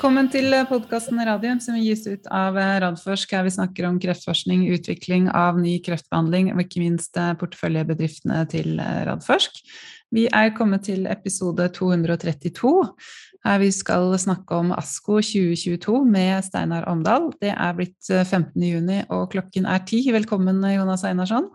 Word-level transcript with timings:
Velkommen 0.00 0.30
til 0.32 0.54
podkasten 0.64 1.18
Radium, 1.28 1.58
som 1.60 1.74
gis 1.76 2.06
ut 2.08 2.24
av 2.32 2.54
Radforsk. 2.56 3.34
Her 3.36 3.42
vi 3.44 3.50
snakker 3.52 3.84
om 3.84 3.98
kreftforskning, 4.00 4.62
utvikling 4.72 5.26
av 5.28 5.58
ny 5.60 5.74
kreftbehandling 5.84 6.48
og 6.54 6.62
ikke 6.62 6.80
minst 6.80 7.20
porteføljebedriftene 7.42 8.38
til 8.48 8.80
Radforsk. 8.80 9.60
Vi 10.08 10.24
er 10.32 10.54
kommet 10.56 10.86
til 10.88 11.04
episode 11.04 11.68
232, 11.76 12.72
her 13.44 13.60
vi 13.60 13.68
skal 13.76 14.16
snakke 14.24 14.62
om 14.62 14.72
ASKO 14.72 15.20
2022 15.20 16.00
med 16.08 16.48
Steinar 16.48 16.88
Omdal. 16.88 17.34
Det 17.36 17.52
er 17.52 17.76
blitt 17.76 18.08
15. 18.08 18.56
juni, 18.56 19.02
og 19.12 19.28
klokken 19.36 19.68
er 19.68 19.84
ti. 19.84 20.00
Velkommen, 20.16 20.64
Jonas 20.64 21.04
Einarsson. 21.04 21.52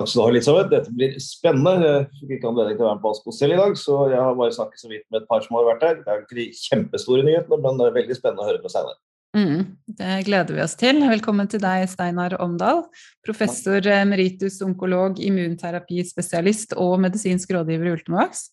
Takk 0.00 0.08
skal 0.08 0.22
du 0.22 0.24
ha, 0.24 0.32
Elisabeth. 0.32 0.68
Dette 0.72 0.92
blir 0.96 1.16
spennende. 1.20 1.90
Jeg 1.92 2.22
fikk 2.22 2.30
ikke 2.38 2.48
anledning 2.48 2.78
til 2.78 2.86
å 2.86 2.88
være 2.88 2.96
med 2.96 3.02
på 3.04 3.10
Aspo 3.12 3.34
selv 3.36 3.52
i 3.52 3.58
dag, 3.60 3.74
så 3.76 3.96
jeg 4.08 4.22
har 4.24 4.38
bare 4.38 4.54
snakket 4.56 4.80
så 4.80 4.88
vidt 4.88 5.04
med 5.12 5.18
et 5.20 5.26
par 5.28 5.42
som 5.44 5.58
har 5.58 5.66
vært 5.66 5.82
der. 5.84 5.98
Det 6.00 6.08
er 6.14 6.22
ikke 6.22 6.38
de 6.38 6.46
kjempestore 6.56 7.26
nyhetene, 7.26 7.58
men 7.66 7.76
det 7.76 7.84
er 7.84 7.96
veldig 7.98 8.16
spennende 8.16 8.46
å 8.46 8.48
høre 8.48 8.62
på 8.62 8.72
Steinar. 8.72 8.96
Mm, 9.36 9.66
det 10.00 10.14
gleder 10.26 10.56
vi 10.56 10.62
oss 10.64 10.78
til. 10.80 11.02
Velkommen 11.04 11.52
til 11.52 11.60
deg, 11.60 11.84
Steinar 11.92 12.38
Omdal. 12.40 12.80
Professor 13.28 13.90
emeritus 13.92 14.56
onkolog, 14.64 15.20
immunterapispesialist 15.20 16.72
og 16.80 16.96
medisinsk 17.04 17.52
rådgiver 17.58 17.92
i 17.92 17.94
Ultimovax. 17.98 18.46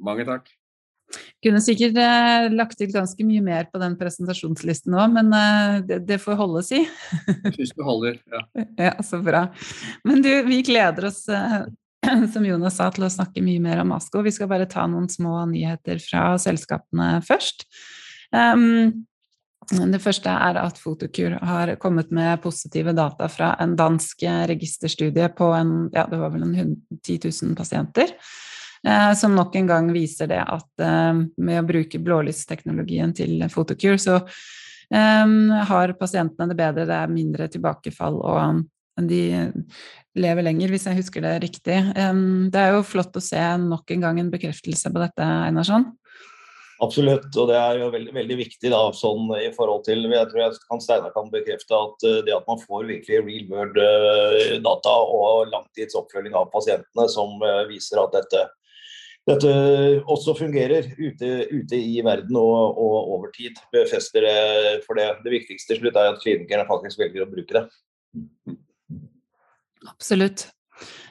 Mange 0.00 0.24
takk. 0.32 0.48
Kunne 1.42 1.60
sikkert 1.64 1.98
eh, 1.98 2.48
lagt 2.54 2.78
til 2.78 2.92
ganske 2.92 3.26
mye 3.26 3.42
mer 3.44 3.68
på 3.72 3.80
den 3.82 3.96
presentasjonslisten 3.98 4.94
òg, 4.94 5.14
men 5.16 5.32
eh, 5.36 5.76
det, 5.88 6.00
det, 6.08 6.18
får 6.22 6.38
holde, 6.38 6.62
si. 6.66 6.82
Jeg 6.84 7.54
syns 7.56 7.72
det 7.78 7.86
holder, 7.86 8.18
ja. 8.30 8.42
ja. 8.86 8.92
Så 9.04 9.18
bra. 9.24 9.46
Men 10.06 10.22
du, 10.24 10.30
vi 10.46 10.60
gleder 10.66 11.08
oss, 11.10 11.24
eh, 11.32 11.62
som 12.34 12.46
Jonas 12.46 12.78
sa, 12.78 12.90
til 12.94 13.08
å 13.08 13.12
snakke 13.12 13.44
mye 13.44 13.62
mer 13.64 13.82
om 13.82 13.94
ASKO. 13.96 14.22
Vi 14.22 14.34
skal 14.34 14.50
bare 14.52 14.70
ta 14.70 14.86
noen 14.90 15.10
små 15.10 15.40
nyheter 15.50 16.02
fra 16.04 16.36
selskapene 16.42 17.16
først. 17.26 17.66
Um, 18.32 19.04
det 19.72 20.00
første 20.02 20.30
er 20.30 20.56
at 20.58 20.78
Fotokur 20.80 21.36
har 21.46 21.74
kommet 21.82 22.10
med 22.14 22.40
positive 22.42 22.94
data 22.96 23.28
fra 23.30 23.52
en 23.62 23.76
dansk 23.78 24.24
registerstudie 24.50 25.28
på 25.38 25.52
en, 25.54 25.74
ja, 25.94 26.06
det 26.10 26.18
var 26.18 26.32
vel 26.34 26.48
en 26.48 26.56
10 26.98 27.20
000 27.28 27.54
pasienter. 27.56 28.10
Eh, 28.88 29.14
som 29.14 29.34
nok 29.34 29.54
en 29.56 29.66
gang 29.66 29.92
viser 29.94 30.26
det 30.32 30.40
at 30.42 30.82
eh, 30.82 31.14
med 31.14 31.60
å 31.60 31.66
bruke 31.66 32.02
blålysteknologien 32.02 33.14
til 33.14 33.38
Photocure, 33.52 34.00
så 34.00 34.18
eh, 34.18 35.62
har 35.70 35.94
pasientene 36.00 36.50
det 36.50 36.58
bedre, 36.58 36.88
det 36.90 36.98
er 36.98 37.14
mindre 37.14 37.48
tilbakefall, 37.52 38.18
og 38.18 39.08
de 39.08 39.22
lever 40.18 40.44
lenger, 40.44 40.74
hvis 40.74 40.84
jeg 40.88 40.98
husker 40.98 41.24
det 41.24 41.38
riktig. 41.46 41.78
Det 42.52 42.60
er 42.60 42.74
jo 42.74 42.82
flott 42.84 43.14
å 43.16 43.22
se 43.24 43.40
nok 43.62 43.88
en 43.94 44.02
gang 44.04 44.18
en 44.20 44.28
bekreftelse 44.30 44.92
på 44.92 45.00
dette, 45.00 45.24
Einarsson. 45.46 45.86
Absolutt, 46.84 47.30
og 47.38 47.48
det 47.48 47.56
er 47.56 47.78
jo 47.80 47.88
veldig, 47.94 48.12
veldig 48.12 48.36
viktig 48.42 48.72
da, 48.74 48.82
sånn 48.92 49.30
i 49.38 49.48
forhold 49.54 49.86
til 49.86 50.02
Jeg 50.10 50.28
tror 50.28 50.42
jeg 50.42 50.60
kan 50.66 50.82
Steinar 50.82 51.14
kan 51.14 51.30
bekrefte 51.32 51.78
at 51.78 52.06
det 52.26 52.34
at 52.36 52.48
man 52.50 52.60
får 52.60 52.88
virkelig 52.90 53.22
real 53.22 53.46
world 53.54 53.80
data 54.66 54.94
og 55.16 55.48
langtidsoppfølging 55.54 56.36
av 56.36 56.50
pasientene 56.52 57.06
som 57.14 57.38
viser 57.70 58.02
at 58.02 58.18
dette 58.18 58.44
dette 59.28 59.50
også 60.10 60.34
fungerer 60.34 60.88
ute, 60.98 61.28
ute 61.52 61.78
i 61.78 62.00
verden 62.02 62.38
og, 62.38 62.78
og, 62.80 62.96
over 63.16 63.30
tid. 63.34 63.60
Befester 63.74 64.26
det 64.26 64.80
for 64.86 64.98
det. 64.98 65.08
Det 65.22 65.34
viktigste 65.36 65.74
til 65.74 65.84
slutt 65.84 66.00
er 66.00 66.10
at 66.10 66.24
klinikerne 66.24 66.66
faktisk 66.66 67.02
velger 67.04 67.26
å 67.26 67.30
bruke 67.30 67.54
det. 67.54 68.56
Absolutt. 69.92 70.48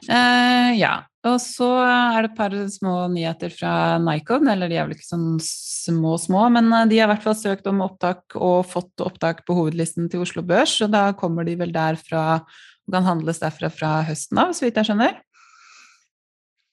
Eh, 0.09 0.73
ja. 0.79 0.97
Og 1.21 1.37
så 1.37 1.67
er 1.85 2.23
det 2.25 2.31
et 2.31 2.37
par 2.39 2.53
små 2.73 2.95
nyheter 3.13 3.51
fra 3.53 3.73
Nikon, 4.01 4.49
eller 4.49 4.71
de 4.71 4.79
er 4.79 4.87
vel 4.87 4.95
ikke 4.95 5.05
sånn 5.05 5.35
små 5.43 6.15
små, 6.19 6.47
men 6.51 6.71
eh, 6.73 6.87
de 6.89 6.97
har 6.97 7.07
i 7.07 7.13
hvert 7.13 7.27
fall 7.27 7.37
søkt 7.37 7.69
om 7.69 7.83
opptak 7.85 8.35
og 8.39 8.65
fått 8.67 9.03
opptak 9.05 9.43
på 9.45 9.55
hovedlisten 9.59 10.09
til 10.09 10.25
Oslo 10.25 10.41
Børs, 10.43 10.79
og 10.81 10.91
da 10.95 11.11
kommer 11.17 11.45
de 11.45 11.55
vel 11.59 11.73
derfra 11.75 12.41
og 12.41 12.95
kan 12.95 13.05
handles 13.05 13.39
derfra 13.43 13.69
fra 13.71 13.91
høsten 14.07 14.41
av, 14.41 14.55
så 14.57 14.65
vidt 14.65 14.81
jeg 14.81 14.89
skjønner? 14.89 15.21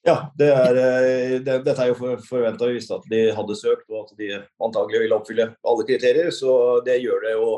Ja, 0.06 0.30
det 0.38 0.48
er, 0.54 0.78
eh, 0.78 1.32
det, 1.42 1.56
dette 1.66 1.82
er 1.82 1.90
jo 1.90 1.96
for, 1.98 2.20
forventa. 2.24 2.68
Vi 2.68 2.78
visste 2.78 2.96
at 2.96 3.08
de 3.10 3.24
hadde 3.34 3.56
søkt, 3.58 3.88
og 3.90 4.06
at 4.06 4.20
de 4.20 4.30
antagelig 4.62 5.02
ville 5.04 5.18
oppfylle 5.18 5.50
alle 5.66 5.88
kriterier. 5.88 6.30
Så 6.34 6.52
det 6.86 7.00
gjør 7.02 7.26
det 7.26 7.34
jo 7.34 7.50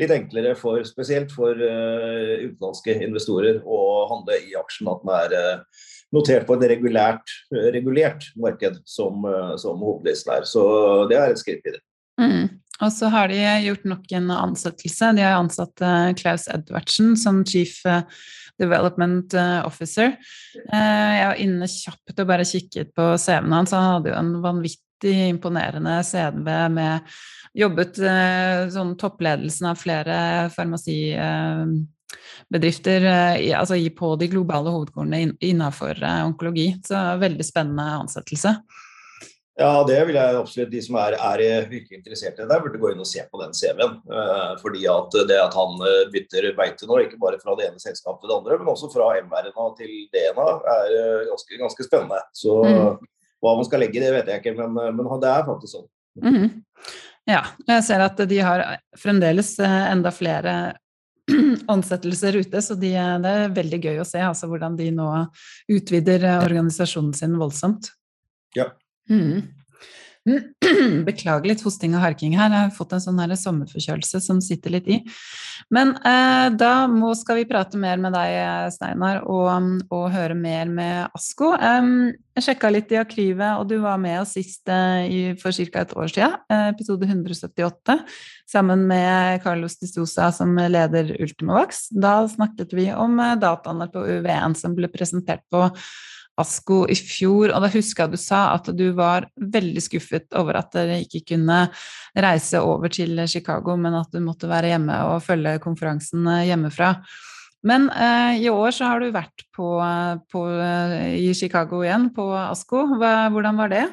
litt 0.00 0.12
enklere 0.14 0.54
for 0.58 0.82
spesielt 0.88 1.32
for 1.34 1.56
uh, 1.56 2.36
utenlandske 2.44 2.94
investorer 3.04 3.60
å 3.64 3.80
handle 4.12 4.38
i 4.46 4.54
aksjen. 4.58 4.88
At 4.92 5.02
den 5.04 5.12
er 5.16 5.34
uh, 5.34 5.84
notert 6.14 6.46
på 6.48 6.56
et 6.56 6.66
regulært, 6.74 7.36
regulert 7.74 8.28
marked, 8.40 8.80
som, 8.88 9.24
uh, 9.26 9.54
som 9.60 9.80
hovedlisten 9.82 10.36
er. 10.38 10.48
Så 10.48 10.64
det 11.10 11.18
er 11.20 11.34
et 11.34 11.42
skritt 11.42 11.64
videre. 11.66 11.84
Mm. 12.20 12.60
Og 12.80 12.92
så 12.94 13.10
har 13.12 13.28
de 13.28 13.40
gjort 13.66 13.82
nok 13.88 14.12
en 14.16 14.30
ansettelse. 14.32 15.10
De 15.16 15.24
har 15.24 15.36
ansatt 15.36 15.82
Klaus 16.16 16.46
Edvardsen 16.48 17.12
som 17.20 17.42
chief 17.44 17.82
Development 18.60 19.34
eh, 19.34 19.66
Officer. 19.66 20.16
Eh, 20.72 21.16
jeg 21.16 21.26
var 21.30 21.36
inne 21.42 21.66
kjapt 21.70 22.20
og 22.20 22.26
bare 22.28 22.44
kikket 22.48 22.88
på 22.96 23.04
CV-en 23.16 23.52
hans. 23.56 23.72
Han 23.76 23.92
hadde 23.96 24.10
jo 24.12 24.16
en 24.20 24.32
vanvittig 24.44 25.16
imponerende 25.30 25.94
CV 26.06 26.48
med 26.76 26.94
Jobbet 27.56 27.94
eh, 28.06 28.68
sånn 28.70 28.96
toppledelsen 29.00 29.66
av 29.72 29.76
flere 29.80 30.16
farmasibedrifter 30.54 33.00
altså 33.58 33.74
på 33.96 34.16
de 34.20 34.26
globale 34.30 34.70
hovedkornene 34.70 35.20
innenfor 35.42 35.94
onkologi. 36.28 36.68
Så 36.86 36.96
veldig 37.18 37.46
spennende 37.48 37.86
ansettelse. 38.04 38.50
Ja, 39.60 39.82
det 39.84 39.98
vil 40.08 40.16
jeg 40.16 40.36
absolutt. 40.38 40.70
De 40.72 40.80
som 40.80 40.96
er, 40.96 41.14
er 41.20 41.66
virkelig 41.68 41.98
interessert 41.98 42.38
i 42.40 42.46
det, 42.48 42.58
burde 42.64 42.80
gå 42.80 42.92
inn 42.94 43.02
og 43.02 43.08
se 43.08 43.20
på 43.28 43.40
den 43.42 43.52
CV-en. 43.56 43.98
Uh, 44.08 44.54
fordi 44.62 44.86
at 44.88 45.16
det 45.28 45.36
at 45.36 45.56
han 45.58 45.84
eh, 45.84 46.06
bytter 46.14 46.48
beite 46.56 46.88
nå, 46.88 47.02
ikke 47.04 47.20
bare 47.20 47.40
fra 47.42 47.56
det 47.58 47.68
ene 47.68 47.82
selskapet 47.82 48.24
til 48.24 48.32
det 48.32 48.38
andre, 48.38 48.56
men 48.62 48.72
også 48.72 48.88
fra 48.94 49.10
MRNA 49.20 49.68
til 49.76 49.92
DNA, 50.14 50.48
er 50.76 50.96
ganske, 51.28 51.60
ganske, 51.60 51.88
spennende. 51.90 52.22
Så 52.32 52.56
mm. 52.64 53.12
hva 53.44 53.54
man 53.60 53.68
skal 53.68 53.84
legge 53.84 54.00
i 54.00 54.04
det, 54.06 54.14
vet 54.16 54.32
jeg 54.32 54.42
ikke, 54.42 54.56
men, 54.62 54.96
men 54.96 55.12
det 55.20 55.28
er 55.34 55.46
faktisk 55.50 55.76
sånn. 55.76 55.88
Mm. 56.24 56.48
Ja, 57.28 57.44
jeg 57.68 57.84
ser 57.86 58.08
at 58.08 58.24
de 58.32 58.40
har 58.42 58.64
fremdeles 58.98 59.54
enda 59.60 60.12
flere 60.14 60.58
ansettelser 61.74 62.40
ute, 62.40 62.64
så 62.64 62.80
de, 62.80 62.96
det 62.96 63.38
er 63.44 63.56
veldig 63.60 63.84
gøy 63.84 64.00
å 64.00 64.08
se 64.08 64.24
altså, 64.24 64.48
hvordan 64.48 64.80
de 64.80 64.88
nå 64.96 65.10
utvider 65.76 66.30
organisasjonen 66.40 67.12
sin 67.20 67.36
voldsomt. 67.40 67.92
Ja. 68.56 68.72
Mm. 69.10 69.48
Beklager 71.08 71.48
litt 71.48 71.62
hosting 71.64 71.94
og 71.96 72.02
harking 72.04 72.34
her, 72.36 72.52
jeg 72.52 72.68
har 72.68 72.74
fått 72.76 72.92
en 72.92 73.02
sånn 73.02 73.20
sommerforkjølelse 73.40 74.20
som 74.20 74.42
sitter 74.44 74.74
litt 74.74 74.88
i. 74.92 74.98
Men 75.72 75.94
eh, 75.96 76.48
da 76.60 76.86
må, 76.92 77.14
skal 77.16 77.40
vi 77.40 77.46
prate 77.48 77.80
mer 77.80 78.00
med 78.00 78.12
deg, 78.14 78.68
Steinar, 78.74 79.22
og, 79.24 79.80
og 79.88 80.04
høre 80.12 80.36
mer 80.36 80.68
med 80.68 81.16
Asko. 81.16 81.54
Um, 81.56 82.10
jeg 82.36 82.46
sjekka 82.46 82.70
litt 82.72 82.92
i 82.92 83.00
arkrivet, 83.00 83.56
og 83.56 83.70
du 83.72 83.78
var 83.82 83.96
med 84.02 84.20
oss 84.20 84.36
sist 84.36 84.68
i, 84.68 85.32
for 85.40 85.56
ca. 85.56 85.86
et 85.86 85.96
år 85.96 86.12
siden, 86.12 86.36
eh, 86.52 86.68
episode 86.74 87.08
178, 87.08 87.98
sammen 88.50 88.84
med 88.90 89.40
Carlos 89.44 89.80
de 89.80 89.88
Sosa 89.88 90.30
som 90.36 90.52
leder 90.52 91.16
Ultimavax. 91.16 91.88
Da 91.96 92.20
snakket 92.28 92.76
vi 92.76 92.90
om 92.92 93.16
eh, 93.24 93.36
dataene 93.40 93.88
på 93.92 94.04
UV1 94.04 94.60
som 94.60 94.76
ble 94.76 94.92
presentert 94.92 95.46
på 95.52 95.64
ASKO 96.40 96.82
i 96.90 96.96
fjor, 96.96 97.52
og 97.54 97.64
da 97.64 97.70
husker 97.72 98.06
jeg 98.06 98.14
du 98.14 98.20
sa 98.20 98.42
at 98.56 98.70
du 98.76 98.86
var 98.96 99.28
veldig 99.36 99.82
skuffet 99.84 100.38
over 100.38 100.60
at 100.60 100.72
dere 100.76 101.00
ikke 101.04 101.22
kunne 101.34 101.62
reise 102.16 102.62
over 102.64 102.92
til 102.92 103.20
Chicago, 103.30 103.76
men 103.80 103.96
at 104.00 104.12
du 104.12 104.22
måtte 104.24 104.50
være 104.50 104.72
hjemme 104.74 104.96
og 105.10 105.22
følge 105.24 105.58
konferansen 105.62 106.26
eh, 106.30 106.48
hjemmefra. 106.50 106.94
Men 107.66 107.90
eh, 107.92 108.40
i 108.46 108.48
år 108.48 108.72
så 108.72 108.88
har 108.88 109.02
du 109.02 109.12
vært 109.12 109.44
på, 109.56 109.68
på, 110.32 110.44
i 111.20 111.28
Chicago 111.36 111.82
igjen, 111.84 112.08
på 112.16 112.30
ASKO. 112.32 112.86
hvordan 112.96 113.60
var 113.60 113.72
det? 113.72 113.86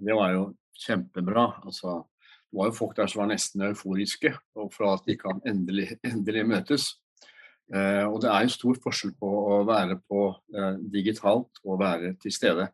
Det 0.00 0.16
var 0.16 0.32
jo 0.32 0.44
kjempebra. 0.86 1.46
Altså, 1.64 2.02
det 2.48 2.58
var 2.58 2.70
jo 2.70 2.76
folk 2.76 2.96
der 2.96 3.10
som 3.10 3.24
var 3.24 3.32
nesten 3.32 3.66
euforiske 3.68 4.32
for 4.54 4.92
at 4.94 5.04
de 5.08 5.16
kan 5.20 5.40
endelig, 5.48 5.90
endelig 6.06 6.46
møtes. 6.48 6.88
Eh, 7.72 8.04
og 8.04 8.20
det 8.20 8.28
er 8.28 8.44
en 8.44 8.52
stor 8.52 8.76
forskjell 8.82 9.14
på 9.20 9.28
å 9.28 9.60
være 9.68 9.96
på 10.04 10.26
eh, 10.54 10.74
digitalt 10.92 11.62
og 11.64 11.80
være 11.80 12.12
til 12.20 12.34
stede. 12.34 12.68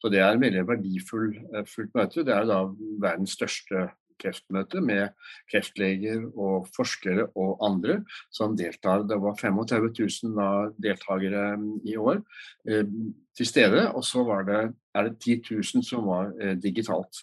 Så 0.00 0.10
det 0.12 0.20
er 0.20 0.34
et 0.34 0.42
veldig 0.42 0.66
verdifullt 0.68 1.40
eh, 1.56 1.88
møte. 1.96 2.26
Det 2.26 2.36
er 2.36 2.48
da 2.48 2.60
verdens 3.00 3.36
største 3.38 3.88
kreftmøte 4.20 4.82
med 4.84 5.14
kreftleger 5.48 6.26
og 6.28 6.66
forskere 6.74 7.30
og 7.40 7.62
andre 7.64 8.02
som 8.28 8.52
deltar. 8.56 9.06
Det 9.08 9.16
var 9.16 9.38
35 9.40 9.88
000 9.96 10.34
da, 10.36 10.50
deltakere 10.76 11.44
i 11.88 11.96
år 11.96 12.20
til 12.68 13.48
stede, 13.48 13.86
og 13.96 14.04
så 14.04 14.26
det, 14.44 14.58
er 14.92 15.08
det 15.08 15.14
10 15.24 15.38
000 15.56 15.86
som 15.88 16.04
var 16.12 16.34
digitalt. 16.60 17.22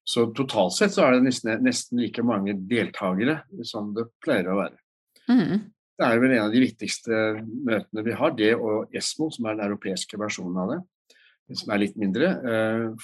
Så 0.00 0.30
totalt 0.32 0.72
sett 0.78 0.96
så 0.96 1.04
er 1.04 1.18
det 1.18 1.26
nesten, 1.26 1.60
nesten 1.64 2.00
like 2.00 2.24
mange 2.24 2.56
deltakere 2.72 3.42
som 3.68 3.92
det 3.92 4.08
pleier 4.24 4.48
å 4.48 4.56
være. 4.62 4.80
Mm. 5.28 5.73
Det 5.94 6.06
er 6.06 6.18
vel 6.18 6.32
en 6.34 6.46
av 6.48 6.54
de 6.54 6.62
viktigste 6.64 7.18
møtene 7.44 8.02
vi 8.06 8.14
har, 8.18 8.32
det 8.34 8.54
og 8.56 8.94
ESMO, 8.94 9.28
som 9.30 9.46
er 9.46 9.58
den 9.58 9.68
europeiske 9.68 10.18
versjonen 10.18 10.58
av 10.58 10.72
det. 10.72 10.80
som 11.60 11.70
er 11.70 11.82
litt 11.82 11.96
mindre, 12.00 12.28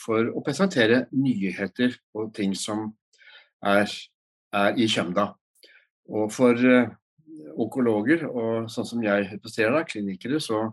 for 0.00 0.30
å 0.32 0.40
presentere 0.40 1.02
nyheter 1.12 1.92
og 2.16 2.32
ting 2.34 2.54
som 2.56 2.86
er, 3.62 3.84
er 4.56 4.78
i 4.80 4.88
kjømda. 4.88 5.26
Og 6.08 6.32
for 6.32 6.56
onkologer, 7.60 8.24
og 8.26 8.70
sånn 8.72 8.88
som 8.88 9.02
jeg 9.04 9.28
representerer 9.28 9.84
klinikere, 9.84 10.40
så 10.40 10.70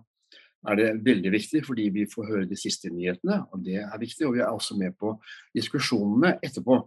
er 0.67 0.77
det 0.79 0.87
veldig 1.05 1.31
viktig, 1.31 1.61
fordi 1.65 1.87
vi 1.95 2.05
får 2.11 2.27
høre 2.27 2.49
de 2.49 2.57
siste 2.59 2.89
nyhetene. 2.91 3.39
og 3.51 3.63
Det 3.65 3.77
er 3.79 3.99
viktig, 3.99 4.27
og 4.27 4.35
vi 4.35 4.41
er 4.43 4.51
også 4.51 4.77
med 4.79 4.97
på 4.99 5.13
diskusjonene 5.55 6.37
etterpå. 6.43 6.77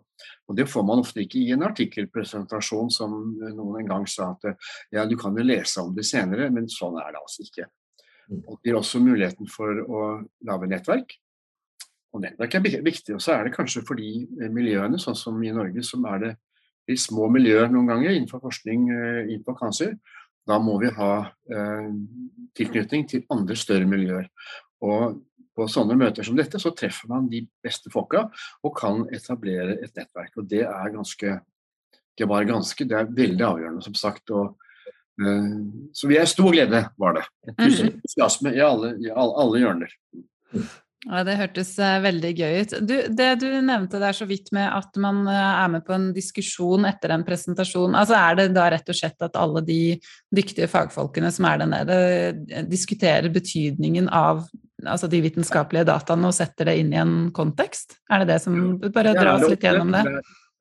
Og 0.49 0.57
Det 0.57 0.69
får 0.69 0.85
man 0.87 1.01
ofte 1.01 1.23
ikke 1.23 1.41
i 1.41 1.53
en 1.53 1.63
artikkelpresentasjon, 1.63 2.91
som 2.91 3.17
noen 3.41 3.81
en 3.81 3.89
gang 3.89 4.07
sa 4.07 4.35
at 4.35 4.57
ja, 4.93 5.07
du 5.07 5.17
kan 5.17 5.37
jo 5.37 5.47
lese 5.47 5.81
om 5.81 5.95
det 5.95 6.05
senere, 6.05 6.51
men 6.51 6.69
sånn 6.69 6.99
er 7.01 7.13
det 7.13 7.23
altså 7.23 7.47
ikke. 7.47 7.67
Mm. 8.29 8.43
Og 8.47 8.61
Det 8.61 8.71
gir 8.71 8.79
også 8.79 9.01
muligheten 9.01 9.49
for 9.49 9.83
å 9.87 10.05
lage 10.47 10.71
nettverk. 10.71 11.17
Og 12.13 12.25
Nettverk 12.25 12.55
er 12.55 12.83
viktig, 12.83 13.15
og 13.15 13.23
så 13.23 13.37
er 13.37 13.47
det 13.47 13.55
kanskje 13.55 13.85
for 13.87 13.95
de 13.95 14.27
miljøene, 14.51 14.99
sånn 14.99 15.17
som 15.17 15.37
i 15.43 15.53
Norge, 15.55 15.83
som 15.87 16.05
er 16.11 16.25
det 16.25 16.37
de 16.89 16.97
små 16.99 17.29
miljøer 17.31 17.71
noen 17.71 17.87
ganger 17.87 18.17
innenfor 18.17 18.43
forskning 18.43 18.89
eh, 18.91 19.21
innenfor 19.29 19.55
kancer, 19.61 19.95
da 20.49 20.59
må 20.63 20.77
vi 20.81 20.91
ha 20.97 21.13
eh, 21.53 21.91
tilknytning 22.57 23.07
til 23.11 23.27
andre 23.33 23.57
større 23.59 23.89
miljøer. 23.89 24.31
Og 24.85 25.21
på 25.57 25.67
sånne 25.69 25.97
møter 25.99 26.27
som 26.27 26.39
dette, 26.39 26.61
så 26.63 26.73
treffer 26.77 27.11
man 27.11 27.29
de 27.31 27.43
beste 27.63 27.93
folka 27.93 28.27
og 28.65 28.75
kan 28.79 29.05
etablere 29.15 29.77
et 29.79 29.95
nettverk. 29.97 30.37
Og 30.41 30.49
det 30.51 30.65
er 30.67 30.97
ganske 30.97 31.41
Det 32.19 32.27
var 32.29 32.45
ganske, 32.45 32.85
det 32.85 32.93
er 32.93 33.07
veldig 33.17 33.45
avgjørende, 33.47 33.83
som 33.83 33.95
sagt. 33.95 34.31
Og, 34.31 34.59
eh, 35.23 35.55
så 35.97 36.09
vi 36.11 36.19
er 36.19 36.27
stor 36.29 36.51
glede, 36.53 36.83
var 36.99 37.15
det. 37.17 37.23
Mhm. 37.47 37.87
entusiasme 37.87 38.53
i 38.53 38.61
alle, 38.61 38.91
i 39.01 39.09
alle, 39.09 39.35
alle 39.41 39.59
hjørner. 39.63 39.95
Ja, 41.09 41.23
Det 41.25 41.37
hørtes 41.39 41.71
uh, 41.81 41.97
veldig 42.05 42.31
gøy 42.37 42.57
ut. 42.61 42.73
Du, 42.85 42.95
det 43.17 43.29
du 43.41 43.47
nevnte 43.65 44.01
der 44.03 44.17
så 44.17 44.27
vidt 44.29 44.51
med 44.53 44.67
at 44.69 44.99
man 45.01 45.23
uh, 45.25 45.33
er 45.33 45.71
med 45.73 45.85
på 45.87 45.95
en 45.97 46.11
diskusjon 46.17 46.85
etter 46.89 47.15
en 47.15 47.25
presentasjon, 47.25 47.97
altså 47.97 48.19
er 48.19 48.37
det 48.37 48.51
da 48.57 48.67
rett 48.75 48.93
og 48.93 48.99
slett 48.99 49.25
at 49.25 49.39
alle 49.41 49.63
de 49.65 49.81
dyktige 50.37 50.69
fagfolkene 50.69 51.33
som 51.33 51.49
er 51.49 51.63
der 51.63 51.71
nede, 51.73 51.97
eh, 52.53 52.67
diskuterer 52.69 53.33
betydningen 53.33 54.13
av 54.13 54.45
altså 54.85 55.09
de 55.13 55.23
vitenskapelige 55.25 55.89
dataene 55.89 56.29
og 56.29 56.37
setter 56.37 56.69
det 56.69 56.77
inn 56.83 56.93
i 56.93 57.01
en 57.01 57.17
kontekst? 57.37 57.97
Er 58.13 58.23
det 58.23 58.35
det 58.35 58.39
som 58.45 58.61
Bare 58.93 59.17
dra 59.17 59.39
oss 59.39 59.49
litt 59.49 59.65
gjennom 59.65 59.97
det. 59.97 60.05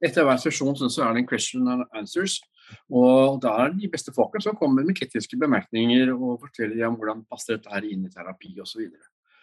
Etter 0.08 0.24
hver 0.24 0.40
sesjon 0.40 0.78
så 0.80 1.04
er 1.04 1.16
det 1.16 1.26
en 1.26 1.28
question 1.28 1.68
and 1.68 1.84
answers. 1.98 2.40
Og 2.88 3.40
da 3.44 3.56
er 3.64 3.74
det 3.74 3.84
de 3.84 3.92
beste 3.92 4.14
folkene 4.16 4.46
som 4.46 4.56
kommer 4.56 4.86
med 4.88 4.96
kritiske 4.96 5.40
bemerkninger 5.40 6.14
og 6.14 6.40
forteller 6.46 6.86
om 6.88 6.96
hvordan 7.00 7.26
passer 7.28 7.58
dette 7.58 7.72
her 7.74 7.88
inn 7.88 8.06
i 8.08 8.12
terapi 8.14 8.54
osv. 8.64 8.86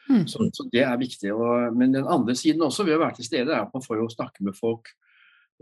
Mm. 0.08 0.26
Så, 0.31 0.47
så, 0.55 0.69
det 0.73 0.85
er 0.87 1.00
viktig. 1.00 1.32
Og, 1.35 1.75
men 1.76 1.94
den 1.94 2.06
andre 2.06 2.37
siden 2.38 2.64
også 2.67 2.87
ved 2.87 2.99
å 2.99 3.03
være 3.03 3.19
til 3.20 3.31
stede, 3.31 3.53
er 3.53 3.67
at 3.67 3.75
man 3.75 3.85
får 3.85 4.00
jo 4.03 4.08
snakke 4.12 4.47
med 4.47 4.56
folk 4.58 4.93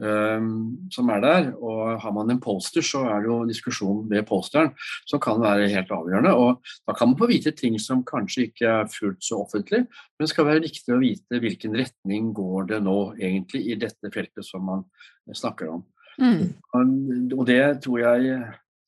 um, 0.00 0.88
som 0.93 1.11
er 1.14 1.23
der. 1.25 1.49
Og 1.56 2.00
har 2.02 2.14
man 2.17 2.32
en 2.32 2.43
poster, 2.43 2.85
så 2.85 3.05
er 3.08 3.25
det 3.25 3.31
jo 3.31 3.38
diskusjon 3.49 4.05
ved 4.11 4.26
posteren 4.29 4.73
som 5.08 5.23
kan 5.23 5.41
være 5.43 5.70
helt 5.73 5.93
avgjørende. 5.94 6.35
Og 6.35 6.75
da 6.85 6.96
kan 6.96 7.12
man 7.12 7.20
få 7.20 7.31
vite 7.31 7.55
ting 7.56 7.79
som 7.82 8.05
kanskje 8.06 8.49
ikke 8.50 8.75
er 8.81 8.93
fullt 8.93 9.25
så 9.25 9.41
offentlig, 9.44 9.85
men 9.87 10.26
det 10.26 10.32
skal 10.32 10.49
være 10.50 10.67
viktig 10.67 10.94
å 10.94 11.00
vite 11.02 11.43
hvilken 11.43 11.79
retning 11.81 12.32
går 12.37 12.70
det 12.75 12.82
nå 12.85 12.99
egentlig 13.19 13.64
i 13.70 13.81
dette 13.81 14.12
feltet 14.14 14.47
som 14.47 14.67
man 14.69 14.87
snakker 15.32 15.73
om. 15.79 15.87
Mm. 16.20 16.52
Og, 16.76 16.93
og 17.40 17.49
det 17.49 17.62
tror 17.82 18.05
jeg 18.05 18.37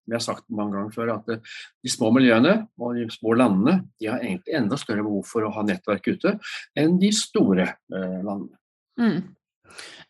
vi 0.06 0.16
har 0.16 0.22
sagt 0.24 0.46
mange 0.48 0.76
ganger 0.76 0.94
før, 0.94 1.14
at 1.16 1.30
de 1.36 1.92
små 1.92 2.12
miljøene 2.14 2.58
og 2.78 2.98
de 2.98 3.08
små 3.12 3.36
landene 3.38 3.80
de 4.00 4.10
har 4.10 4.22
egentlig 4.22 4.56
enda 4.58 4.78
større 4.80 5.04
behov 5.06 5.26
for 5.28 5.46
å 5.46 5.52
ha 5.54 5.64
nettverk 5.66 6.12
ute 6.14 6.36
enn 6.78 7.00
de 7.02 7.10
store 7.14 7.66
eh, 7.66 8.20
landene. 8.22 8.54
Mm. 8.96 9.18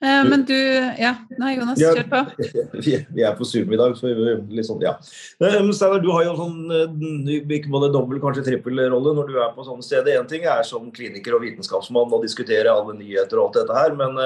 Eh, 0.04 0.24
men 0.28 0.44
du 0.44 0.56
Ja, 1.00 1.14
nei, 1.40 1.54
Jonas, 1.56 1.80
kjør 1.80 2.08
på. 2.10 2.20
Vi, 2.84 2.96
vi 3.16 3.24
er 3.24 3.36
på 3.38 3.46
Zoom 3.48 3.72
i 3.72 3.78
dag, 3.80 3.94
så 3.96 4.10
vi 4.10 4.34
liksom, 4.58 4.82
ja. 4.84 4.92
Eh, 5.40 5.56
Steinar, 5.72 6.02
du 6.04 6.10
har 6.12 6.26
jo 6.26 6.34
sånn 6.36 6.58
eh, 6.76 7.38
ikke 7.56 7.72
både 7.72 7.88
dobbel, 7.94 8.20
kanskje 8.20 8.44
trippelrolle 8.50 9.14
når 9.16 9.30
du 9.30 9.38
er 9.40 9.54
på 9.56 9.64
sånne 9.64 9.86
steder. 9.86 10.20
Én 10.20 10.28
ting 10.28 10.44
er 10.44 10.66
som 10.68 10.90
kliniker 10.92 11.38
og 11.38 11.46
vitenskapsmann 11.46 12.12
å 12.12 12.20
diskutere 12.24 12.72
alle 12.72 12.98
nyheter 12.98 13.40
og 13.40 13.48
alt 13.48 13.62
dette 13.62 13.78
her, 13.78 13.96
men 13.96 14.20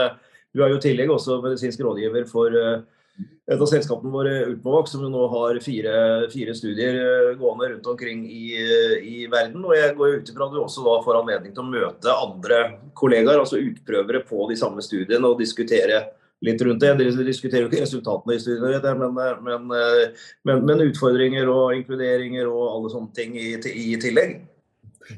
du 0.51 0.65
er 0.65 0.73
jo 0.73 0.81
i 0.81 0.83
tillegg 0.83 1.13
også 1.15 1.39
medisinsk 1.45 1.85
rådgiver 1.87 2.27
for 2.27 2.59
et 3.51 3.59
av 3.59 3.67
selskapene 3.67 4.13
våre, 4.15 4.33
Ultimovac, 4.47 4.89
som 4.93 5.03
nå 5.11 5.25
har 5.33 5.59
fire, 5.65 5.95
fire, 6.31 6.55
studier 6.55 7.01
eh, 7.01 7.33
gående 7.41 7.73
rundt 7.73 7.89
omkring 7.91 8.23
i, 8.31 8.45
i, 9.03 9.25
verden. 9.33 9.65
Og 9.67 9.75
jeg 9.75 9.97
går 9.99 10.21
ut 10.21 10.31
ifra 10.31 10.47
at 10.47 10.55
du 10.55 10.61
også 10.63 10.85
da 10.87 10.95
får 11.03 11.19
anledning 11.19 11.57
til 11.57 11.65
å 11.65 11.73
møte 11.73 12.15
andre 12.15 12.61
kollegaer, 12.99 13.43
altså 13.43 13.59
utprøvere 13.59 14.23
på 14.29 14.47
de 14.53 14.59
samme 14.61 14.85
studiene, 14.87 15.27
og 15.27 15.43
diskutere 15.43 16.05
litt 16.47 16.63
rundt 16.63 16.85
det. 16.85 16.93
Dere 17.01 17.27
diskuterer 17.27 17.67
jo 17.67 17.73
ikke 17.73 17.83
resultatene 17.83 18.37
i 18.37 18.45
studiene, 18.45 18.95
men, 19.03 19.19
eh, 19.19 19.43
men, 19.49 19.67
eh, 19.81 20.31
men, 20.47 20.65
men, 20.71 20.87
utfordringer 20.87 21.51
og 21.51 21.75
inkluderinger 21.81 22.47
og 22.47 22.65
alle 22.77 22.95
sånne 22.95 23.15
ting 23.19 23.35
i, 23.35 23.57
i 23.59 23.99
tillegg. 24.01 24.39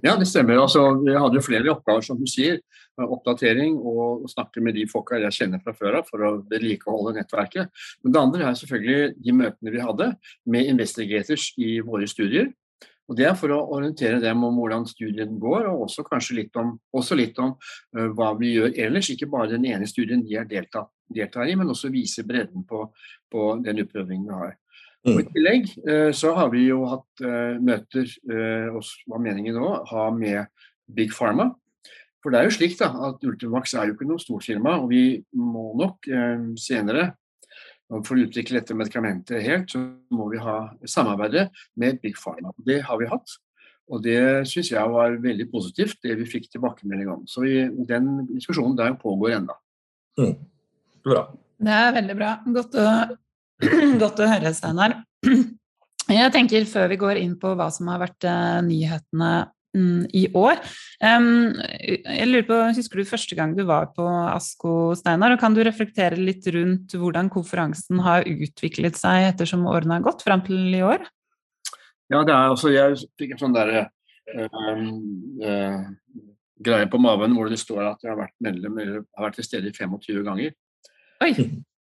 Ja, 0.03 0.15
det 0.17 0.29
stemmer. 0.31 0.61
Altså, 0.63 0.85
jeg 1.07 1.19
hadde 1.19 1.39
jo 1.39 1.45
flere 1.45 1.73
oppgaver, 1.75 2.05
som 2.07 2.19
du 2.21 2.27
sier. 2.31 2.61
Oppdatering 3.03 3.79
og 3.79 4.27
snakke 4.31 4.63
med 4.63 4.77
de 4.77 4.87
folka 4.91 5.19
jeg 5.21 5.35
kjenner 5.37 5.63
fra 5.65 5.75
før 5.77 6.01
av 6.01 6.09
for 6.11 6.23
å 6.23 6.33
vedlikeholde 6.51 7.17
nettverket. 7.19 7.71
Men 8.05 8.15
det 8.15 8.21
andre 8.21 8.49
er 8.49 8.59
selvfølgelig 8.61 9.15
de 9.25 9.37
møtene 9.37 9.75
vi 9.75 9.83
hadde 9.83 10.11
med 10.55 10.73
investigators 10.75 11.51
i 11.59 11.79
våre 11.85 12.09
studier. 12.11 12.53
Og 13.11 13.17
Det 13.19 13.27
er 13.27 13.35
for 13.37 13.53
å 13.53 13.65
orientere 13.75 14.23
dem 14.23 14.45
om 14.47 14.57
hvordan 14.57 14.87
studien 14.89 15.35
går, 15.43 15.67
og 15.69 15.89
også 15.89 16.05
kanskje 16.07 16.39
litt 16.39 16.57
om, 16.57 16.77
litt 17.19 17.39
om 17.43 17.51
uh, 17.59 18.09
hva 18.15 18.31
vi 18.39 18.55
gjør 18.55 18.79
ellers. 18.87 19.11
Ikke 19.13 19.29
bare 19.29 19.51
den 19.51 19.67
ene 19.69 19.89
studien 19.91 20.23
de 20.25 20.39
har 20.39 20.47
deltatt, 20.49 20.89
deltar 21.13 21.51
i, 21.51 21.57
men 21.59 21.69
også 21.69 21.91
vise 21.93 22.25
bredden 22.25 22.65
på, 22.69 22.87
på 23.33 23.49
den 23.65 23.83
utprøvingen 23.85 24.31
vi 24.31 24.39
har. 24.39 24.55
Og 25.03 25.19
I 25.19 25.25
mm. 25.25 25.31
tillegg 25.35 25.73
eh, 25.83 26.11
så 26.15 26.31
har 26.37 26.53
vi 26.53 26.69
jo 26.69 26.85
hatt 26.87 27.25
eh, 27.27 27.57
møter, 27.59 28.07
eh, 28.31 28.69
og 28.71 28.87
hva 29.11 29.19
meningen 29.23 29.59
nå, 29.59 29.71
ha 29.91 30.05
med 30.15 30.47
Big 30.87 31.11
Pharma. 31.15 31.49
For 32.23 32.31
det 32.31 32.39
er 32.39 32.47
jo 32.47 32.55
slik 32.55 32.77
da, 32.79 32.93
at 33.09 33.25
Ultimax 33.27 33.75
er 33.75 33.89
jo 33.89 33.97
ikke 33.97 34.07
noe 34.07 34.23
stort 34.23 34.47
firma, 34.47 34.77
og 34.79 34.93
vi 34.93 35.19
må 35.35 35.73
nok 35.75 36.07
senere 36.61 37.09
for 37.91 38.15
å 38.15 38.23
utvikle 38.23 38.61
dette 38.61 38.77
medikamentet 38.79 39.43
helt, 39.43 39.73
så 39.75 39.81
må 40.15 40.29
vi 40.31 40.39
ha 40.41 40.61
samarbeide 40.87 41.49
med 41.83 41.99
Big 42.05 42.15
Pharma. 42.15 42.55
Det 42.63 42.79
har 42.87 43.01
vi 43.01 43.11
hatt. 43.11 43.35
Og 43.91 44.05
det 44.05 44.47
syns 44.49 44.71
jeg 44.71 44.93
var 44.95 45.19
veldig 45.21 45.49
positivt, 45.51 45.99
det 46.07 46.15
vi 46.21 46.29
fikk 46.31 46.47
tilbakemelding 46.53 47.11
om. 47.11 47.27
Så 47.27 47.43
vi, 47.43 47.67
den 47.89 48.23
diskusjonen 48.31 48.79
der 48.79 48.95
pågår 49.03 49.35
ennå. 49.41 49.59
Mm. 50.23 50.37
Bra. 51.03 51.27
Det 51.63 51.75
er 51.75 51.93
veldig 51.99 52.17
bra. 52.23 52.31
Godt 52.55 52.79
å 52.79 52.87
Godt 54.03 54.23
å 54.23 54.29
høre, 54.29 54.53
Steinar. 54.57 55.01
Jeg 56.13 56.35
tenker 56.35 56.65
før 56.69 56.91
vi 56.91 56.99
går 57.01 57.21
inn 57.21 57.35
på 57.41 57.55
hva 57.57 57.69
som 57.73 57.89
har 57.93 58.01
vært 58.03 58.27
uh, 58.27 58.59
nyhetene 58.67 59.31
um, 59.79 60.03
i 60.11 60.25
år 60.37 60.59
Jeg 60.99 62.27
lurer 62.27 62.45
på, 62.49 62.59
Husker 62.75 63.01
du 63.01 63.09
første 63.09 63.39
gang 63.39 63.55
du 63.57 63.63
var 63.69 63.93
på 63.95 64.05
ASKO, 64.05 64.93
Steinar? 64.99 65.37
Og 65.37 65.41
kan 65.41 65.55
du 65.55 65.63
reflektere 65.63 66.19
litt 66.19 66.47
rundt 66.53 66.97
hvordan 66.99 67.31
konferansen 67.33 68.03
har 68.05 68.27
utviklet 68.29 68.99
seg 68.99 69.31
ettersom 69.31 69.65
årene 69.71 70.01
har 70.01 70.07
gått, 70.11 70.27
fram 70.27 70.45
til 70.47 70.75
i 70.75 70.85
år? 70.85 71.07
Ja, 72.13 72.27
det 72.27 72.35
er 72.35 72.51
altså 72.51 72.75
Jeg 72.75 72.99
fikk 73.17 73.37
en 73.37 73.45
sånn 73.47 73.57
derre 73.57 73.87
uh, 73.87 74.87
uh, 75.47 75.83
greie 76.63 76.91
på 76.91 77.01
maven 77.03 77.39
hvor 77.39 77.51
det 77.51 77.63
står 77.63 77.95
at 77.95 78.05
jeg 78.05 78.13
har 78.13 78.25
vært 78.27 78.39
medlem, 78.43 78.79
eller 78.83 79.05
har 79.07 79.31
vært 79.31 79.39
til 79.41 79.49
stede 79.49 79.71
i 79.71 79.77
25 79.77 80.25
ganger. 80.27 80.57
Oi. 81.23 81.35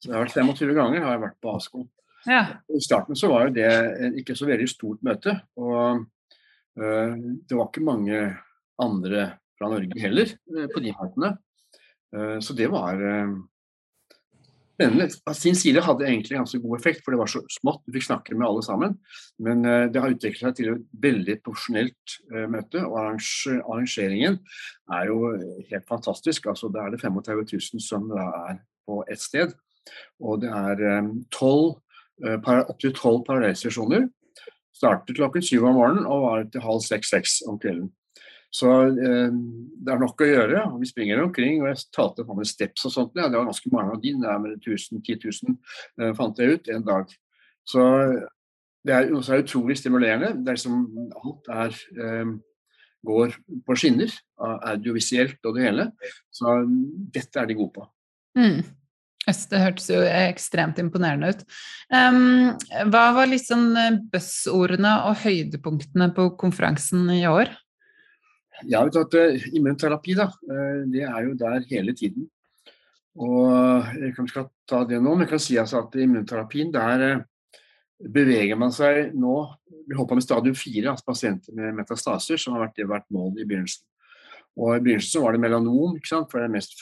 Så 0.02 0.10
jeg 0.10 0.16
har 0.16 0.24
vært 0.24 0.34
25 0.34 0.74
ganger 0.74 1.04
har 1.04 1.14
jeg 1.14 1.22
vært 1.22 1.42
på 1.42 1.52
ASKO. 1.54 1.84
Ja. 2.26 2.42
I 2.70 2.80
starten 2.82 3.18
så 3.18 3.30
var 3.30 3.46
jo 3.46 3.54
det 3.54 3.68
ikke 4.22 4.34
så 4.38 4.48
veldig 4.48 4.66
stort 4.70 5.04
møte. 5.06 5.36
Og 5.62 6.02
uh, 6.02 7.14
det 7.14 7.54
var 7.54 7.70
ikke 7.70 7.86
mange 7.86 8.24
andre 8.82 9.28
fra 9.58 9.70
Norge 9.70 10.02
heller 10.02 10.34
uh, 10.34 10.66
på 10.72 10.82
de 10.82 10.94
partene. 10.98 11.32
Uh, 12.14 12.38
så 12.42 12.58
det 12.58 12.66
var 12.72 12.98
spennende. 14.72 15.06
Av 15.30 15.38
sin 15.38 15.58
side 15.58 15.84
hadde 15.86 16.08
egentlig 16.08 16.40
ganske 16.40 16.58
god 16.64 16.80
effekt, 16.80 17.04
for 17.04 17.14
det 17.14 17.22
var 17.22 17.30
så 17.30 17.44
smått. 17.60 17.84
Du 17.86 17.94
fikk 17.94 18.08
snakke 18.08 18.34
med 18.34 18.48
alle 18.48 18.66
sammen. 18.66 18.98
Men 19.38 19.62
det 19.62 20.02
har 20.02 20.10
utviklet 20.10 20.42
seg 20.42 20.58
til 20.58 20.72
et 20.72 20.86
veldig 21.04 21.36
profesjonelt 21.44 22.16
møte. 22.50 22.82
Og 22.88 22.96
arrangeringen 23.04 24.40
er 24.96 25.12
jo 25.12 25.34
helt 25.68 25.86
fantastisk. 25.86 26.48
Altså, 26.50 26.72
da 26.72 26.88
er 26.88 26.96
det 26.96 27.02
35 27.04 27.44
000 27.52 27.84
som 27.84 28.10
er 28.16 28.58
på 28.88 29.04
ett 29.12 29.22
sted. 29.22 29.54
Og 30.22 30.42
det 30.42 30.50
er 30.50 30.84
eh, 30.88 31.08
eh, 32.28 32.52
opptil 32.62 32.94
tolv 32.98 33.24
parallellsesjoner. 33.28 34.06
Startet 34.72 35.18
klokken 35.18 35.44
syv 35.44 35.68
om 35.68 35.76
morgenen 35.78 36.08
og 36.10 36.24
var 36.26 36.46
til 36.50 36.64
halv 36.64 36.82
seks-seks 36.84 37.42
om 37.50 37.58
kvelden. 37.62 37.90
Så 38.52 38.68
eh, 38.84 39.32
det 39.32 39.94
er 39.94 40.00
nok 40.00 40.20
å 40.20 40.28
gjøre. 40.28 40.66
Vi 40.82 40.90
springer 40.90 41.22
omkring, 41.24 41.62
og 41.62 41.70
jeg 41.70 41.86
talte 41.94 42.26
om 42.28 42.42
steps 42.44 42.84
og 42.88 42.94
sånt. 42.94 43.16
Ja, 43.16 43.30
det 43.32 43.40
var 43.40 43.48
ganske 43.48 43.72
mange 43.72 43.96
av 43.96 44.02
de, 44.02 44.12
nærmere 44.20 44.60
1000-10 44.60 45.24
000 45.48 45.56
eh, 45.56 46.12
fant 46.18 46.40
jeg 46.40 46.58
ut 46.58 46.72
en 46.74 46.86
dag. 46.86 47.14
Så 47.68 47.82
det 48.82 48.96
er, 48.96 49.12
også 49.14 49.36
er 49.36 49.44
utrolig 49.44 49.78
stimulerende. 49.80 50.34
Det 50.44 50.52
er 50.52 50.60
som 50.60 50.84
alt 51.22 51.48
er 51.54 51.78
eh, 51.96 52.34
går 53.02 53.34
på 53.66 53.74
skinner, 53.78 54.12
audiovisuelt 54.38 55.48
og 55.48 55.56
det 55.56 55.64
hele. 55.64 55.88
Så 56.30 56.60
dette 57.14 57.40
er 57.40 57.48
de 57.50 57.56
gode 57.58 57.74
på. 57.80 57.86
Mm. 58.38 58.60
Det 59.22 59.60
hørtes 59.62 59.86
jo 59.92 60.00
ekstremt 60.02 60.80
imponerende 60.82 61.30
ut. 61.30 61.42
Um, 61.94 62.52
hva 62.90 63.04
var 63.14 63.30
liksom 63.30 63.68
buzzordene 64.10 64.96
og 65.06 65.20
høydepunktene 65.22 66.08
på 66.16 66.32
konferansen 66.40 67.06
i 67.14 67.22
år? 67.30 67.52
Ja, 68.66 68.82
vet 68.86 68.98
at 68.98 69.14
uh, 69.14 69.48
Immunterapi 69.54 70.16
da, 70.18 70.26
uh, 70.26 70.82
det 70.90 71.06
er 71.06 71.28
jo 71.28 71.36
der 71.38 71.62
hele 71.70 71.94
tiden. 71.98 72.26
Og 73.20 73.84
Jeg 74.00 74.14
kan 74.16 74.26
ikke 74.26 74.46
ta 74.68 74.82
det 74.88 75.02
nå, 75.02 75.12
men 75.12 75.26
jeg 75.26 75.34
kan 75.34 75.42
si 75.44 75.58
altså 75.60 75.82
at 75.82 75.96
immunterapien 76.00 76.70
der 76.72 77.24
beveger 78.02 78.56
man 78.58 78.72
seg 78.74 79.12
nå 79.14 79.34
Vi 79.88 79.98
håper 79.98 80.16
med 80.16 80.24
stadium 80.24 80.54
fire, 80.56 80.92
altså 80.92 81.04
pasienter 81.06 81.54
med 81.54 81.74
metastaser, 81.76 82.38
som 82.40 82.54
har 82.54 82.64
vært, 82.66 82.76
det 82.78 82.88
vært 82.88 83.10
mål 83.12 83.34
i 83.42 83.44
begynnelsen. 83.44 83.84
Og 84.60 84.76
I 84.76 84.82
begynnelsen 84.84 85.24
var 85.24 85.32
det 85.32 85.40
melanom, 85.40 85.96
for 86.04 86.38
det 86.38 86.44
er 86.44 86.52
mest 86.52 86.74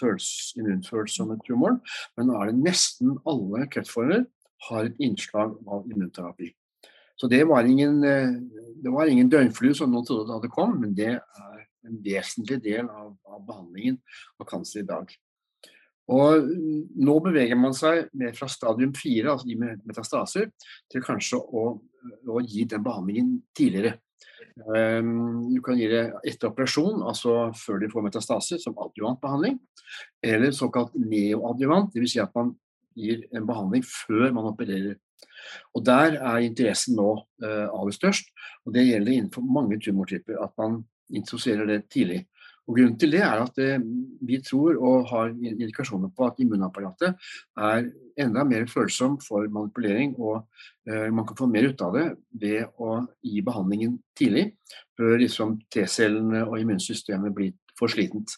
immunfølsomme 0.58 1.38
tumoren. 1.46 1.78
Men 2.18 2.30
nå 2.30 2.38
er 2.38 2.50
det 2.50 2.64
nesten 2.64 3.14
alle 3.28 3.68
kreftformer 3.70 4.24
har 4.68 4.88
et 4.88 4.98
innslag 5.02 5.54
av 5.70 5.86
immunterapi. 5.88 6.50
Så 7.20 7.28
det 7.28 7.44
var 7.48 7.68
ingen, 7.68 8.00
det 8.00 8.90
var 8.90 9.06
ingen 9.06 9.30
døgnflue 9.30 9.76
som 9.76 9.92
noen 9.92 10.06
trodde 10.08 10.26
det 10.28 10.38
hadde 10.38 10.52
kommet, 10.54 10.80
men 10.80 10.94
det 10.96 11.14
er 11.20 11.58
en 11.86 11.98
vesentlig 12.04 12.60
del 12.64 12.88
av, 12.88 13.12
av 13.28 13.42
behandlingen 13.46 13.98
av 14.40 14.48
kanser 14.48 14.82
i 14.82 14.88
dag. 14.88 15.12
Og 16.10 16.48
nå 16.98 17.16
beveger 17.22 17.58
man 17.60 17.76
seg 17.76 18.08
mer 18.18 18.32
fra 18.34 18.48
stadium 18.50 18.92
4, 18.96 19.30
altså 19.30 19.46
de 19.46 19.58
med 19.60 19.82
metastaser, 19.86 20.48
til 20.90 21.04
kanskje 21.06 21.38
å, 21.38 21.66
å 22.26 22.42
gi 22.42 22.64
den 22.68 22.82
behandlingen 22.86 23.36
tidligere. 23.56 23.98
Um, 24.66 25.54
du 25.54 25.60
kan 25.64 25.78
gi 25.78 25.88
det 25.90 26.02
etter 26.28 26.50
operasjon, 26.50 27.02
altså 27.06 27.50
før 27.56 27.80
de 27.82 27.90
får 27.92 28.04
metastase, 28.06 28.58
som 28.62 28.76
adjuvantbehandling. 28.80 29.58
Eller 30.22 30.56
såkalt 30.56 30.96
neoadjuvant, 30.98 31.94
dvs. 31.94 32.16
Si 32.16 32.22
at 32.22 32.34
man 32.36 32.54
gir 32.98 33.24
en 33.36 33.46
behandling 33.48 33.86
før 33.86 34.28
man 34.36 34.50
opererer. 34.50 34.98
Og 35.74 35.84
Der 35.86 36.18
er 36.18 36.44
interessen 36.44 36.98
nå 36.98 37.12
uh, 37.44 37.68
aller 37.68 37.94
størst. 37.94 38.32
og 38.66 38.74
Det 38.74 38.86
gjelder 38.86 39.16
innenfor 39.16 39.46
mange 39.46 39.80
tumortyper. 39.80 40.42
At 40.42 40.52
man 40.58 40.82
introduserer 41.10 41.66
det 41.66 41.84
tidlig. 41.90 42.24
Og 42.70 42.76
Grunnen 42.76 42.98
til 43.02 43.10
det 43.10 43.22
er 43.26 43.40
at 43.42 43.56
eh, 43.58 43.82
vi 44.22 44.38
tror 44.46 44.76
og 44.78 45.08
har 45.10 45.32
indikasjoner 45.34 46.12
på 46.14 46.28
at 46.28 46.38
immunapparatet 46.38 47.16
er 47.58 47.88
enda 48.20 48.44
mer 48.46 48.68
følsom 48.70 49.16
for 49.24 49.48
manipulering, 49.50 50.14
og 50.22 50.44
eh, 50.86 51.08
man 51.10 51.26
kan 51.26 51.38
få 51.40 51.48
mer 51.50 51.66
ut 51.72 51.82
av 51.82 51.96
det 51.96 52.04
ved 52.30 52.78
å 52.78 53.00
gi 53.26 53.42
behandlingen 53.42 53.98
tidlig, 54.14 54.52
før 54.94 55.18
liksom 55.18 55.58
T-cellene 55.72 56.44
og 56.46 56.60
immunsystemet 56.60 57.34
blir 57.34 57.56
for 57.78 57.90
slitent. 57.90 58.36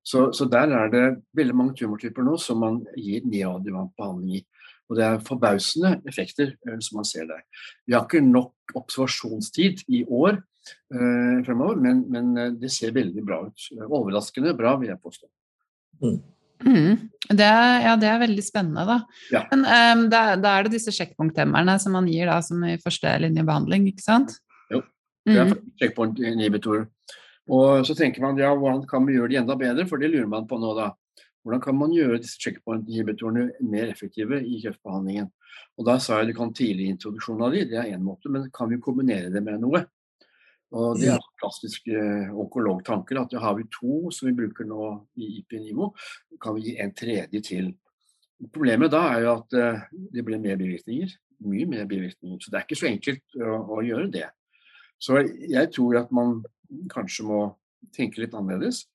Så, 0.00 0.30
så, 0.32 0.46
der 0.48 0.72
er 0.72 0.88
det 0.88 1.06
veldig 1.36 1.56
mange 1.56 1.76
tumortyper 1.76 2.24
nå 2.24 2.38
som 2.40 2.62
man 2.64 2.80
gir 2.96 3.26
neoadjuvant 3.28 3.92
behandling 3.98 4.40
i. 4.40 4.44
Og 4.88 4.96
det 4.96 5.04
er 5.04 5.20
forbausende 5.26 5.98
effekter 6.08 6.54
eh, 6.64 6.80
som 6.80 7.02
man 7.02 7.08
ser 7.12 7.28
der. 7.28 7.44
Vi 7.84 7.92
har 7.92 8.08
ikke 8.08 8.24
nok 8.24 8.78
observasjonstid 8.80 9.84
i 9.92 10.06
år 10.08 10.40
fremover, 11.46 11.80
men, 11.80 12.04
men, 12.12 12.36
eh, 12.38 12.52
det 12.60 12.72
ser 12.74 12.94
veldig 12.96 13.24
bra 13.26 13.42
ut. 13.46 13.70
Overraskende 13.86 14.54
bra, 14.58 14.76
vil 14.80 14.92
jeg 14.92 15.02
påstå. 15.02 15.28
Mm. 16.02 16.20
Mm. 16.60 16.96
Det 17.30 17.48
ja, 17.86 17.94
det 17.96 18.08
er 18.10 18.20
veldig 18.20 18.44
spennende, 18.44 18.84
da. 18.88 18.98
Ja. 19.32 19.44
Men 19.52 19.64
um, 19.64 20.06
da, 20.12 20.22
da, 20.36 20.54
er 20.58 20.66
det 20.66 20.74
disse 20.76 20.92
sjekkpunkthemmerne 20.92 21.78
som 21.80 21.94
man 21.96 22.08
gir 22.10 22.28
da 22.28 22.40
som 22.44 22.62
i 22.68 22.76
førstelinjebehandling, 22.82 23.88
ikke 23.92 24.04
sant? 24.04 24.36
Jo, 24.72 24.82
det 25.28 25.38
er 25.38 25.52
mm. 25.52 25.60
sjekkpunktinhibitorer. 25.80 26.88
Og 27.50 27.86
så 27.88 27.96
tenker 27.98 28.22
man 28.22 28.38
ja, 28.38 28.52
hvordan 28.54 28.84
kan 28.90 29.06
vi 29.08 29.16
gjøre 29.16 29.32
de 29.32 29.40
enda 29.40 29.56
bedre, 29.58 29.86
for 29.88 29.98
det 29.98 30.12
lurer 30.12 30.28
man 30.30 30.46
på 30.50 30.60
nå, 30.60 30.74
da. 30.78 30.92
Hvordan 31.40 31.62
kan 31.64 31.76
man 31.78 31.92
gjøre 31.96 32.20
disse 32.20 32.36
checkpoint-inhibitorene 32.42 33.46
mer 33.64 33.88
effektive 33.88 34.42
i 34.44 34.60
kreftbehandlingen? 34.60 35.30
Og 35.80 35.86
Da 35.88 35.96
sa 35.98 36.18
jeg 36.20 36.30
du 36.30 36.34
kan 36.36 36.52
tidlig 36.52 36.90
introduksjon 36.92 37.40
av 37.42 37.54
de, 37.54 37.64
det 37.70 37.78
er 37.80 37.94
én 37.94 38.04
måte, 38.04 38.28
men 38.28 38.50
kan 38.52 38.68
vi 38.68 38.80
kombinere 38.82 39.32
det 39.32 39.42
med 39.42 39.62
noe? 39.62 39.86
Og 40.70 40.98
Det 41.00 41.08
er 41.10 41.22
klassiske 41.40 41.94
eh, 41.98 42.30
onkologtanker. 42.30 43.20
at 43.20 43.32
Har 43.42 43.56
vi 43.58 43.66
to 43.74 44.10
som 44.14 44.28
vi 44.28 44.36
bruker 44.38 44.64
nå 44.64 44.90
i 45.16 45.40
IP-nivå, 45.40 45.90
kan 46.40 46.54
vi 46.54 46.68
gi 46.68 46.76
en 46.78 46.94
tredje 46.94 47.40
til. 47.40 47.72
Problemet 48.52 48.90
da 48.90 49.02
er 49.14 49.24
jo 49.24 49.32
at 49.34 49.56
uh, 49.58 49.80
det 50.14 50.24
blir 50.24 50.38
mer 50.40 50.56
bivirkninger. 50.56 51.10
Mye 51.44 51.66
mer 51.66 51.84
bivirkninger. 51.86 52.38
Så 52.40 52.50
det 52.50 52.58
er 52.58 52.64
ikke 52.64 52.78
så 52.80 52.88
enkelt 52.88 53.36
å, 53.36 53.58
å 53.76 53.82
gjøre 53.84 54.08
det. 54.14 54.30
Så 55.00 55.20
jeg 55.26 55.72
tror 55.74 55.98
at 56.00 56.12
man 56.12 56.38
kanskje 56.92 57.26
må 57.28 57.42
tenke 57.96 58.22
litt 58.22 58.36
annerledes 58.36 58.86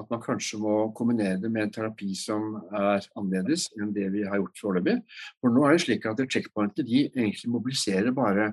at 0.00 0.10
man 0.10 0.22
kanskje 0.22 0.58
må 0.58 0.74
kombinere 0.96 1.38
det 1.40 1.50
med 1.52 1.68
en 1.68 1.72
terapi 1.74 2.10
som 2.18 2.56
er 2.74 3.04
annerledes 3.18 3.68
enn 3.78 3.92
det 3.94 4.08
vi 4.14 4.24
har 4.26 4.40
gjort 4.40 4.60
foreløpig. 4.60 4.96
For 5.38 5.54
nå 5.54 5.64
er 5.66 5.76
det 5.76 5.84
slik 5.84 6.06
at 6.10 6.22
checkpointer 6.26 6.86
de 6.86 7.04
egentlig 7.06 7.52
mobiliserer 7.52 8.14
bare 8.16 8.52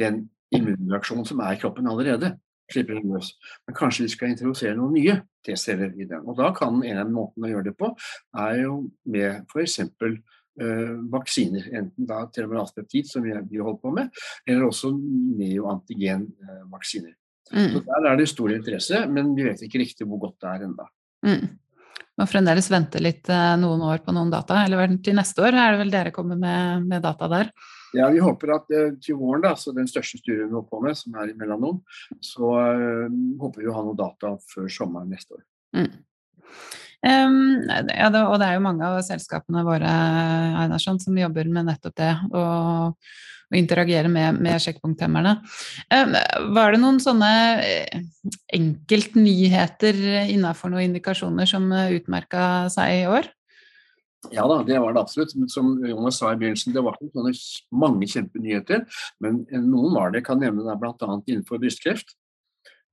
den 0.00 0.24
immunreaksjonen 0.56 1.26
som 1.28 1.42
er 1.44 1.52
i 1.56 1.60
kroppen 1.60 1.90
allerede. 1.90 2.28
slipper 2.70 3.00
den 3.00 3.10
løs. 3.10 3.32
Men 3.66 3.74
kanskje 3.74 4.04
vi 4.04 4.12
skal 4.12 4.30
introdusere 4.30 4.76
noen 4.78 4.92
nye 4.94 5.16
T-celler 5.42 5.90
i 5.98 6.06
den. 6.06 6.22
Og 6.22 6.38
da 6.38 6.54
kan 6.54 6.78
en 6.86 7.00
av 7.02 7.10
måtene 7.10 7.48
å 7.48 7.50
gjøre 7.50 7.66
det 7.66 7.74
på, 7.80 7.88
er 8.38 8.60
jo 8.60 8.86
med 9.10 9.42
f.eks. 9.50 9.80
Uh, 10.60 11.00
vaksiner. 11.10 11.64
Enten 11.78 12.06
da 12.06 12.26
terminalpeptid, 12.30 13.08
som 13.08 13.22
vi, 13.24 13.32
vi 13.48 13.58
holder 13.58 13.80
på 13.80 13.90
med, 13.96 14.06
eller 14.46 14.64
også 14.68 14.88
neoantigenvaksiner. 14.92 17.14
Mm. 17.50 17.72
Så 17.72 17.80
Der 17.86 18.10
er 18.10 18.16
det 18.20 18.28
stor 18.30 18.52
interesse, 18.54 19.00
men 19.10 19.34
vi 19.34 19.42
vet 19.48 19.62
ikke 19.66 19.82
riktig 19.82 20.06
hvor 20.06 20.20
godt 20.26 20.38
det 20.42 20.48
er 20.52 20.60
ennå. 20.68 20.84
Mm. 21.26 21.44
Må 22.20 22.26
fremdeles 22.28 22.68
vente 22.70 23.00
litt 23.00 23.30
eh, 23.32 23.56
noen 23.60 23.82
år 23.88 23.98
på 24.04 24.14
noen 24.14 24.30
data, 24.32 24.54
eller 24.66 24.98
til 25.02 25.16
neste 25.16 25.46
år 25.46 25.56
er 25.56 25.68
det 25.72 25.82
vel 25.82 25.94
dere 25.94 26.14
kommer 26.14 26.36
med, 26.38 26.86
med 26.90 27.00
data 27.04 27.24
der? 27.32 27.46
Ja, 27.96 28.10
Vi 28.12 28.20
håper 28.22 28.54
at 28.56 28.68
uh, 28.74 28.92
til 29.02 29.18
våren, 29.20 29.42
da, 29.44 29.54
så 29.58 29.74
den 29.76 29.88
største 29.90 30.20
studien 30.20 30.48
vi 30.48 30.54
holder 30.54 30.68
på 30.70 30.82
med, 30.84 30.98
som 30.98 31.16
er 31.18 31.32
i 31.32 31.38
melanom, 31.38 31.80
så 32.24 32.52
uh, 32.58 33.08
håper 33.40 33.64
vi 33.64 33.70
å 33.70 33.74
ha 33.78 33.86
noen 33.86 33.98
data 33.98 34.36
før 34.52 34.70
sommeren 34.70 35.10
neste 35.10 35.38
år. 35.38 35.42
Mm. 35.78 35.90
Um, 37.00 37.40
ja, 37.88 38.10
det, 38.12 38.20
og 38.28 38.36
det 38.42 38.46
er 38.46 38.58
jo 38.58 38.66
mange 38.66 38.84
av 38.84 39.00
selskapene 39.06 39.64
våre 39.64 39.90
Einarsson, 40.60 41.00
som 41.00 41.16
jobber 41.16 41.48
med 41.48 41.70
nettopp 41.70 41.96
det. 41.96 42.14
og 42.30 42.96
å 43.50 43.58
interagere 43.58 44.10
med, 44.10 44.38
med 44.42 44.62
sjekkpunkthemmerne. 44.62 45.34
Var 46.54 46.74
det 46.74 46.80
noen 46.82 47.00
sånne 47.02 47.32
eh, 47.64 48.04
enkeltnyheter 48.56 49.98
innenfor 50.30 50.70
noen 50.70 50.90
indikasjoner 50.90 51.50
som 51.50 51.66
eh, 51.74 51.96
utmerka 51.98 52.44
seg 52.72 53.00
i 53.00 53.04
år? 53.10 53.30
Ja 54.28 54.44
da, 54.44 54.60
det 54.66 54.78
var 54.82 54.92
det 54.92 55.00
absolutt. 55.00 55.32
Som 55.52 55.78
Jonas 55.86 56.20
sa 56.20 56.32
i 56.32 56.38
begynnelsen, 56.40 56.74
det 56.76 56.84
var 56.84 56.98
ikke 57.00 57.32
mange 57.72 58.08
kjempenyheter. 58.10 58.84
Men 59.24 59.46
noen 59.64 59.94
var 59.96 60.10
det. 60.10 60.20
Jeg 60.20 60.28
kan 60.28 60.42
nevne 60.42 60.66
det 60.66 60.76
bl.a. 60.82 61.20
innenfor 61.24 61.62
brystkreft. 61.62 62.16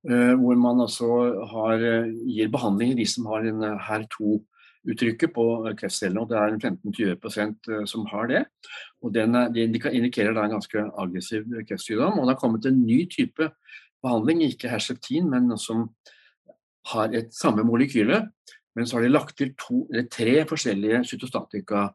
Eh, 0.08 0.34
hvor 0.40 0.56
man 0.56 0.80
altså 0.80 1.08
har, 1.50 1.82
gir 2.24 2.52
behandling 2.54 2.94
i 2.94 3.00
de 3.02 3.08
som 3.10 3.26
har 3.28 3.44
en 3.44 3.66
HER2 3.88 4.38
uttrykket 4.88 5.32
på 5.34 5.44
kreftcellene, 5.78 6.22
og 6.22 6.30
det 6.30 6.38
er 6.38 6.54
15-20 6.56 7.72
eh, 7.74 7.84
som 7.90 8.06
har 8.12 8.30
det. 8.30 8.44
Og 9.02 9.12
den, 9.14 9.36
Det 9.54 9.66
indikerer 9.92 10.32
da 10.34 10.46
en 10.46 10.56
ganske 10.56 10.84
aggressiv 10.96 11.44
kreftsykdom. 11.68 12.18
Og 12.18 12.26
det 12.26 12.34
har 12.34 12.40
kommet 12.40 12.66
en 12.66 12.86
ny 12.86 13.04
type 13.10 13.50
behandling, 14.02 14.42
ikke 14.42 14.70
Herceptin, 14.70 15.28
men 15.30 15.50
som 15.58 15.90
har 16.92 17.12
et 17.12 17.34
samme 17.34 17.64
molekyle, 17.66 18.28
men 18.76 18.86
så 18.86 18.98
har 18.98 19.06
de 19.06 19.12
lagt 19.12 19.36
til 19.38 19.54
to, 19.58 19.84
tre 20.12 20.42
forskjellige 20.48 21.04
cytostatika 21.12 21.88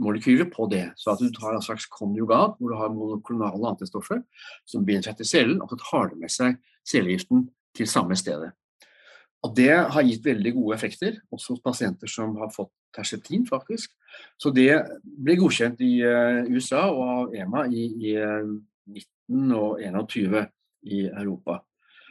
molekyler 0.00 0.48
på 0.50 0.64
det. 0.72 0.86
Så 0.98 1.12
at 1.12 1.20
du 1.20 1.28
tar 1.30 1.52
en 1.54 1.62
slags 1.62 1.84
konjugat 1.92 2.56
hvor 2.58 2.72
du 2.72 2.76
har 2.78 2.90
monoklonale 2.90 3.68
antistoffer 3.74 4.22
som 4.66 4.86
binder 4.88 5.04
seg 5.10 5.18
til 5.18 5.28
cellen, 5.28 5.60
og 5.62 5.68
så 5.70 5.78
tar 5.82 6.08
du 6.10 6.16
med 6.22 6.32
seg 6.32 6.56
cellegiften 6.88 7.44
til 7.76 7.90
samme 7.90 8.16
stedet. 8.16 8.54
Og 9.44 9.52
Det 9.56 9.72
har 9.92 10.06
gitt 10.08 10.24
veldig 10.24 10.54
gode 10.56 10.76
effekter, 10.78 11.18
også 11.32 11.54
hos 11.54 11.64
pasienter 11.64 12.08
som 12.08 12.36
har 12.40 12.52
fått 12.54 12.72
Tersetin, 12.94 13.44
faktisk. 13.46 13.90
Så 14.38 14.52
det 14.54 14.70
ble 15.02 15.36
godkjent 15.36 15.80
i 15.84 15.98
uh, 16.06 16.46
USA 16.48 16.86
og 16.88 17.02
av 17.04 17.34
EMA 17.34 17.66
i, 17.66 17.88
i 18.08 18.14
uh, 18.16 18.46
eh, 18.46 19.02
19 19.28 19.52
og 19.58 19.82
21 19.82 20.46
i 20.94 21.00
Europa. 21.08 21.58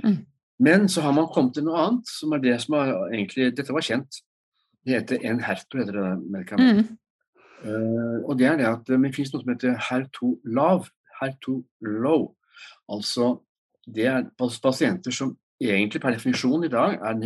Mm. 0.03 0.19
Men 0.63 0.89
så 0.89 1.03
har 1.03 1.15
man 1.15 1.29
kommet 1.33 1.57
til 1.57 1.65
noe 1.67 1.79
annet, 1.81 2.09
som 2.09 2.33
er 2.35 2.43
det 2.43 2.57
som 2.63 2.77
er 2.79 2.91
egentlig 3.11 3.51
Dette 3.57 3.75
var 3.75 3.85
kjent. 3.85 4.21
Det 4.83 4.97
heter 4.97 5.23
Enherto, 5.27 5.79
heter 5.79 5.97
det 5.97 6.11
medikamentet. 6.21 6.91
Mm. 6.91 6.99
Uh, 7.63 8.19
og 8.27 8.35
det 8.39 8.47
er 8.49 8.57
det 8.59 8.67
at 8.67 8.89
det 8.89 8.99
finnes 9.15 9.31
noe 9.31 9.43
som 9.43 9.53
heter 9.53 9.77
HER2 9.87 10.33
lav, 10.55 10.89
HER2 11.21 11.55
low. 12.03 12.33
Altså 12.91 13.37
det 13.87 14.07
er 14.07 14.27
pasienter 14.39 15.15
som 15.15 15.35
egentlig 15.63 16.01
per 16.01 16.15
definisjon 16.15 16.65
i 16.67 16.71
dag 16.71 16.97
er 16.99 17.19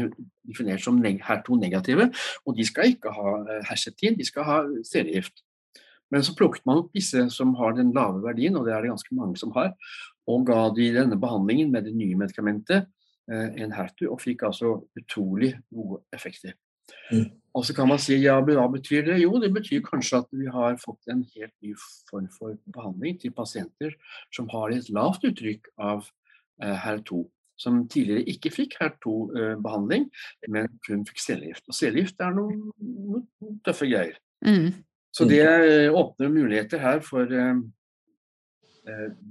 definert 0.47 0.83
som 0.83 0.99
HER2-negative. 1.01 2.09
Og 2.45 2.57
de 2.57 2.65
skal 2.65 2.93
ikke 2.93 3.13
ha 3.13 3.33
eh, 3.41 3.63
hersetin, 3.69 4.17
de 4.17 4.25
skal 4.25 4.45
ha 4.45 4.57
cellegift. 4.85 5.41
Men 6.13 6.23
så 6.23 6.35
plukket 6.37 6.65
man 6.65 6.83
opp 6.83 6.93
disse 6.95 7.27
som 7.33 7.55
har 7.59 7.75
den 7.75 7.91
lave 7.95 8.21
verdien, 8.23 8.55
og 8.55 8.65
det 8.65 8.73
er 8.73 8.85
det 8.85 8.93
ganske 8.93 9.15
mange 9.17 9.37
som 9.39 9.51
har, 9.57 9.73
og 10.27 10.45
ga 10.47 10.67
de 10.75 10.91
denne 10.95 11.17
behandlingen 11.19 11.71
med 11.71 11.87
det 11.87 11.95
nye 11.95 12.15
medikamentet 12.19 12.87
enn 13.27 13.73
HER2, 13.75 14.07
og 14.07 14.21
fikk 14.23 14.45
altså 14.47 14.77
utrolig 14.99 15.53
gode 15.73 15.99
effekter. 16.15 16.55
Mm. 17.11 17.25
Og 17.57 17.65
så 17.67 17.73
kan 17.75 17.89
man 17.89 17.99
si 17.99 18.15
ja, 18.21 18.37
men 18.39 18.55
hva 18.55 18.67
betyr 18.71 19.03
det? 19.09 19.17
Jo, 19.19 19.33
det 19.43 19.49
betyr 19.55 19.81
kanskje 19.83 20.21
at 20.21 20.29
vi 20.31 20.47
har 20.51 20.77
fått 20.79 21.09
en 21.11 21.25
helt 21.33 21.55
ny 21.65 21.73
form 22.09 22.29
for 22.31 22.55
behandling 22.71 23.17
til 23.19 23.33
pasienter 23.35 23.97
som 24.35 24.47
har 24.53 24.71
et 24.71 24.87
lavt 24.93 25.25
uttrykk 25.27 25.67
av 25.89 26.07
HER2 26.63 27.25
som 27.57 27.79
tidligere 27.89 28.27
ikke 28.29 28.51
fikk 28.53 28.75
HER2-behandling, 28.77 30.05
men 30.53 30.69
kun 30.85 31.05
fikk 31.07 31.23
cellegift. 31.23 31.65
Og 31.65 31.73
cellegift 31.73 32.21
er 32.21 32.35
noen, 32.37 32.67
noen 32.77 33.57
tøffe 33.65 33.89
greier. 33.89 34.19
Mm. 34.45 34.75
Så 35.15 35.25
det 35.25 35.41
åpner 35.89 36.29
muligheter 36.29 36.81
her 36.83 37.01
for 37.05 37.25
eh, 37.33 37.49
eh, 37.49 37.63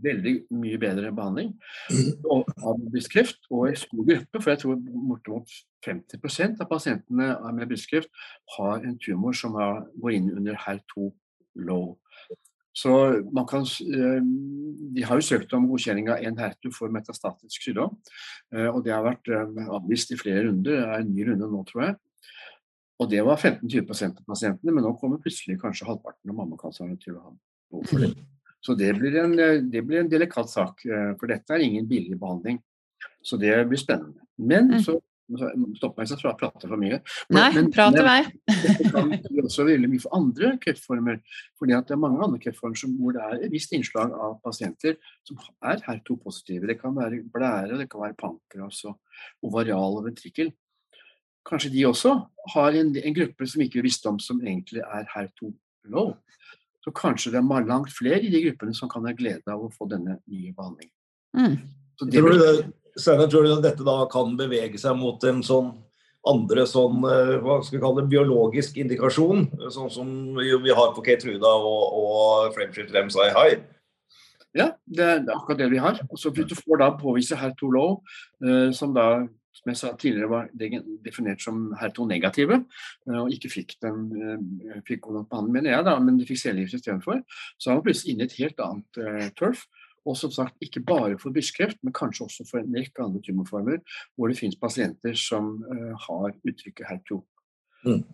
veldig 0.04 0.34
mye 0.54 0.78
bedre 0.80 1.12
behandling 1.16 1.52
av 1.90 2.80
brystkreft, 2.92 3.48
og 3.50 3.70
i 3.70 3.76
stor 3.78 4.06
gruppe, 4.08 4.40
for 4.40 4.52
jeg 4.52 4.62
tror 4.62 4.80
bortimot 4.80 5.54
50% 5.86 6.62
av 6.64 6.70
pasientene 6.70 7.30
med 7.56 7.70
brystkreft 7.70 8.10
har 8.56 8.82
en 8.84 8.98
tumor 9.02 9.36
som 9.36 9.56
har, 9.58 9.84
går 10.02 10.18
inn 10.18 10.32
under 10.34 10.58
HER2 10.66 11.10
low. 11.66 11.94
Så 12.76 12.92
man 13.32 13.46
kan, 13.48 13.64
De 14.94 15.04
har 15.08 15.16
jo 15.16 15.25
søkt 15.25 15.52
om 15.56 15.68
godkjenning 15.70 16.10
av 16.12 16.20
en 16.20 16.36
HER2 16.36 16.72
for 16.76 16.92
metastatisk 16.92 17.62
sykdom. 17.64 17.94
Og 18.52 18.82
det 18.84 18.92
har 18.92 19.06
vært 19.06 19.30
avvist 19.32 20.12
i 20.12 20.18
flere 20.20 20.44
runder. 20.44 20.76
Det 20.76 20.82
er 20.84 21.00
en 21.00 21.14
ny 21.14 21.25
runde 21.30 21.48
nå, 21.48 21.62
tror 21.70 21.86
jeg. 21.86 21.96
Og 23.00 23.10
det 23.12 23.25
var 23.25 23.40
15-20 23.40 23.80
av 24.06 24.22
pasientene, 24.28 24.72
men 24.72 24.84
nå 24.84 24.94
kommer 25.00 25.20
plutselig 25.25 25.58
kanskje 25.60 25.88
halvparten 25.88 26.32
av 26.32 26.38
mammekanserne 26.38 26.96
til 27.00 27.16
å 27.16 27.26
ha 27.26 27.32
behov 27.72 27.90
for 27.90 28.04
det. 28.04 28.12
Så 28.66 28.75
det 28.75 28.90
blir, 28.99 29.14
en, 29.23 29.37
det 29.70 29.82
blir 29.87 30.02
en 30.02 30.11
delikat 30.11 30.50
sak, 30.50 30.80
for 31.20 31.30
dette 31.30 31.54
er 31.54 31.62
ingen 31.62 31.87
billig 31.87 32.18
behandling. 32.18 32.58
Så 33.23 33.38
det 33.38 33.52
blir 33.70 33.78
spennende. 33.78 34.26
Men 34.37 34.73
så 34.82 34.99
Stopp 35.26 35.96
meg 35.96 36.06
hvis 36.06 36.12
jeg 36.14 36.37
prater 36.38 36.70
for 36.70 36.78
mye. 36.78 37.00
Nei, 37.35 37.49
men, 37.56 37.70
prat 37.75 37.96
i 37.99 38.02
vei. 38.06 38.20
det 38.46 38.90
kan 38.92 39.08
også 39.42 39.64
veldig 39.66 39.88
mye 39.90 40.02
for 40.04 40.14
andre 40.14 40.52
kreftformer. 40.62 41.18
fordi 41.58 41.75
at 41.75 41.88
det 41.88 41.96
er 41.96 42.02
mange 42.04 42.23
andre 42.23 42.38
kreftformer 42.42 42.92
hvor 43.00 43.16
det 43.16 43.25
er 43.25 43.40
et 43.40 43.50
visst 43.50 43.75
innslag 43.75 44.14
av 44.14 44.37
pasienter 44.44 44.94
som 45.26 45.40
er 45.66 45.82
HER2-positive. 45.82 46.70
Det 46.70 46.78
kan 46.78 46.94
være 46.94 47.25
blære, 47.35 47.80
det 47.80 47.88
kan 47.90 48.04
være 48.04 48.18
pankreas 48.20 48.85
og 48.87 49.00
ovarial 49.42 49.99
og 49.99 50.06
ventrikkel. 50.06 50.52
Kanskje 51.46 51.73
de 51.75 51.82
også 51.90 52.14
har 52.54 52.78
en, 52.78 52.94
en, 52.94 53.18
gruppe 53.18 53.50
som 53.50 53.66
ikke 53.66 53.82
visste 53.82 54.11
om 54.11 54.23
som 54.23 54.38
egentlig 54.44 54.85
er 54.87 55.11
HER2-low. 55.11 56.14
Så 56.87 56.93
kanskje 56.95 57.33
det 57.35 57.40
er 57.43 57.66
langt 57.66 57.90
flere 57.90 58.23
i 58.23 58.31
de 58.31 58.45
gruppene 58.45 58.75
som 58.78 58.90
kan 58.90 59.07
ha 59.09 59.14
glede 59.16 59.50
av 59.50 59.64
å 59.66 59.73
få 59.75 59.88
denne 59.90 60.21
nye 60.31 60.52
behandlingen. 60.55 60.95
Mm. 61.37 61.57
Så 61.99 62.07
det 62.12 62.23
blir 62.23 62.66
Steinar, 62.97 63.26
tror 63.28 63.45
du 63.45 63.50
at 63.52 63.64
dette 63.64 63.85
da 63.85 64.07
kan 64.09 64.38
bevege 64.38 64.78
seg 64.81 64.95
mot 64.97 65.21
en 65.28 65.43
sånn 65.45 65.75
andre 66.26 66.64
sånn, 66.66 67.02
hva 67.45 67.61
skal 67.62 67.76
vi 67.76 67.83
kalle 67.83 68.02
det, 68.02 68.11
biologisk 68.11 68.78
indikasjon, 68.83 69.45
sånn 69.71 69.90
som 69.93 70.09
vi 70.38 70.75
har 70.75 70.95
på 70.97 71.05
Keytruda 71.07 71.52
og, 71.61 71.99
og 72.00 72.55
Frameshift 72.57 72.95
Remsai 72.95 73.28
High? 73.35 73.61
Ja, 74.57 74.71
det 74.88 75.05
er 75.05 75.26
akkurat 75.35 75.61
det 75.61 75.69
vi 75.75 75.81
har. 75.83 76.00
Og 76.09 76.19
så 76.19 76.33
du 76.33 76.55
får 76.57 76.81
da 76.81 76.88
påvise 76.97 77.37
HER2 77.37 77.71
low, 77.75 77.99
eh, 78.40 78.71
som 78.75 78.95
da 78.97 79.26
som 79.56 79.70
jeg 79.72 79.78
sa 79.80 79.92
tidligere 79.96 80.30
var 80.30 80.50
definert 81.04 81.42
som 81.42 81.70
HER2-negative, 81.80 82.58
og 83.16 83.32
ikke 83.32 83.50
fikk 83.52 83.76
den 83.84 84.02
eh, 84.20 84.82
fikk 84.86 85.08
behandling, 85.08 85.54
mener 85.54 85.72
jeg, 85.72 85.86
da, 85.88 85.96
men 86.02 86.18
de 86.20 86.26
fikk 86.28 86.42
cellegift 86.42 86.76
istedenfor, 86.80 87.22
så 87.56 87.70
er 87.70 87.78
man 87.78 87.86
plutselig 87.86 88.14
inne 88.14 88.26
i 88.26 88.30
et 88.30 88.36
helt 88.42 88.62
annet 88.66 89.00
uh, 89.00 89.28
turf. 89.38 89.64
Og 90.06 90.14
som 90.14 90.30
sagt, 90.30 90.54
ikke 90.62 90.84
bare 90.86 91.16
for 91.18 91.34
brystkreft, 91.34 91.80
men 91.82 91.94
kanskje 91.96 92.28
også 92.28 92.44
for 92.46 92.60
en 92.60 92.76
rekke 92.76 93.02
andre 93.02 93.22
tumorformer 93.26 93.80
hvor 94.14 94.30
det 94.30 94.36
finnes 94.38 94.58
pasienter 94.60 95.16
som 95.18 95.56
uh, 95.66 95.96
har 96.04 96.36
uttrykket 96.36 96.86
HER2. 96.86 97.18
Mm. 97.88 98.04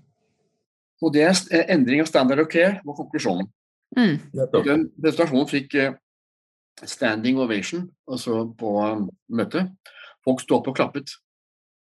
Og 1.03 1.13
det 1.13 1.27
er 1.27 1.67
endring 1.75 2.01
av 2.01 2.09
standard 2.09 2.41
of 2.41 2.49
care 2.53 2.79
var 2.87 2.97
konklusjonen. 2.97 3.51
Mm. 3.99 4.15
Den 4.65 4.87
presentasjonen 5.03 5.51
fikk 5.51 5.77
uh, 5.83 5.99
standing 6.89 7.43
ovation 7.43 7.91
altså 8.09 8.47
på 8.59 8.73
um, 8.81 9.11
møtet. 9.29 9.69
Folk 10.25 10.41
sto 10.41 10.61
opp 10.61 10.71
og 10.71 10.79
klappet. 10.79 11.13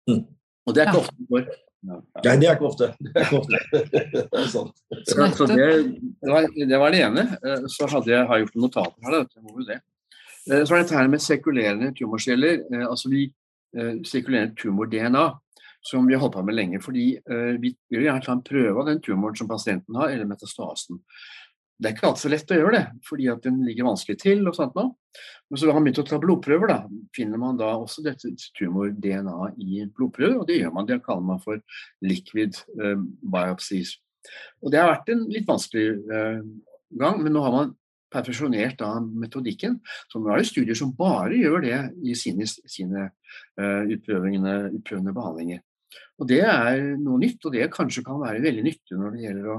Mm. 0.09 0.23
Og 0.67 0.75
det 0.75 0.83
er 0.83 0.91
ikke 0.91 0.99
Ja. 0.99 1.07
ofte 1.07 1.27
for. 1.29 1.49
Ja. 1.89 1.97
Nei, 2.25 2.37
det 2.43 2.49
er 2.49 2.57
ikke 2.57 2.67
ofte. 2.67 2.87
Det 2.99 3.13
er 3.15 3.27
ikke 3.29 3.39
ofte. 3.39 3.59
det 4.33 4.41
er 4.41 4.49
sant. 4.51 4.81
Så, 5.07 5.29
så 5.39 5.47
det, 5.47 5.69
det, 6.25 6.31
var, 6.33 6.49
det 6.73 6.81
var 6.83 6.91
det 6.95 7.03
ene. 7.07 7.25
Eh, 7.39 7.67
Så 7.71 7.87
hadde 7.93 8.11
jeg 8.11 8.27
har 8.27 8.41
gjort 8.43 8.57
noen 8.57 8.65
notater 8.67 9.07
her. 9.07 9.19
Da, 9.29 9.43
må 9.45 9.63
det. 9.69 9.79
Eh, 10.51 10.65
Så 10.65 10.75
er 10.75 10.81
det 10.81 10.89
dette 10.89 10.99
her 10.99 11.09
med 11.13 11.23
sirkulerende 11.23 11.93
tumorceller. 11.95 12.65
eh, 12.73 12.87
Altså 12.89 13.09
vi 13.13 13.29
sirkulerende 14.09 14.57
tumor-DNA, 14.57 15.27
som 15.85 16.07
vi 16.09 16.15
har 16.17 16.23
holdt 16.25 16.35
på 16.39 16.43
med 16.43 16.57
lenge. 16.57 16.79
Fordi 16.83 17.03
vi 17.61 17.71
vil 17.93 18.07
gjerne 18.07 18.25
ta 18.25 18.33
en 18.33 18.41
prøve 18.43 18.81
av 18.81 18.87
den 18.89 19.01
tumoren 19.05 19.37
som 19.37 19.47
pasienten 19.49 19.95
har, 20.01 20.09
eller 20.09 20.25
metastasen. 20.25 20.99
Det 21.79 21.87
er 21.87 21.95
ikke 21.95 22.09
alltid 22.09 22.25
så 22.25 22.31
lett 22.33 22.51
å 22.51 22.57
gjøre 22.59 22.75
det, 22.75 22.87
fordi 23.07 23.27
at 23.31 23.45
den 23.45 23.59
ligger 23.63 23.87
vanskelig 23.87 24.19
til. 24.19 24.41
og 24.51 24.57
sånt 24.57 24.75
nå. 24.75 24.89
Men 25.49 25.61
så 25.61 25.69
har 25.69 25.77
man 25.79 25.87
begynt 25.87 26.01
å 26.03 26.07
ta 26.09 26.19
blodprøver. 26.19 26.73
da, 26.73 26.79
Finner 27.15 27.39
man 27.39 27.61
da 27.61 27.71
også 27.79 28.03
dette 28.03 28.33
tumor-DNA 28.59 29.53
i 29.63 29.85
blodprøver, 29.87 30.41
og 30.41 30.49
det 30.49 30.59
gjør 30.59 30.75
man. 30.75 30.89
Det 30.89 30.99
kaller 31.05 31.27
man 31.29 31.43
for 31.45 31.63
liquid 32.03 32.59
eh, 32.83 32.97
biopsies. 33.23 33.95
Og 34.63 34.73
Det 34.75 34.81
har 34.83 34.91
vært 34.91 35.13
en 35.15 35.23
litt 35.31 35.47
vanskelig 35.47 35.87
eh, 36.11 36.43
gang, 36.99 37.23
men 37.23 37.33
nå 37.33 37.45
har 37.47 37.55
man 37.55 37.77
perfeksjonert 38.11 38.83
metodikken. 39.07 39.79
Så 40.11 40.19
nå 40.19 40.33
er 40.33 40.43
det 40.43 40.51
studier 40.51 40.79
som 40.79 40.95
bare 40.97 41.39
gjør 41.39 41.63
det 41.63 41.79
i 42.03 42.19
sine, 42.19 42.49
sine 42.49 43.07
eh, 43.07 43.95
utprøvende, 43.95 44.59
utprøvende 44.81 45.15
behandlinger. 45.15 45.63
Og 46.19 46.27
Det 46.27 46.41
er 46.43 46.81
noe 46.99 47.21
nytt, 47.23 47.45
og 47.47 47.55
det 47.55 47.69
kanskje 47.71 48.03
kan 48.07 48.19
være 48.19 48.43
veldig 48.43 48.65
nyttig 48.67 48.97
når 48.99 49.15
det 49.15 49.23
gjelder 49.23 49.51
å 49.55 49.59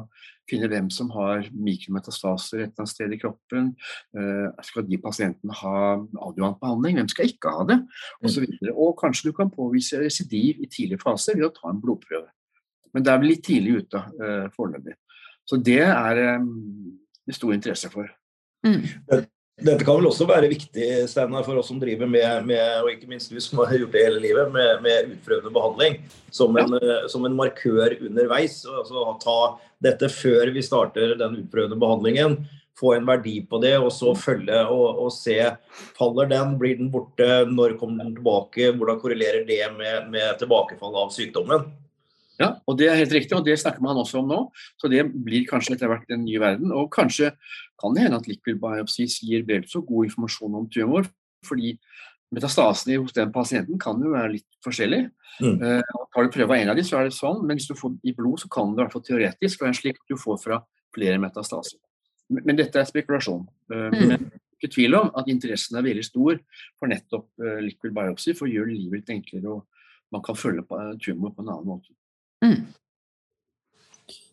finne 0.50 0.70
hvem 0.72 0.90
som 0.92 1.12
har 1.14 1.46
mikrometastaser 1.54 2.64
et 2.64 2.66
eller 2.66 2.84
annet 2.84 2.92
sted 2.92 3.16
i 3.16 3.20
kroppen. 3.22 3.70
Eh, 4.18 4.66
skal 4.68 4.88
de 4.90 5.00
pasientene 5.00 5.56
ha 5.62 5.76
adjuvantbehandling? 6.00 7.00
Hvem 7.00 7.12
skal 7.14 7.32
ikke 7.32 7.54
ha 7.56 7.68
det? 7.70 7.80
Og, 8.24 8.28
så 8.34 8.44
videre. 8.44 8.76
og 8.76 8.98
kanskje 9.00 9.30
du 9.30 9.38
kan 9.38 9.54
påvise 9.54 10.02
residiv 10.02 10.60
i 10.60 10.68
tidlig 10.72 11.00
fase 11.04 11.38
ved 11.38 11.48
å 11.48 11.54
ta 11.56 11.72
en 11.72 11.82
blodprøve. 11.84 12.28
Men 12.94 13.06
det 13.06 13.14
er 13.14 13.22
vel 13.22 13.32
litt 13.36 13.46
tidlig 13.46 13.84
ute 13.84 14.02
uh, 14.02 14.48
foreløpig. 14.56 14.96
Så 15.48 15.60
det 15.62 15.84
er 15.86 16.22
um, 16.42 16.48
det 17.26 17.38
stor 17.38 17.54
interesse 17.54 17.92
for. 17.94 18.10
Mm. 18.66 18.82
Dette 19.60 19.84
kan 19.84 19.98
vel 20.00 20.08
også 20.08 20.28
være 20.30 20.50
viktig 20.52 20.86
Steinar, 21.12 21.44
for 21.44 21.60
oss 21.60 21.68
som 21.72 21.80
driver 21.82 22.08
med, 22.08 22.46
med, 22.48 22.62
og 22.84 22.92
ikke 22.94 23.10
minst 23.12 23.32
du 23.34 23.40
som 23.44 23.60
har 23.62 23.74
gjort 23.76 23.96
det 23.96 24.06
hele 24.06 24.22
livet, 24.24 24.52
med, 24.54 24.84
med 24.86 25.10
utprøvende 25.16 25.52
behandling 25.56 25.98
som 26.32 26.56
en, 26.60 26.78
ja. 26.80 27.02
som 27.12 27.26
en 27.28 27.36
markør 27.36 27.98
underveis. 27.98 28.62
Altså 28.70 29.04
Ta 29.24 29.40
dette 29.84 30.10
før 30.12 30.54
vi 30.56 30.64
starter 30.64 31.18
den 31.20 31.42
utprøvende 31.42 31.80
behandlingen. 31.80 32.40
Få 32.80 32.94
en 32.96 33.08
verdi 33.10 33.42
på 33.44 33.60
det, 33.60 33.74
og 33.82 33.92
så 33.92 34.14
følge 34.16 34.62
og, 34.72 35.04
og 35.04 35.12
se. 35.12 35.36
Faller 35.98 36.30
den, 36.32 36.56
blir 36.62 36.80
den 36.80 36.92
borte, 36.94 37.28
når 37.52 37.76
kommer 37.82 38.06
den 38.06 38.16
tilbake? 38.16 38.72
Hvordan 38.72 39.02
korrelerer 39.02 39.44
det 39.48 39.66
med, 39.76 40.08
med 40.14 40.40
tilbakefall 40.40 40.96
av 41.04 41.12
sykdommen? 41.16 41.68
Ja, 42.40 42.54
og 42.64 42.78
det 42.80 42.88
er 42.88 43.00
helt 43.02 43.14
riktig, 43.14 43.36
og 43.36 43.44
det 43.44 43.58
snakker 43.60 43.84
man 43.84 43.98
også 44.00 44.22
om 44.22 44.30
nå. 44.32 44.40
Så 44.80 44.88
det 44.92 45.04
blir 45.12 45.48
kanskje 45.48 45.76
etter 45.76 45.92
hvert 45.92 46.08
en 46.14 46.24
ny 46.24 46.38
verden. 46.40 46.72
Og 46.72 46.88
kanskje 46.94 47.34
kan 47.82 47.96
det 47.96 48.06
hende 48.06 48.20
at 48.22 48.30
liquid 48.32 48.62
biopsis 48.62 49.20
gir 49.26 49.44
vel 49.48 49.66
så 49.68 49.82
god 49.84 50.08
informasjon 50.08 50.56
om 50.62 50.70
tumor, 50.72 51.10
fordi 51.48 51.76
metastasene 52.36 53.00
hos 53.02 53.16
den 53.16 53.34
pasienten 53.36 53.80
kan 53.82 54.00
jo 54.04 54.14
være 54.14 54.38
litt 54.38 54.48
forskjellig. 54.64 55.02
Mm. 55.40 55.60
Uh, 55.60 56.00
tar 56.14 56.28
du 56.28 56.34
prøve 56.34 56.54
av 56.54 56.62
en 56.62 56.72
av 56.72 56.80
dem, 56.80 56.88
så 56.88 57.00
er 57.00 57.10
det 57.10 57.18
sånn, 57.18 57.42
men 57.48 57.60
hvis 57.60 57.70
du 57.70 57.76
får 57.80 57.98
i 58.08 58.16
blod, 58.16 58.40
så 58.44 58.52
kan 58.52 58.72
det 58.72 58.80
i 58.80 58.84
hvert 58.86 58.96
fall 58.96 59.06
teoretisk 59.08 59.66
være 59.66 59.80
slik 59.80 60.00
at 60.00 60.14
du 60.14 60.20
får 60.20 60.40
fra 60.44 60.62
flere 60.96 61.20
metastaser. 61.22 61.80
Men, 62.30 62.46
men 62.46 62.60
dette 62.62 62.80
er 62.80 62.88
spekulasjon. 62.88 63.48
Uh, 63.74 63.90
Mm. 63.90 64.14
Men 64.14 64.30
ikke 64.60 64.74
tvil 64.76 64.96
om 64.98 65.12
at 65.16 65.30
interessen 65.32 65.78
er 65.80 65.86
veldig 65.86 66.04
stor 66.04 66.40
for 66.80 66.92
nettopp 66.92 67.30
uh, 67.42 67.60
liquid 67.64 67.96
biopsy, 67.96 68.36
for 68.36 68.48
å 68.48 68.54
gjøre 68.54 68.76
livet 68.76 69.02
litt 69.02 69.16
enklere, 69.16 69.60
og 69.60 70.14
man 70.14 70.24
kan 70.26 70.38
følge 70.38 70.66
på 70.68 70.80
tumor 71.04 71.34
på 71.36 71.44
en 71.44 71.52
annen 71.54 71.68
måte. 71.70 71.94
Mm. 72.46 72.60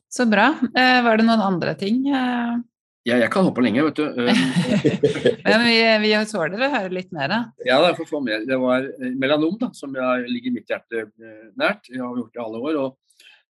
Så 0.09 0.27
bra. 0.31 0.49
Eh, 0.77 1.03
var 1.05 1.19
det 1.21 1.27
noen 1.29 1.42
andre 1.45 1.75
ting? 1.79 2.07
Eh, 2.09 2.57
Ja, 3.07 3.21
jeg 3.23 3.31
kan 3.31 3.45
hoppe 3.47 3.62
lenge, 3.62 3.85
vet 3.87 4.01
du. 4.01 4.07
Eh, 5.47 5.59
men 5.59 5.62
vi, 5.69 5.77
vi 6.03 6.12
tåler 6.27 6.59
å 6.66 6.71
høre 6.73 6.90
litt 6.90 7.12
mer. 7.14 7.29
da. 7.31 7.40
Ja, 7.62 7.77
det, 7.85 7.92
får 8.01 8.09
få 8.11 8.21
med. 8.25 8.49
det 8.49 8.57
var 8.59 8.83
eh, 8.83 9.12
melanom, 9.14 9.55
da, 9.61 9.69
som 9.79 9.95
ligger 10.27 10.55
mitt 10.57 10.71
hjerte 10.73 11.05
nært. 11.55 11.87
Jeg 11.92 12.03
har 12.03 12.16
gjort 12.19 12.33
det 12.35 12.40
i 12.40 12.45
alle 12.47 12.59
år. 12.59 12.79
og 12.83 12.97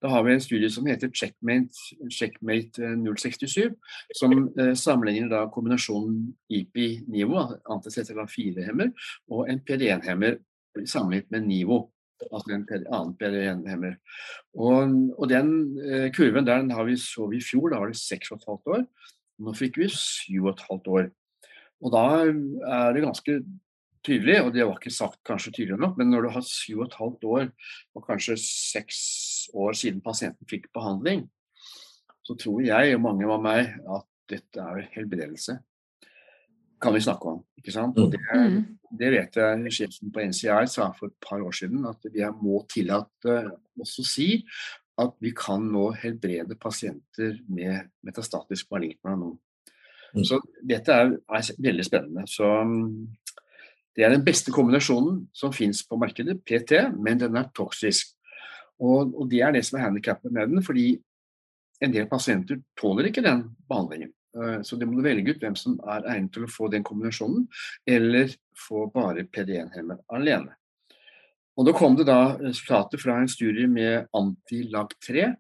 Da 0.04 0.10
har 0.12 0.26
vi 0.26 0.34
en 0.34 0.40
studie 0.44 0.68
som 0.68 0.86
heter 0.86 1.08
Checkmate, 1.08 1.72
Checkmate 2.12 2.84
eh, 2.84 2.96
067, 3.16 3.72
som 4.18 4.34
eh, 4.60 4.74
sammenligner 4.76 5.32
da 5.32 5.46
kombinasjonen 5.52 6.34
IPI-NIVO, 6.52 7.46
anticetellan-4-hemmer, 7.76 8.92
og 9.32 9.48
en 9.48 9.62
PD1-hemmer 9.64 10.36
sammenlignet 10.84 11.32
med 11.32 11.48
NIVO. 11.48 11.80
Altså 12.30 12.54
en 12.54 12.64
annen 12.70 13.12
PD1-hemmer. 13.20 13.98
Og, 14.56 14.96
og 15.18 15.28
den 15.30 15.52
eh, 15.84 16.08
kurven 16.16 16.48
der 16.48 16.64
har 16.72 16.88
vi 16.88 16.96
så 17.00 17.28
vi 17.30 17.40
i 17.40 17.44
fjor, 17.44 17.70
da 17.72 17.82
var 17.82 17.92
det 17.92 18.00
6,5 18.00 18.72
år. 18.72 18.86
Nå 19.44 19.54
fikk 19.56 19.78
vi 19.82 19.90
7,5 19.92 20.90
år. 20.96 21.10
Og 21.84 21.92
da 21.92 22.04
er 22.24 22.94
det 22.96 23.04
ganske 23.04 23.40
tydelig, 24.06 24.40
og 24.42 24.52
det 24.54 24.64
var 24.64 24.78
ikke 24.78 24.94
sagt 24.94 25.20
kanskje 25.26 25.52
tydelig 25.52 25.80
nok, 25.82 25.96
men 25.98 26.12
når 26.12 26.26
du 26.26 26.32
har 26.36 26.44
syv 26.46 26.82
og 26.82 26.86
et 26.86 26.98
halvt 27.00 27.26
år 27.36 27.48
og 27.96 28.06
kanskje 28.06 28.38
seks 28.40 28.98
år 29.54 29.76
siden 29.76 30.02
pasienten 30.04 30.48
fikk 30.50 30.70
behandling, 30.76 31.26
så 32.26 32.36
tror 32.38 32.62
jeg 32.64 32.96
og 32.96 33.02
mange 33.04 33.28
av 33.30 33.42
meg 33.42 33.74
at 33.96 34.06
dette 34.30 34.62
er 34.62 34.88
helbredelse. 34.94 35.58
Kan 36.82 36.94
vi 36.94 37.00
snakke 37.00 37.30
om, 37.30 37.44
ikke 37.56 37.72
sant? 37.72 37.98
Og 37.98 38.10
det, 38.12 38.20
Mm. 38.34 38.78
det 38.98 39.10
vet 39.12 39.36
jeg 39.36 39.72
sjefen 39.72 40.12
på 40.12 40.20
NCI 40.20 40.66
sa 40.68 40.90
for 40.92 41.06
et 41.06 41.20
par 41.20 41.40
år 41.40 41.52
siden, 41.52 41.86
at 41.86 41.98
vi 42.12 42.20
må 42.42 42.66
tillate 42.68 43.50
oss 43.80 43.98
å 43.98 44.04
si 44.04 44.44
at 44.98 45.12
vi 45.20 45.32
kan 45.36 45.60
nå 45.60 45.90
helbrede 45.94 46.56
pasienter 46.56 47.40
med 47.48 47.90
metastatisk 48.04 48.70
malignt 48.70 48.98
melanom. 49.04 49.38
Mm. 50.14 50.24
Så 50.24 50.40
dette 50.64 50.92
er, 50.92 51.16
er 51.28 51.50
veldig 51.58 51.84
spennende. 51.84 52.24
Så 52.26 52.44
mm, 52.64 53.06
det 53.96 54.04
er 54.04 54.14
den 54.14 54.24
beste 54.24 54.52
kombinasjonen 54.52 55.26
som 55.36 55.52
finnes 55.52 55.82
på 55.88 55.98
markedet, 56.00 56.38
PT, 56.44 56.78
men 56.96 57.20
den 57.20 57.36
er 57.36 57.50
toksisk. 57.56 58.14
Og, 58.80 59.12
og 59.16 59.28
det 59.30 59.40
er 59.40 59.52
det 59.56 59.64
som 59.64 59.78
er 59.78 59.86
handikappet 59.88 60.32
med 60.32 60.52
den, 60.52 60.64
fordi 60.64 60.94
en 61.84 61.92
del 61.92 62.08
pasienter 62.08 62.60
tåler 62.76 63.10
ikke 63.10 63.24
den 63.24 63.42
behandlingen. 63.68 64.12
Eh, 64.36 64.62
Så 64.62 64.76
det 64.76 64.86
må 64.88 64.98
du 64.98 65.06
velge 65.06 65.34
ut 65.34 65.42
hvem 65.42 65.56
som 65.56 65.78
er 65.88 66.06
egnet 66.12 66.32
til 66.34 66.46
å 66.46 66.50
få 66.52 66.68
den 66.72 66.84
kombinasjonen, 66.84 67.46
eller 67.86 68.34
få 68.66 68.86
bare 68.92 69.24
PD1-hemmer 69.24 70.02
alene. 70.12 70.54
Og 71.56 71.66
Da 71.66 71.72
kom 71.72 71.96
det 71.96 72.06
da 72.06 72.36
resultater 72.36 73.00
fra 73.00 73.20
en 73.20 73.28
studie 73.28 73.66
med 73.66 74.08
Antilag3, 74.14 75.34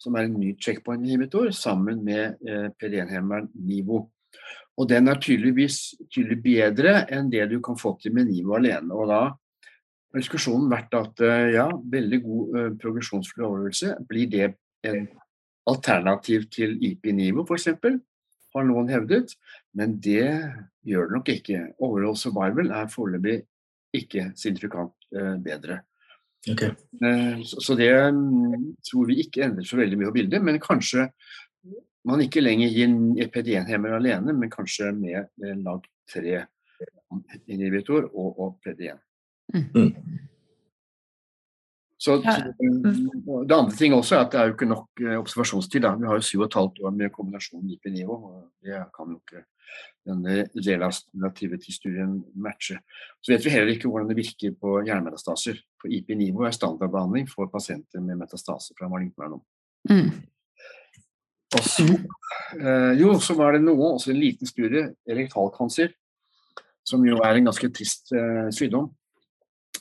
som 0.00 0.16
er 0.16 0.24
en 0.24 0.38
ny 0.40 0.54
checkpoint-inhibitor, 0.56 1.52
sammen 1.52 2.02
med 2.04 2.38
eh, 2.46 2.70
PD1-hemmeren 2.80 3.50
Nivo. 3.54 4.10
Og 4.78 4.88
Den 4.88 5.08
er 5.08 5.20
tydeligvis 5.20 5.94
tydelig 6.08 6.40
bedre 6.42 7.04
enn 7.12 7.28
det 7.30 7.50
du 7.50 7.60
kan 7.60 7.76
få 7.76 7.98
til 8.00 8.14
med 8.14 8.30
Nivo 8.30 8.56
alene. 8.56 8.94
og 8.94 9.08
da 9.08 9.20
har 9.28 10.18
diskusjonen 10.22 10.70
vært 10.70 10.94
at 10.96 11.20
eh, 11.20 11.52
ja, 11.58 11.68
veldig 11.68 12.22
god 12.22 12.78
progresjonsfri 12.80 13.44
overlevelse. 13.44 13.98
Blir 14.08 14.30
det 14.30 14.54
en 14.82 15.08
alternativ 15.68 16.48
til 16.50 16.78
IP-Nivo 16.80 17.44
f.eks., 17.44 17.68
har 18.54 18.66
noen 18.66 18.90
hevdet. 18.90 19.34
Men 19.76 19.98
det 20.02 20.26
gjør 20.86 21.08
det 21.08 21.16
nok 21.18 21.30
ikke. 21.34 21.62
Overall 21.82 22.16
survival 22.18 22.72
er 22.76 22.90
foreløpig 22.92 23.38
ikke 23.96 24.30
signifikant 24.38 24.94
eh, 25.16 25.36
bedre. 25.42 25.82
Okay. 26.48 26.72
Eh, 27.04 27.42
Så 27.44 27.76
det 27.76 27.92
mm, 28.14 28.76
tror 28.86 29.06
vi 29.10 29.20
ikke 29.24 29.44
endrer 29.44 29.66
så 29.68 29.76
veldig 29.80 29.98
mye 29.98 30.10
på 30.10 30.18
bildet, 30.20 30.42
men 30.44 30.60
kanskje 30.62 31.10
man 32.08 32.22
ikke 32.24 32.40
lenger 32.40 32.72
gir 32.72 32.88
en 32.88 33.12
PD1-hemmer 33.34 33.98
alene, 33.98 34.32
men 34.32 34.52
kanskje 34.52 34.92
med 34.96 35.18
eh, 35.20 35.56
lag 35.60 35.84
3-inhibitor 36.14 38.08
og, 38.08 38.40
og 38.40 38.58
PD1. 38.64 38.98
Mm. 39.52 39.92
Så, 42.00 42.16
Ja. 42.24 42.36
det- 42.40 43.52
andre 43.52 43.76
ting 43.76 43.92
også 43.92 44.16
er 44.16 44.20
at 44.24 44.32
det 44.32 44.40
er 44.40 44.46
jo 44.46 44.54
ikke 44.54 44.68
nok 44.68 44.88
eh, 45.00 45.18
observasjonstid. 45.20 45.82
Da. 45.82 45.94
Vi 45.96 46.06
har 46.06 46.14
jo 46.16 46.24
syv 46.24 46.40
og 46.40 46.46
et 46.46 46.54
halvt 46.54 46.78
år 46.84 46.90
med 46.96 47.12
kombinasjonen 47.12 47.70
IP-nivå. 47.70 48.16
Det 48.64 48.86
kan 48.96 49.10
jo 49.12 49.20
ikke 49.20 49.44
denne 50.06 50.48
til 51.60 51.74
studien 51.74 52.24
matche. 52.34 52.78
Så 53.20 53.32
vet 53.34 53.44
vi 53.44 53.50
heller 53.50 53.74
ikke 53.74 53.88
hvordan 53.88 54.08
det 54.08 54.16
virker 54.16 54.56
på 54.56 54.80
hjernemetastaser. 54.86 55.60
For 55.80 55.88
IP-nivå 55.88 56.46
er 56.46 56.56
standardbehandling 56.56 57.28
for 57.28 57.46
pasienter 57.52 58.00
med 58.00 58.16
metastaser 58.16 58.74
fra 58.78 58.88
malignt 58.88 59.18
melanom. 59.18 59.42
Mm. 59.90 60.10
Og 61.52 61.60
så, 61.66 61.84
eh, 62.60 62.94
jo, 63.00 63.12
så 63.18 63.34
var 63.36 63.52
det 63.52 63.62
noe, 63.62 63.94
også 63.98 64.10
en 64.10 64.20
liten 64.20 64.46
studie, 64.46 64.94
rektalkancer, 65.08 65.92
som 66.84 67.04
jo 67.04 67.16
er 67.16 67.36
en 67.36 67.44
ganske 67.44 67.68
trist 67.74 68.12
eh, 68.12 68.48
sykdom. 68.54 68.90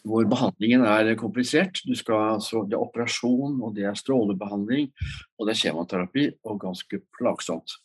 Hvor 0.07 0.25
behandlingen 0.29 0.85
er 0.87 1.11
komplisert. 1.19 1.81
Du 1.85 1.95
skal, 1.97 2.35
altså, 2.37 2.63
det 2.67 2.77
er 2.77 2.85
operasjon, 2.85 3.59
og 3.63 3.75
det 3.75 3.85
er 3.89 3.97
strålebehandling, 3.99 4.89
og 5.37 5.47
det 5.47 5.55
er 5.55 5.61
kjematerapi 5.63 6.25
og 6.47 6.59
ganske 6.61 7.01
plagsomt. 7.17 7.75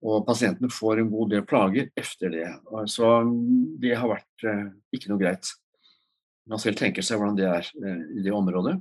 Og 0.00 0.24
pasientene 0.24 0.72
får 0.72 1.02
en 1.02 1.10
god 1.12 1.32
del 1.34 1.42
plager 1.48 1.90
etter 1.98 2.32
det. 2.32 2.46
Så 2.88 3.08
det 3.80 3.96
har 4.00 4.08
vært 4.08 4.46
eh, 4.48 4.68
ikke 4.96 5.12
noe 5.12 5.20
greit. 5.20 5.50
Man 6.48 6.62
selv 6.62 6.80
tenker 6.80 7.04
seg 7.04 7.20
hvordan 7.20 7.36
det 7.36 7.48
er 7.48 7.68
eh, 7.84 8.04
i 8.16 8.24
det 8.24 8.32
området. 8.32 8.78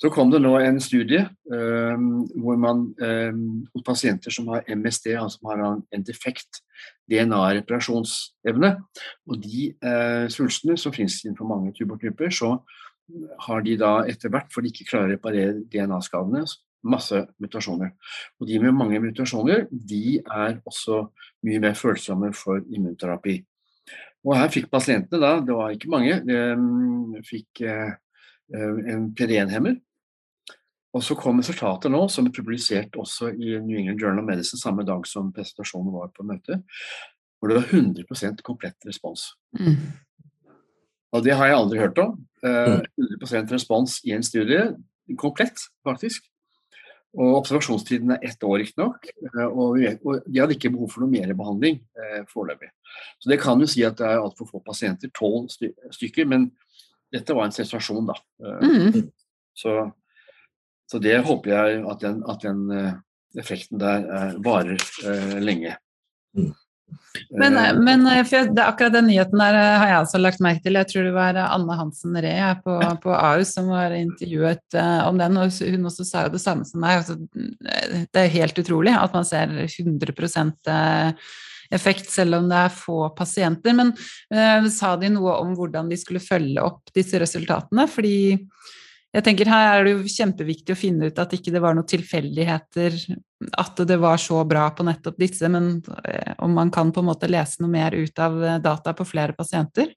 Så 0.00 0.10
kom 0.10 0.30
det 0.32 0.40
nå 0.42 0.52
en 0.58 0.80
studie 0.82 1.22
eh, 1.22 2.04
hvor 2.42 2.58
man 2.60 2.86
eh, 3.02 3.34
hos 3.74 3.84
pasienter 3.86 4.34
som 4.34 4.48
har 4.52 4.66
MSD, 4.66 5.12
altså 5.14 5.38
som 5.38 5.50
har 5.52 5.62
en 5.64 6.06
defekt 6.06 6.62
DNA-reparasjonsevne, 7.10 8.72
og 9.28 9.40
de 9.42 9.68
eh, 9.70 10.26
svulstene 10.32 10.76
som 10.80 10.94
finnes 10.94 11.20
innenfor 11.24 11.48
mange 11.48 11.74
tubertyper, 11.76 12.32
så 12.34 12.56
har 13.46 13.64
de 13.64 13.76
da 13.80 13.96
etter 14.08 14.32
hvert, 14.32 14.50
for 14.52 14.64
de 14.64 14.72
ikke 14.72 14.88
klarer 14.88 15.12
å 15.12 15.14
reparere 15.14 15.64
DNA-skadene, 15.72 16.44
masse 16.84 17.20
mutasjoner. 17.40 17.94
Og 18.40 18.48
de 18.48 18.60
med 18.60 18.76
mange 18.76 19.00
mutasjoner, 19.00 19.66
de 19.70 20.20
er 20.20 20.58
også 20.68 21.06
mye 21.46 21.60
mer 21.64 21.76
følsomme 21.78 22.32
for 22.36 22.64
immunterapi. 22.64 23.38
Og 24.24 24.36
her 24.38 24.48
fikk 24.52 24.70
pasientene 24.72 25.20
da, 25.20 25.34
det 25.44 25.56
var 25.56 25.74
ikke 25.74 25.92
mange, 25.92 26.16
de 26.24 27.22
fikk 27.28 27.60
eh, 27.68 27.92
en 28.54 29.08
PD1-hemmer. 29.16 29.80
Og 30.94 31.02
så 31.02 31.16
kom 31.18 31.40
resultatet 31.42 31.90
nå, 31.90 32.04
som 32.12 32.28
er 32.28 32.34
publisert 32.34 32.94
også 33.00 33.32
i 33.34 33.56
New 33.58 33.78
England 33.80 33.98
Journal 33.98 34.22
of 34.22 34.28
Medicine 34.28 34.60
samme 34.60 34.84
dag 34.86 35.06
som 35.10 35.32
presentasjonen 35.34 35.90
var 35.94 36.12
på 36.14 36.26
møtet, 36.26 36.62
hvor 37.38 37.50
det 37.50 37.58
var 37.58 37.72
100% 37.74 38.44
komplett 38.46 38.86
respons. 38.86 39.32
Mm. 39.58 39.74
Og 41.14 41.24
det 41.26 41.34
har 41.34 41.50
jeg 41.50 41.58
aldri 41.58 41.82
hørt 41.82 41.98
om. 42.02 42.14
Eh, 42.46 42.78
100% 43.22 43.52
respons 43.54 43.98
i 44.06 44.14
en 44.14 44.22
studie. 44.26 44.70
Komplett, 45.18 45.66
faktisk. 45.86 46.30
Og 47.14 47.36
observasjonstiden 47.38 48.10
er 48.10 48.24
ett 48.26 48.42
år, 48.42 48.56
riktignok. 48.62 49.06
Eh, 49.22 49.44
og, 49.46 49.78
og 50.02 50.24
de 50.26 50.40
hadde 50.40 50.56
ikke 50.56 50.72
behov 50.74 50.90
for 50.94 51.04
noe 51.04 51.12
mer 51.12 51.34
behandling 51.34 51.78
eh, 51.98 52.22
foreløpig. 52.30 52.70
Så 53.22 53.30
det 53.30 53.38
kan 53.42 53.62
jo 53.62 53.70
si 53.70 53.82
at 53.86 53.98
det 53.98 54.08
er 54.10 54.22
altfor 54.22 54.50
få 54.50 54.62
pasienter, 54.66 55.10
tolv 55.14 55.50
sty 55.54 55.70
stykker, 55.94 56.26
men 56.30 56.52
dette 57.14 57.36
var 57.36 57.48
en 57.48 57.54
sensasjon, 57.54 58.10
da. 58.10 58.18
Eh, 58.44 58.66
Mm. 58.68 59.08
så, 59.54 59.76
så 60.90 60.98
det 60.98 61.20
håper 61.26 61.54
jeg 61.54 61.84
at 61.90 62.02
den, 62.02 62.20
at 62.28 62.42
den 62.42 62.66
eh, 62.74 62.92
effekten 63.38 63.78
der 63.82 64.04
eh, 64.04 64.36
varer 64.44 64.78
eh, 65.06 65.38
lenge. 65.42 65.76
Mm. 66.36 66.52
Men, 67.30 67.56
men 67.84 68.04
for 68.26 68.36
jeg, 68.36 68.50
det, 68.54 68.62
akkurat 68.64 68.94
den 68.94 69.06
nyheten 69.08 69.40
der 69.40 69.56
har 69.56 69.88
jeg 69.88 70.00
også 70.02 70.20
lagt 70.20 70.42
merke 70.44 70.62
til. 70.64 70.76
Jeg 70.78 70.90
tror 70.90 71.06
det 71.06 71.14
var 71.14 71.38
Anne 71.44 71.76
Hansen 71.78 72.18
Ree 72.22 72.50
på, 72.64 72.74
på 73.02 73.14
Ahus 73.14 73.54
som 73.56 73.70
var 73.72 73.94
intervjuet 73.96 74.76
uh, 74.76 75.06
om 75.08 75.18
den, 75.18 75.38
og 75.40 75.54
hun 75.62 75.88
også 75.90 76.06
sa 76.06 76.26
jo 76.26 76.34
det 76.34 76.42
samme 76.42 76.66
som 76.68 76.82
meg. 76.84 77.00
Altså, 77.00 77.16
eh, 77.70 78.04
det 78.04 78.24
er 78.24 78.34
helt 78.34 78.60
utrolig 78.60 78.94
at 78.98 79.14
man 79.16 79.26
ser 79.26 79.54
100 79.64 80.12
eh, 80.74 81.32
effekt 81.72 82.10
selv 82.12 82.40
om 82.40 82.48
det 82.50 82.62
er 82.66 82.74
få 82.74 82.98
pasienter. 83.16 83.76
Men 83.76 83.92
eh, 84.34 84.70
sa 84.72 84.94
de 85.00 85.12
noe 85.14 85.38
om 85.40 85.54
hvordan 85.56 85.88
de 85.92 85.98
skulle 86.00 86.22
følge 86.24 86.62
opp 86.64 86.92
disse 86.96 87.20
resultatene? 87.20 87.86
Fordi 87.90 88.16
jeg 89.14 89.22
tenker 89.22 89.46
her 89.46 89.68
er 89.70 89.84
det 89.86 89.92
jo 89.94 90.10
kjempeviktig 90.10 90.74
å 90.74 90.78
finne 90.78 91.08
ut 91.08 91.18
at 91.22 91.34
ikke 91.36 91.52
det 91.54 91.62
var 91.62 91.76
noen 91.76 91.86
tilfeldigheter 91.86 92.96
at 93.60 93.82
det 93.86 93.98
var 94.02 94.18
så 94.18 94.40
bra 94.48 94.64
på 94.74 94.86
nettopp 94.86 95.20
disse, 95.20 95.46
men 95.52 95.76
eh, 96.02 96.32
om 96.42 96.54
man 96.56 96.72
kan 96.74 96.90
på 96.92 97.02
en 97.02 97.10
måte 97.12 97.30
lese 97.30 97.62
noe 97.62 97.70
mer 97.70 97.94
ut 97.94 98.18
av 98.18 98.40
eh, 98.42 98.58
data 98.64 98.94
på 98.96 99.06
flere 99.06 99.36
pasienter? 99.36 99.92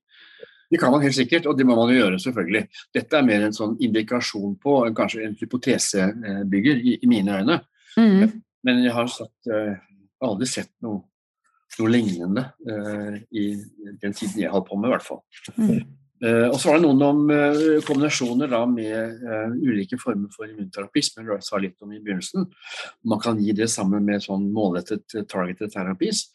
Det 0.70 0.78
kan 0.78 0.92
man 0.92 1.02
helt 1.02 1.16
sikkert, 1.16 1.48
og 1.48 1.58
det 1.58 1.66
må 1.66 1.78
man 1.80 1.90
jo 1.94 2.02
gjøre, 2.02 2.20
selvfølgelig. 2.20 2.64
Dette 2.94 3.18
er 3.18 3.26
mer 3.26 3.46
en 3.48 3.56
sånn 3.56 3.78
indikasjon 3.82 4.58
på, 4.62 4.76
kanskje 4.98 5.24
en 5.26 5.38
hypotesebygger, 5.40 6.82
i, 6.84 6.98
i 7.02 7.10
mine 7.10 7.40
øyne. 7.40 7.62
Mm. 7.98 8.42
Men 8.68 8.82
jeg 8.84 8.94
har 8.94 9.08
satt, 9.10 9.36
eh, 9.50 9.78
aldri 10.28 10.50
sett 10.52 10.74
noe, 10.84 11.06
noe 11.78 11.92
lignende 11.92 12.44
eh, 12.70 13.22
i 13.38 13.46
den 14.02 14.16
tiden 14.16 14.42
jeg 14.42 14.52
holdt 14.54 14.68
på 14.70 14.80
med, 14.80 14.90
i 14.90 14.94
hvert 14.96 15.06
fall. 15.06 15.22
Mm. 15.58 15.80
Eh, 16.18 16.46
og 16.48 16.58
så 16.58 16.72
var 16.72 16.80
det 16.80 16.88
noen 16.88 17.06
om 17.06 17.34
eh, 17.34 17.64
kombinasjoner 17.86 18.52
da, 18.52 18.64
med 18.70 19.24
ulike 19.62 20.00
former 20.02 20.32
for 20.34 20.50
immunterapi, 20.50 21.04
som 21.06 21.28
jeg 21.28 21.46
sa 21.46 21.62
litt 21.62 21.78
om 21.86 21.94
i 21.94 22.02
begynnelsen. 22.02 22.48
Man 23.08 23.24
kan 23.24 23.42
gi 23.42 23.56
det 23.58 23.70
sammen 23.74 24.06
med 24.08 24.26
sånn 24.26 24.50
målrettet 24.54 25.20
targeted 25.30 25.74
therapies. 25.74 26.28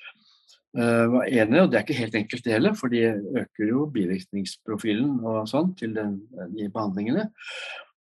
Var 0.73 1.27
enig, 1.29 1.59
og 1.61 1.67
Det 1.69 1.77
er 1.77 1.83
ikke 1.85 1.99
helt 1.99 2.15
enkelt 2.17 2.45
det 2.47 2.53
heller, 2.55 2.77
for 2.79 2.89
de 2.89 3.03
øker 3.43 3.67
jo 3.69 3.83
bivirkningsprofilen 3.93 5.19
og 5.21 5.43
sånn 5.51 5.75
til 5.77 5.93
den, 5.93 6.15
de 6.55 6.71
behandlingene. 6.73 7.27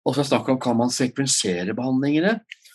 Og 0.05 0.17
så 0.17 0.25
snakk 0.27 0.51
om 0.53 0.59
kan 0.61 0.77
man 0.77 0.93
sekvensere 0.93 1.73
behandlingene. 1.77 2.35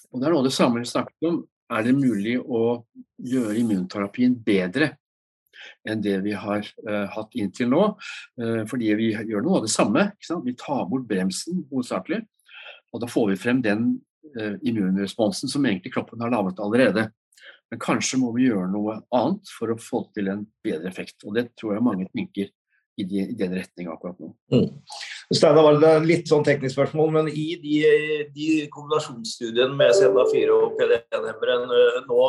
og 0.10 0.18
Det 0.18 0.26
er 0.26 0.34
noe 0.34 0.42
av 0.42 0.48
det 0.48 0.56
samme 0.56 0.82
vi 0.82 0.90
snakket 0.90 1.30
om. 1.30 1.38
Er 1.74 1.86
det 1.88 1.96
mulig 1.98 2.36
å 2.38 2.84
gjøre 3.24 3.58
immunterapien 3.62 4.36
bedre 4.46 4.94
enn 5.88 6.02
det 6.04 6.18
vi 6.26 6.34
har 6.36 6.66
uh, 6.86 7.08
hatt 7.16 7.36
inntil 7.40 7.72
nå? 7.72 7.84
Uh, 8.40 8.62
fordi 8.70 8.94
vi 9.00 9.12
gjør 9.16 9.46
noe 9.46 9.62
av 9.62 9.68
det 9.68 9.74
samme. 9.74 10.08
Vi 10.22 10.56
tar 10.60 10.86
bort 10.92 11.08
bremsen 11.10 11.64
hovedsakelig. 11.72 12.22
Og 12.94 13.02
da 13.02 13.10
får 13.10 13.32
vi 13.32 13.42
frem 13.42 13.62
den 13.66 13.88
uh, 14.38 14.56
immunresponsen 14.62 15.50
som 15.50 15.66
egentlig 15.66 15.96
kroppen 15.96 16.22
har 16.22 16.34
laget 16.34 16.62
allerede. 16.62 17.08
Men 17.72 17.82
kanskje 17.82 18.20
må 18.22 18.34
vi 18.36 18.50
gjøre 18.52 18.70
noe 18.70 19.00
annet 19.16 19.50
for 19.56 19.74
å 19.74 19.80
få 19.82 20.04
til 20.14 20.30
en 20.30 20.44
bedre 20.66 20.92
effekt. 20.92 21.24
Og 21.26 21.34
det 21.40 21.50
tror 21.58 21.74
jeg 21.74 21.88
mange 21.88 22.10
tenker 22.12 22.52
i, 22.98 23.04
de, 23.04 23.24
i 23.34 23.36
den 23.38 23.56
retninga 23.58 23.96
akkurat 23.96 24.20
nå. 24.22 24.32
Mm. 24.54 24.68
Steinar, 25.34 25.66
var 25.66 25.80
det 25.82 25.94
litt 26.06 26.30
sånn 26.30 26.46
teknisk 26.46 26.76
spørsmål, 26.76 27.12
men 27.16 27.30
i 27.32 27.48
de, 27.62 27.78
de 28.36 28.48
kombinasjonsstudiene 28.74 29.74
med 29.78 29.96
CLA4 29.98 30.54
og 30.54 30.76
PDN-hemmeren 30.78 31.68
nå, 32.10 32.24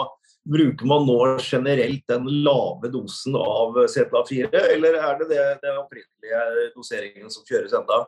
bruker 0.44 0.88
man 0.88 1.06
nå 1.08 1.18
generelt 1.40 2.04
den 2.10 2.28
lave 2.44 2.90
dosen 2.92 3.36
av 3.40 3.76
CLA4, 3.92 4.50
eller 4.74 4.98
er 5.00 5.22
det 5.22 5.30
det, 5.32 5.46
det 5.64 5.78
opprinnelige 5.78 6.68
doseringen 6.76 7.32
som 7.32 7.46
kjøres 7.48 7.76
enda? 7.76 8.04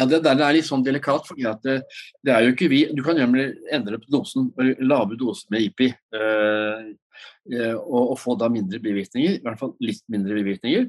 Ja, 0.00 0.06
Det 0.08 0.22
der 0.24 0.40
er 0.40 0.56
litt 0.56 0.68
sånn 0.68 0.84
delikat. 0.84 1.26
fordi 1.28 1.44
at 1.48 1.60
det, 1.66 1.82
det 2.24 2.32
er 2.32 2.46
jo 2.46 2.54
ikke 2.54 2.70
vi, 2.72 2.84
Du 2.96 3.02
kan 3.04 3.18
nemlig 3.20 3.50
endre 3.72 4.00
på 4.00 4.08
dosen, 4.16 4.48
lave 4.80 5.18
dosen 5.20 5.52
med 5.52 5.66
IPI, 5.68 5.90
øh, 6.16 6.86
øh, 7.52 7.76
og, 7.76 8.14
og, 8.14 8.16
få 8.18 8.36
da 8.40 8.48
mindre 8.48 8.80
bivirkninger. 8.80 9.36
I 9.36 9.44
hvert 9.44 9.60
fall 9.60 9.74
litt 9.84 10.02
mindre 10.08 10.38
bivirkninger. 10.40 10.88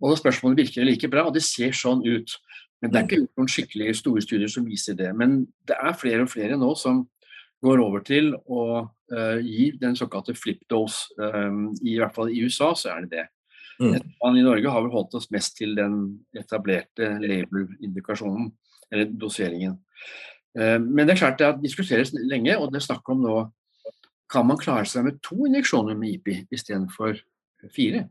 Og 0.00 0.16
spørsmålet 0.18 0.64
virker 0.64 0.86
like 0.86 1.08
bra, 1.12 1.26
og 1.28 1.34
det 1.36 1.44
ser 1.44 1.74
sånn 1.76 2.02
ut. 2.06 2.36
Men 2.80 2.92
det 2.92 2.98
er 2.98 3.06
ikke 3.06 3.18
gjort 3.20 3.40
noen 3.40 3.50
skikkelig 3.52 3.96
store 3.98 4.22
studier 4.24 4.52
som 4.52 4.68
viser 4.68 4.96
det. 4.96 5.10
Men 5.16 5.42
det 5.68 5.76
er 5.76 5.98
flere 6.00 6.24
og 6.24 6.32
flere 6.32 6.56
nå 6.60 6.72
som 6.80 7.02
går 7.60 7.82
over 7.84 8.04
til 8.06 8.32
å 8.48 8.62
uh, 8.86 9.38
gi 9.44 9.68
den 9.80 9.98
såkalte 9.98 10.34
flip 10.38 10.62
dose. 10.70 11.10
Um, 11.20 11.68
I 11.84 11.98
hvert 12.00 12.16
fall 12.16 12.32
i 12.32 12.40
USA 12.40 12.72
så 12.78 12.94
er 12.94 13.04
det 13.04 13.18
det. 13.18 13.26
Mm. 13.80 13.96
I 13.96 14.44
Norge 14.44 14.72
har 14.72 14.84
vi 14.84 14.92
holdt 14.92 15.16
oss 15.16 15.30
mest 15.32 15.56
til 15.56 15.76
den 15.76 15.94
etablerte 16.36 17.14
label-indikasjonen, 17.20 18.50
eller 18.92 19.12
doseringen. 19.12 19.76
Uh, 20.56 20.78
men 20.80 21.04
det 21.04 21.14
er 21.14 21.20
klart 21.20 21.40
det 21.42 21.52
diskuteres 21.66 22.14
lenge, 22.16 22.56
og 22.56 22.72
det 22.72 22.80
er 22.80 22.88
snakk 22.88 23.12
om 23.12 23.26
nå 23.26 23.42
kan 24.30 24.46
man 24.46 24.60
klare 24.60 24.86
seg 24.86 25.04
med 25.04 25.20
to 25.26 25.36
injeksjoner 25.48 25.96
med 25.98 26.16
IPI 26.16 26.36
istedenfor 26.54 27.18
fire. 27.74 28.06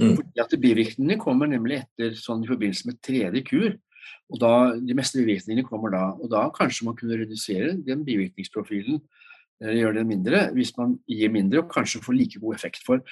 Mm. 0.00 0.14
Fordi 0.16 0.42
at 0.44 0.54
Bivirkningene 0.60 1.20
kommer 1.20 1.50
nemlig 1.50 1.82
etter 1.82 2.14
sånn 2.18 2.44
i 2.44 2.50
forbindelse 2.50 2.88
med 2.88 3.00
tredje 3.04 3.42
kur. 3.48 3.74
og 4.32 4.40
da, 4.40 4.52
De 4.80 4.96
meste 4.96 5.20
bivirkningene 5.20 5.68
kommer 5.68 5.92
da. 5.92 6.04
og 6.16 6.30
Da 6.32 6.46
kanskje 6.54 6.86
man 6.88 6.96
kunne 6.96 7.20
redusere 7.20 7.76
den 7.76 8.04
bivirkningsprofilen, 8.04 9.02
eller 9.62 9.78
gjøre 9.78 10.00
den 10.00 10.08
mindre, 10.08 10.48
hvis 10.56 10.72
man 10.76 10.96
gir 11.06 11.30
mindre 11.30 11.62
og 11.62 11.70
kanskje 11.70 12.02
får 12.02 12.16
like 12.18 12.40
god 12.42 12.56
effekt 12.56 12.82
for 12.86 13.04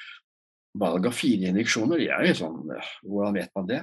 valg 0.81 1.07
av 1.07 1.15
fire 1.15 1.51
injeksjoner. 1.51 2.03
Jeg 2.07 2.15
er 2.17 2.31
jo 2.31 2.39
sånn, 2.41 2.61
Hvordan 3.05 3.37
vet 3.39 3.53
man 3.57 3.69
det? 3.69 3.81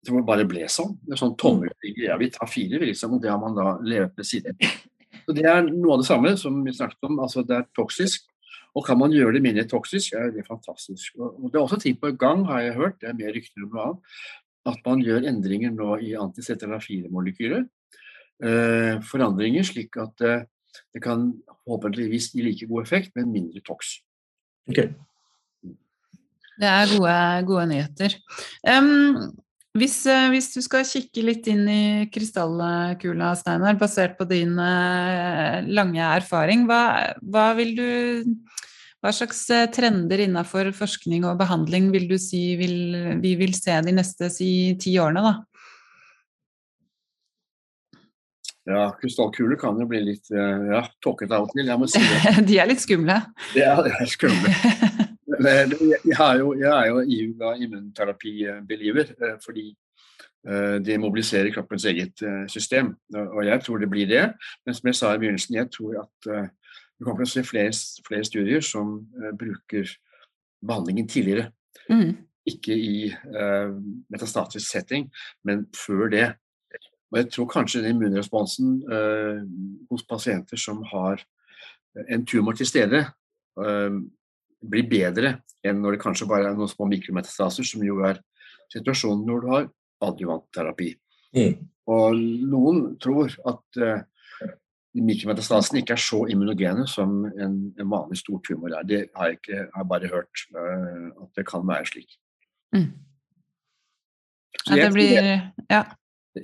Jeg 0.00 0.08
tror 0.08 0.22
det 0.22 0.26
bare 0.30 0.48
ble 0.48 0.68
sånn. 0.72 0.94
Det 1.04 1.12
er 1.14 1.20
sånn 1.20 1.36
tommelfinger. 1.36 2.04
Ja, 2.06 2.16
vi 2.16 2.30
tar 2.32 2.48
fire, 2.48 2.80
liksom, 2.80 3.18
og 3.18 3.22
det 3.22 3.30
har 3.30 3.40
man 3.42 3.54
da 3.54 3.74
levet 3.84 4.16
ved 4.16 4.26
siden. 4.26 4.56
Så 5.26 5.34
Det 5.36 5.44
er 5.44 5.62
noe 5.68 5.94
av 5.94 6.00
det 6.00 6.08
samme 6.08 6.32
som 6.40 6.56
vi 6.64 6.72
snakket 6.72 7.04
om. 7.06 7.18
altså 7.20 7.44
Det 7.46 7.56
er 7.58 7.66
toksisk, 7.76 8.24
og 8.76 8.86
kan 8.86 8.98
man 9.00 9.14
gjøre 9.14 9.34
det 9.36 9.42
mindre 9.44 9.66
toksisk, 9.68 10.14
er 10.14 10.30
det 10.34 10.46
fantastisk. 10.46 11.16
Og 11.18 11.48
det 11.50 11.58
er 11.58 11.64
også 11.64 11.80
ting 11.82 11.98
på 11.98 12.12
gang, 12.20 12.44
har 12.46 12.62
jeg 12.64 12.78
hørt, 12.78 13.00
det 13.00 13.10
er 13.10 13.18
mer 13.18 13.34
rykter 13.34 13.66
om 13.66 13.74
noe 13.74 13.86
annet, 13.88 14.14
at 14.70 14.80
man 14.86 15.02
gjør 15.02 15.26
endringer 15.30 15.74
nå 15.74 15.96
i 16.04 16.14
anticetelin-4-molekyler. 16.20 17.64
Eh, 18.40 18.96
forandringer 19.04 19.66
slik 19.66 19.96
at 20.00 20.24
eh, 20.24 20.44
det 20.94 21.02
kan 21.04 21.30
håpentligvis 21.68 22.30
gi 22.34 22.44
like 22.44 22.68
god 22.70 22.86
effekt, 22.86 23.14
men 23.16 23.32
mindre 23.32 23.62
toks. 23.66 23.98
Okay. 24.70 24.92
Det 26.60 26.68
er 26.68 26.90
gode, 26.92 27.14
gode 27.48 27.66
nyheter. 27.70 28.16
Um, 28.68 29.32
hvis, 29.78 30.00
eh, 30.10 30.28
hvis, 30.32 30.48
du 30.56 30.62
skal 30.64 30.86
kikke 30.86 31.22
litt 31.22 31.46
inn 31.50 31.62
i 31.70 31.82
krystallkula, 32.10 33.34
Steinar, 33.38 33.76
basert 33.78 34.16
på 34.18 34.26
din 34.26 34.56
uh, 34.58 35.60
lange 35.70 36.02
erfaring, 36.02 36.64
hva, 36.66 37.14
hva, 37.22 37.52
du 37.54 38.24
hva 39.00 39.12
slags 39.14 39.44
eh, 39.54 39.68
trender 39.70 40.24
innenfor 40.26 40.72
forskning 40.76 41.22
og 41.24 41.38
behandling 41.38 41.92
vil 41.94 42.08
du 42.10 42.18
si 42.18 42.56
vil, 42.58 43.20
vi 43.22 43.36
vil 43.38 43.54
se 43.54 43.78
de 43.86 43.94
neste 43.94 44.28
si, 44.34 44.74
ti 44.80 44.96
årene, 44.98 45.22
da? 45.22 45.36
Ja, 48.70 48.82
krystallkuler 48.98 49.56
kan 49.58 49.78
jo 49.80 49.86
bli 49.88 50.02
litt 50.04 50.28
ja, 50.30 50.82
tåkete 51.02 51.38
av 51.38 51.46
og 51.46 51.54
til, 51.54 51.70
jeg 51.70 51.80
må 51.80 51.88
si 51.90 52.02
det. 52.02 52.34
de 52.50 52.58
er 52.60 52.68
litt 52.70 52.82
skumle? 52.82 53.22
Ja, 53.56 53.78
de 53.86 53.94
er 53.94 54.10
skumle. 54.10 54.58
jeg, 55.44 56.18
er 56.18 56.38
jo, 56.38 56.54
jeg 56.58 56.70
er 56.70 56.86
jo 56.86 57.00
iuga 57.00 57.54
immunterapi-believer, 57.64 59.14
eh, 59.22 59.38
fordi 59.44 59.70
de 59.70 59.76
det 60.80 60.94
mobiliserer 60.96 61.52
kroppens 61.52 61.84
eget 61.84 62.22
system. 62.48 62.94
Og 63.12 63.44
jeg 63.44 63.60
tror 63.60 63.76
det 63.78 63.90
blir 63.90 64.06
det. 64.08 64.22
Men 64.64 64.74
som 64.74 64.86
jeg 64.88 64.94
sa 64.96 65.10
i 65.12 65.18
begynnelsen, 65.18 65.54
jeg 65.54 65.68
tror 65.70 65.98
at 66.00 66.28
vi 66.96 67.04
kommer 67.04 67.24
til 67.24 67.28
å 67.28 67.32
se 67.34 67.42
flere, 67.44 67.74
flere 68.06 68.24
studier 68.24 68.64
som 68.64 68.94
bruker 69.36 69.84
behandlingen 70.64 71.08
tidligere. 71.12 71.50
Mm. 71.90 72.16
Ikke 72.48 72.72
i 72.72 73.12
metastatisk 74.08 74.64
setting, 74.64 75.10
men 75.44 75.66
før 75.76 76.08
det. 76.08 76.32
Og 77.12 77.18
jeg 77.18 77.30
tror 77.36 77.52
kanskje 77.52 77.82
den 77.84 77.98
immunresponsen 77.98 78.80
hos 79.90 80.08
pasienter 80.08 80.56
som 80.56 80.80
har 80.88 81.20
en 82.08 82.26
tumor 82.26 82.56
til 82.56 82.66
stede, 82.66 83.04
blir 84.60 84.88
bedre 84.90 85.38
enn 85.64 85.80
når 85.80 85.96
det 85.96 86.02
kanskje 86.02 86.28
bare 86.28 86.50
er 86.50 86.56
noen 86.56 86.70
små 86.70 86.88
mikrometastaser, 86.90 87.66
som 87.66 87.84
jo 87.84 88.00
er 88.06 88.20
situasjonen 88.72 89.26
når 89.28 89.42
du 89.42 89.50
har 89.54 89.68
adjuvantterapi. 90.08 90.94
Mm. 91.36 91.56
Og 91.90 92.20
noen 92.50 92.82
tror 93.02 93.32
at 93.48 93.80
mikrometastasen 94.98 95.78
ikke 95.80 95.94
er 95.94 96.02
så 96.02 96.24
immunogene 96.30 96.86
som 96.90 97.22
en, 97.28 97.54
en 97.78 97.92
vanlig 97.92 98.18
stor 98.20 98.40
tumor 98.46 98.74
er. 98.74 98.86
Det 98.86 99.00
har 99.14 99.30
jeg 99.30 99.38
ikke 99.38 99.62
har 99.74 99.86
bare 99.86 100.10
hørt 100.10 100.44
uh, 100.56 101.08
at 101.24 101.30
det 101.38 101.46
kan 101.46 101.66
være 101.66 101.86
slik. 101.92 102.18
Mm. 102.74 102.90
Ja, 104.66 104.76
det 104.76 104.92
blir, 104.92 105.30
ja. 105.70 105.84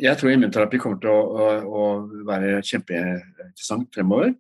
Jeg 0.01 0.19
tror 0.19 0.33
immunterapi 0.33 0.79
kommer 0.83 0.99
til 1.03 1.13
å, 1.13 1.21
å, 1.23 1.49
å 1.67 1.83
være 2.27 2.63
kjempeinteressant 2.67 3.91
fremover. 3.95 4.33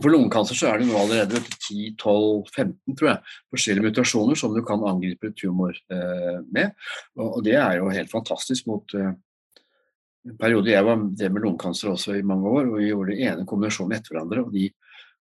For 0.00 0.08
lungekancer 0.12 0.56
så 0.56 0.70
er 0.70 0.80
det 0.80 0.86
nå 0.88 0.96
allerede 0.96 1.40
10-12-15 1.42 2.96
tror 2.96 3.10
jeg, 3.10 3.34
forskjellige 3.52 3.90
mutasjoner 3.90 4.38
som 4.38 4.54
du 4.56 4.62
kan 4.64 4.84
angripe 4.88 5.32
tumor 5.36 5.76
eh, 5.92 6.38
med. 6.48 6.72
Og, 7.18 7.26
og, 7.26 7.42
det 7.44 7.58
er 7.60 7.76
jo 7.80 7.90
helt 7.92 8.12
fantastisk 8.12 8.70
mot 8.70 8.94
eh, 8.96 9.12
en 10.22 10.38
periode 10.40 10.72
jeg 10.72 10.86
var 10.86 11.02
det 11.18 11.28
med 11.34 11.44
lungekancer 11.44 11.92
også 11.92 12.16
i 12.16 12.24
mange 12.24 12.48
år, 12.48 12.70
og 12.70 12.78
vi 12.78 12.88
gjorde 12.88 13.12
det 13.12 13.28
ene 13.28 13.46
kombinasjonen 13.48 13.98
etter 13.98 14.14
hverandre. 14.14 14.46
og 14.46 14.56
de 14.56 14.70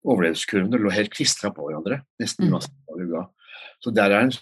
overlevelseskurvene 0.05 0.81
lå 0.81 0.93
helt 0.93 1.13
klistra 1.13 1.49
på 1.53 1.67
hverandre, 1.67 2.01
nesten 2.21 2.47
mm. 2.47 2.53
uansett. 2.53 3.31
Så 3.81 3.93
der 3.93 4.13
er 4.13 4.25
en, 4.25 4.33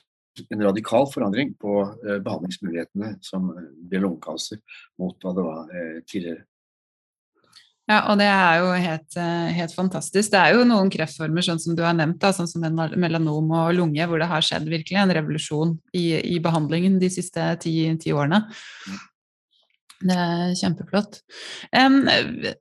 en 0.54 0.66
radikal 0.70 1.08
forandring 1.12 1.54
på 1.60 1.82
eh, 1.84 2.24
behandlingsmulighetene 2.24 3.18
som 3.26 3.52
ved 3.52 4.04
lungekancer 4.06 4.64
mot 5.02 5.20
hva 5.20 5.36
det 5.36 5.48
var 5.50 5.78
tidligere. 6.08 6.46
Ja, 7.84 7.98
og 8.08 8.20
det 8.22 8.30
er 8.32 8.62
jo 8.62 8.68
helt, 8.80 9.16
eh, 9.20 9.50
helt, 9.58 9.74
fantastisk. 9.76 10.32
Det 10.32 10.40
er 10.40 10.56
jo 10.56 10.64
noen 10.68 10.92
kreftformer 10.92 11.44
sånn 11.44 11.60
som 11.60 11.76
du 11.76 11.84
har 11.84 11.96
nevnt, 11.98 12.22
da, 12.22 12.32
sånn 12.32 12.48
som 12.48 12.64
melanom 12.64 13.52
og 13.52 13.74
lunge, 13.76 14.08
hvor 14.08 14.24
det 14.24 14.30
har 14.32 14.46
skjedd 14.46 14.70
virkelig 14.72 15.02
en 15.02 15.16
revolusjon 15.20 15.74
i, 15.92 16.06
i 16.36 16.40
behandlingen 16.40 16.96
de 17.02 17.12
siste 17.12 17.50
ti, 17.60 17.76
ti 18.00 18.16
årene. 18.16 18.46
Det 20.04 20.16
er 20.20 20.56
kjempeflott. 20.60 21.20
Um, 21.72 22.02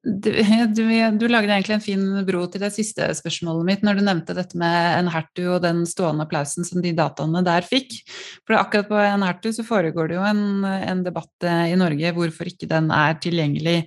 du, 0.02 0.30
du, 0.74 0.82
du, 1.18 1.24
lagde 1.26 1.50
egentlig 1.50 1.74
en 1.74 1.82
fin 1.82 2.04
bro 2.26 2.44
til 2.50 2.62
det 2.62 2.70
siste 2.74 3.08
spørsmålet 3.18 3.66
mitt 3.66 3.82
når 3.86 3.98
du 3.98 4.04
nevnte 4.06 4.36
dette 4.36 4.58
med 4.58 5.00
Enhertu 5.00 5.42
og 5.48 5.62
den 5.64 5.82
stående 5.88 6.26
applausen 6.26 6.66
som 6.66 6.82
de 6.84 6.94
dataene 6.98 7.42
der 7.46 7.66
fikk. 7.66 7.98
For 8.46 8.58
akkurat 8.60 8.90
på 8.90 9.02
Enhertu 9.02 9.50
så 9.56 9.66
foregår 9.66 10.12
det 10.12 10.18
jo 10.20 10.26
en, 10.28 10.44
en 10.62 11.02
debatt 11.06 11.46
eh, 11.48 11.72
i 11.72 11.78
Norge 11.78 12.14
hvorfor 12.14 12.52
ikke 12.52 12.70
den 12.70 12.92
er 12.94 13.18
tilgjengelig 13.22 13.80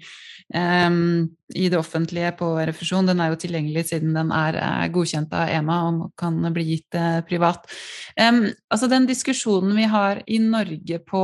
i 0.54 1.70
det 1.74 1.78
offentlige 1.80 2.30
på 2.38 2.52
refusjon. 2.70 3.08
Den 3.10 3.20
er 3.20 3.32
jo 3.32 3.40
tilgjengelig 3.42 3.88
siden 3.90 4.14
den 4.14 4.30
er, 4.36 4.60
er 4.62 4.92
godkjent 4.94 5.34
av 5.34 5.50
EMA 5.50 5.78
og 5.90 6.04
kan 6.22 6.38
bli 6.54 6.68
gitt 6.68 6.98
uh, 7.00 7.24
privat. 7.26 7.66
Um, 8.14 8.44
altså 8.70 8.88
den 8.92 9.08
diskusjonen 9.10 9.74
vi 9.74 9.88
har 9.90 10.22
i 10.30 10.38
Norge 10.44 11.02
på 11.02 11.24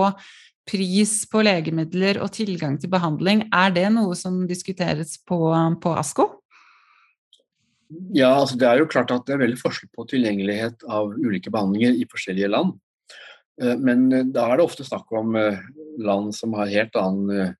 pris 0.71 1.13
på 1.29 1.41
legemidler 1.45 2.19
og 2.21 2.33
tilgang 2.35 2.77
til 2.81 2.91
behandling, 2.91 3.45
er 3.53 3.73
det 3.75 3.87
noe 3.93 4.15
som 4.17 4.43
diskuteres 4.49 5.17
på, 5.27 5.39
på 5.81 5.95
ASKO? 6.01 6.27
Ja, 8.15 8.31
altså 8.37 8.57
det 8.59 8.67
er 8.69 8.79
jo 8.79 8.89
klart 8.91 9.11
at 9.11 9.25
det 9.27 9.35
er 9.35 9.43
veldig 9.43 9.59
forskjell 9.59 9.89
på 9.95 10.05
tilgjengelighet 10.11 10.85
av 10.87 11.11
ulike 11.11 11.51
behandlinger 11.51 11.97
i 11.99 12.07
forskjellige 12.09 12.51
land. 12.53 12.77
Eh, 13.61 13.75
men 13.77 14.05
eh, 14.15 14.27
da 14.31 14.47
er 14.47 14.59
det 14.59 14.67
ofte 14.67 14.85
snakk 14.87 15.11
om 15.17 15.35
eh, 15.39 15.59
land 15.99 16.31
som 16.37 16.55
har 16.59 16.71
helt 16.71 16.95
annen 16.99 17.57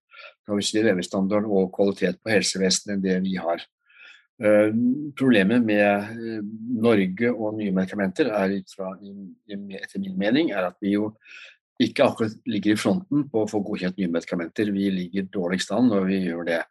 kan 0.48 0.58
vi 0.58 0.66
si, 0.66 0.82
levestandard 0.84 1.46
og 1.48 1.72
kvalitet 1.76 2.20
på 2.22 2.34
helsevesenet 2.34 2.96
enn 2.96 3.06
det 3.06 3.20
vi 3.26 3.38
har. 3.42 3.64
Problemet 5.20 5.62
med 5.62 6.16
Norge 6.82 7.30
og 7.30 7.60
nye 7.60 7.74
medikamenter 7.76 8.32
er 8.34 8.56
etter 8.56 10.00
min 10.02 10.16
mening 10.18 10.50
er 10.50 10.72
at 10.72 10.80
vi 10.82 10.96
jo 10.96 11.12
ikke 11.82 12.06
akkurat 12.06 12.34
ligger 12.50 12.74
i 12.74 12.80
fronten 12.80 13.28
på 13.30 13.44
å 13.44 13.50
få 13.50 13.62
godkjent 13.66 14.00
nye 14.02 14.12
medikamenter. 14.14 14.72
Vi 14.74 14.90
ligger 14.94 15.30
dårligst 15.34 15.74
an 15.76 15.90
når 15.92 16.08
vi 16.10 16.20
gjør 16.26 16.48
det. 16.50 16.62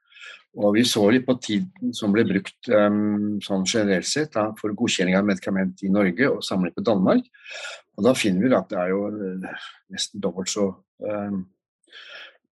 Og 0.59 0.75
vi 0.75 0.83
så 0.87 1.05
litt 1.15 1.27
på 1.29 1.37
tiden 1.39 1.93
som 1.95 2.11
ble 2.15 2.25
brukt 2.27 2.71
um, 2.75 3.39
sånn 3.45 3.67
generelt 3.69 4.09
sett 4.09 4.33
da, 4.35 4.49
for 4.59 4.75
godkjenning 4.75 5.15
av 5.19 5.29
medikament 5.29 5.83
i 5.87 5.93
Norge 5.95 6.27
og 6.27 6.43
sammenlignet 6.47 6.81
med 6.81 6.89
Danmark. 6.89 7.29
Og 7.99 8.07
da 8.07 8.15
finner 8.19 8.47
vi 8.47 8.57
at 8.59 8.71
det 8.73 8.81
er 8.83 8.91
jo 8.91 9.05
nesten 9.95 10.23
dobbelt 10.23 10.51
så 10.51 10.73
um, 11.07 11.45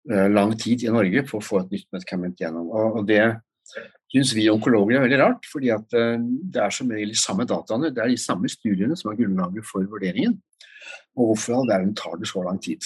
lang 0.10 0.56
tid 0.58 0.84
i 0.86 0.94
Norge 0.94 1.22
for 1.30 1.38
å 1.40 1.46
få 1.46 1.60
et 1.62 1.74
nytt 1.76 1.88
medikament 1.94 2.40
gjennom. 2.42 2.72
Og, 2.74 3.04
det 3.06 3.22
syns 4.12 4.34
vi 4.36 4.48
onkologer 4.52 4.98
er 4.98 5.06
veldig 5.06 5.20
rart, 5.22 5.46
fordi 5.48 5.70
at 5.74 5.94
uh, 5.96 6.18
det 6.20 6.64
er 6.64 6.74
som 6.76 6.90
regel 6.92 7.14
de 7.14 7.20
samme 7.20 7.46
dataene, 7.48 7.92
det 7.94 8.02
er 8.04 8.12
de 8.12 8.18
samme 8.20 8.50
studiene 8.52 8.98
som 9.00 9.12
er 9.12 9.20
grunnlaget 9.22 9.68
for 9.68 9.86
vurderingen. 9.88 10.40
Og 11.16 11.32
hvorfor 11.32 11.60
all 11.60 11.70
verden 11.70 11.94
tar 11.96 12.18
det 12.20 12.30
så 12.32 12.44
lang 12.44 12.60
tid? 12.64 12.84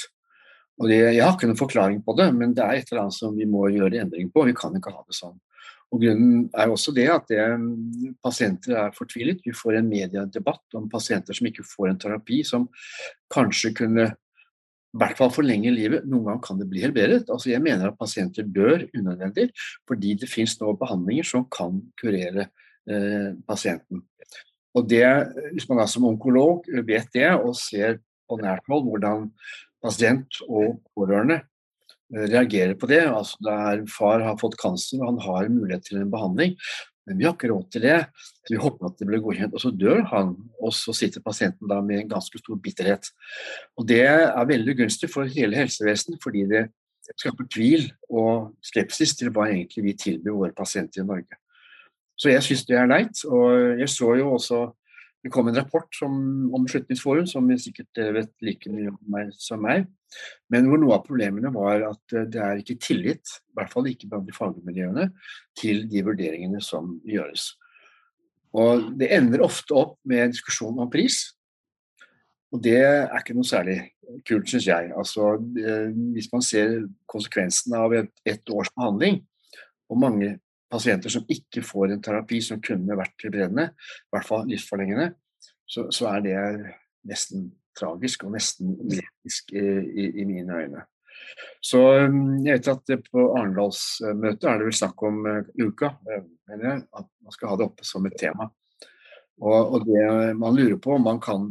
Og 0.81 0.89
det, 0.91 0.99
Jeg 1.15 1.23
har 1.23 1.33
ikke 1.37 1.47
noen 1.47 1.59
forklaring 1.59 2.01
på 2.03 2.15
det, 2.19 2.27
men 2.35 2.53
det 2.53 2.63
er 2.63 2.79
et 2.81 2.91
eller 2.91 3.05
annet 3.05 3.17
som 3.17 3.35
vi 3.37 3.47
må 3.47 3.69
gjøre 3.71 4.01
endring 4.03 4.27
på. 4.33 4.43
Vi 4.49 4.55
kan 4.57 4.75
ikke 4.75 4.91
ha 4.91 5.05
det 5.07 5.15
sånn. 5.15 5.37
Og 5.93 6.01
Grunnen 6.01 6.47
er 6.57 6.71
også 6.71 6.91
det 6.95 7.05
at 7.13 7.29
det, 7.29 7.45
pasienter 8.25 8.75
er 8.81 8.95
fortvilet. 8.95 9.43
Vi 9.45 9.53
får 9.55 9.79
en 9.79 9.87
mediedebatt 9.87 10.75
om 10.75 10.89
pasienter 10.91 11.37
som 11.37 11.47
ikke 11.47 11.63
får 11.69 11.91
en 11.91 12.01
terapi 12.01 12.41
som 12.47 12.67
kanskje 13.31 13.71
kunne 13.77 14.09
i 14.95 14.99
hvert 15.01 15.17
fall 15.19 15.31
forlenge 15.33 15.73
livet. 15.75 16.05
Noen 16.07 16.29
ganger 16.29 16.43
kan 16.45 16.59
det 16.59 16.69
bli 16.71 16.83
helbredet. 16.85 17.25
Altså 17.27 17.51
jeg 17.51 17.63
mener 17.63 17.89
at 17.89 17.99
pasienter 17.99 18.47
dør 18.47 18.85
unødvendig 18.95 19.49
fordi 19.89 20.13
det 20.21 20.31
finnes 20.31 20.55
nå 20.61 20.71
behandlinger 20.79 21.27
som 21.27 21.43
kan 21.51 21.81
kurere 21.99 22.47
eh, 22.87 23.33
pasienten. 23.47 24.05
Og 24.75 24.87
det, 24.87 25.03
Hvis 25.53 25.67
man 25.69 25.81
da 25.81 25.87
som 25.87 26.07
onkolog 26.07 26.67
vet 26.87 27.11
det 27.15 27.27
og 27.35 27.55
ser 27.59 27.99
på 28.29 28.39
nært 28.39 28.63
hold 28.71 28.87
hvordan 28.87 29.27
pasient 29.83 30.39
og 30.47 30.79
pårørende 30.95 31.41
eh, 32.15 32.25
reagerer 32.31 32.75
på 32.79 32.87
det. 32.89 33.03
Altså 33.03 33.37
der 33.43 33.83
far 33.91 34.23
har 34.23 34.39
fått 34.39 34.59
kancer 34.61 35.01
og 35.01 35.13
han 35.13 35.23
har 35.27 35.51
mulighet 35.51 35.89
til 35.89 36.01
en 36.01 36.11
behandling, 36.13 36.55
men 37.05 37.19
vi 37.19 37.25
har 37.27 37.35
ikke 37.35 37.51
råd 37.51 37.67
til 37.73 37.85
det. 37.85 37.99
Så 38.17 38.53
vi 38.55 38.61
håper 38.61 38.89
at 38.89 38.97
det 38.99 39.07
blir 39.09 39.21
godkjent, 39.23 39.53
og 39.53 39.61
så 39.61 39.71
dør 39.73 40.01
han. 40.11 40.33
Og 40.61 40.73
så 40.73 40.93
sitter 40.97 41.23
pasienten 41.25 41.69
da 41.69 41.77
med 41.85 42.01
en 42.01 42.11
ganske 42.15 42.41
stor 42.41 42.57
bitterhet. 42.61 43.11
Og 43.77 43.87
det 43.89 44.01
er 44.07 44.49
veldig 44.49 44.77
gunstig 44.81 45.11
for 45.13 45.29
hele 45.29 45.57
helsevesenet, 45.59 46.17
fordi 46.23 46.45
det 46.49 46.65
skaper 47.13 47.45
tvil 47.53 47.85
og 48.09 48.55
skepsis 48.65 49.13
til 49.19 49.29
hva 49.33 49.51
egentlig 49.51 49.85
vi 49.85 49.97
tilbyr 50.01 50.39
våre 50.39 50.55
pasienter 50.57 51.03
i 51.03 51.07
Norge. 51.07 51.37
Så 52.17 52.31
jeg 52.31 52.43
syns 52.45 52.65
det 52.65 52.79
er 52.79 52.89
leit. 52.89 53.21
Og 53.27 53.79
jeg 53.81 53.91
så 53.91 54.15
jo 54.17 54.33
også 54.39 54.63
det 55.25 55.31
kom 55.33 55.47
en 55.49 55.55
rapport 55.57 55.87
som, 55.97 56.13
om 56.53 56.65
Beslutningsforum, 56.67 57.25
som 57.25 57.47
vi 57.49 57.57
sikkert 57.57 57.97
eh, 57.97 58.11
vet 58.13 58.29
like 58.45 58.69
mye 58.69 58.91
om 58.91 58.99
meg 59.09 59.31
som 59.41 59.63
meg. 59.65 59.87
Men 60.53 60.67
hvor 60.69 60.77
noe 60.77 60.99
av 60.99 61.07
problemene 61.07 61.49
var 61.55 61.81
at 61.87 62.13
eh, 62.13 62.27
det 62.29 62.43
er 62.45 62.61
ikke 62.61 62.77
tillit, 62.77 63.31
i 63.49 63.57
hvert 63.57 63.73
fall 63.73 63.89
ikke 63.89 64.11
blant 64.11 64.29
de 64.29 64.35
fagmiljøene, 64.35 65.07
til 65.57 65.87
de 65.89 66.03
vurderingene 66.05 66.61
som 66.61 66.99
gjøres. 67.09 67.47
Og 68.53 68.91
Det 69.01 69.09
ender 69.17 69.41
ofte 69.43 69.73
opp 69.73 69.97
med 70.05 70.27
en 70.27 70.35
diskusjon 70.35 70.77
om 70.85 70.93
pris. 70.93 71.17
Og 72.53 72.61
det 72.61 72.77
er 72.85 73.17
ikke 73.17 73.33
noe 73.35 73.49
særlig 73.49 73.79
kult, 74.29 74.45
syns 74.45 74.69
jeg. 74.69 74.93
Altså, 74.93 75.33
eh, 75.57 75.89
hvis 76.13 76.29
man 76.37 76.45
ser 76.45 76.83
konsekvensene 77.09 77.81
av 77.81 77.97
et 77.97 78.53
års 78.53 78.69
behandling, 78.77 79.23
og 79.89 80.01
mange 80.05 80.35
pasienter 80.71 81.13
som 81.13 81.27
ikke 81.31 81.63
får 81.65 81.93
en 81.93 82.01
terapi 82.03 82.41
som 82.43 82.61
kunne 82.63 82.97
vært 82.97 83.21
helbredende, 83.23 83.69
i 83.75 84.15
hvert 84.15 84.27
fall 84.27 84.47
livsforlengende, 84.49 85.11
så, 85.65 85.87
så, 85.93 86.09
er 86.13 86.25
det 86.25 86.73
nesten 87.09 87.49
tragisk 87.77 88.25
og 88.25 88.35
nesten 88.35 88.75
uetisk 88.79 89.55
i, 89.55 89.63
i, 89.63 90.05
i, 90.21 90.27
mine 90.27 90.61
øyne. 90.61 90.85
Så 91.63 91.81
um, 92.05 92.37
jeg 92.45 92.59
vet 92.59 92.69
at 92.71 93.09
på 93.09 93.25
Arendalsmøtet 93.35 94.47
er 94.49 94.61
det 94.61 94.69
vel 94.69 94.77
snakk 94.77 95.03
om 95.07 95.23
uh, 95.25 95.41
uka, 95.57 95.95
uh, 96.05 96.23
mener 96.49 96.69
jeg, 96.69 96.85
at 97.01 97.09
man 97.25 97.35
skal 97.35 97.51
ha 97.51 97.59
det 97.59 97.67
oppe 97.67 97.87
som 97.87 98.05
et 98.07 98.17
tema. 98.19 98.47
Og, 99.41 99.75
og 99.75 99.87
det 99.89 100.05
man 100.39 100.55
lurer 100.55 100.77
på 100.79 100.93
om 100.95 101.03
man 101.03 101.19
kan, 101.23 101.49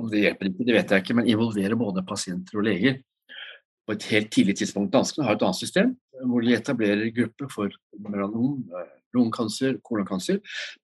om 0.00 0.08
det 0.08 0.22
hjelper 0.22 0.48
ikke, 0.48 0.66
det 0.68 0.76
vet 0.78 0.94
jeg 0.94 1.04
ikke, 1.04 1.16
men 1.18 1.28
involvere 1.28 1.76
både 1.76 2.06
pasienter 2.08 2.60
og 2.60 2.64
leger 2.64 3.02
på 3.84 3.96
et 3.96 4.06
helt 4.12 4.30
tidlig 4.32 4.56
tidspunkt. 4.60 4.92
Danskene 4.94 5.26
har 5.26 5.36
et 5.36 5.44
annet 5.44 5.58
system 5.58 5.92
hvor 6.26 6.44
de 6.44 6.56
etablerer 6.56 7.12
grupper 7.14 7.50
for 7.52 7.76
melanom, 7.98 8.58
lungekancer, 9.14 9.78
kolonkancer, 9.84 10.40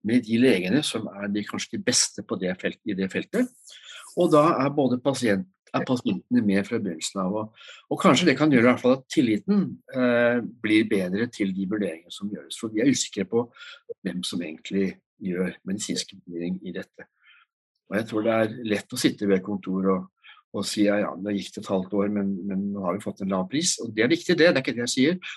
med 0.07 0.25
de 0.27 0.39
legene 0.41 0.83
som 0.87 1.07
er 1.13 1.29
de, 1.33 1.45
kanskje 1.47 1.77
de 1.77 1.85
beste 1.87 2.25
det 2.41 2.55
felt, 2.61 2.81
i 2.85 2.97
det 2.99 3.11
feltet. 3.13 3.53
Og 4.17 4.33
da 4.33 4.43
er 4.65 4.73
både 4.75 4.99
pasient, 5.03 5.47
er 5.75 5.85
pasientene 5.85 6.43
med 6.47 6.65
fra 6.65 6.79
begynnelsen 6.81 7.21
av. 7.21 7.35
Og, 7.37 7.67
og, 7.91 7.99
kanskje 8.01 8.31
det 8.31 8.37
kan 8.39 8.53
gjøre 8.53 8.71
hvert 8.71 8.83
fall 8.83 8.97
at 8.97 9.09
tilliten 9.13 9.67
eh, 9.93 10.39
blir 10.63 10.89
bedre 10.89 11.27
til 11.33 11.53
de 11.57 11.67
vurderingene 11.69 12.15
som 12.15 12.31
gjøres. 12.33 12.59
For 12.61 12.73
vi 12.73 12.83
er 12.83 12.93
usikre 12.93 13.27
på 13.29 13.45
hvem 14.07 14.23
som 14.25 14.43
egentlig 14.43 14.95
gjør 15.23 15.53
medisinsk 15.69 16.15
vurdering 16.17 16.59
i 16.65 16.75
dette. 16.77 17.09
Og 17.91 17.99
jeg 17.99 18.09
tror 18.09 18.25
det 18.25 18.35
er 18.35 18.55
lett 18.73 18.95
å 18.95 19.01
sitte 19.01 19.29
ved 19.31 19.45
kontor 19.45 19.91
og 19.93 20.07
og 20.57 20.67
sier 20.69 21.03
ja, 21.03 21.15
det 21.21 21.37
gikk 21.37 21.61
et 21.61 21.73
halvt 21.73 21.97
år, 22.01 22.13
men, 22.13 22.33
men, 22.49 22.69
nå 22.75 22.85
har 22.87 22.97
vi 22.97 23.05
fått 23.05 23.23
en 23.25 23.33
lav 23.33 23.49
pris. 23.51 23.77
Og 23.85 23.93
Det 23.95 24.05
er 24.05 24.13
viktig, 24.13 24.37
det. 24.37 24.53
Det 24.53 24.61
er 24.61 24.65
ikke 24.65 24.77
det 24.77 24.87
jeg 24.87 24.95
sier. 24.95 25.35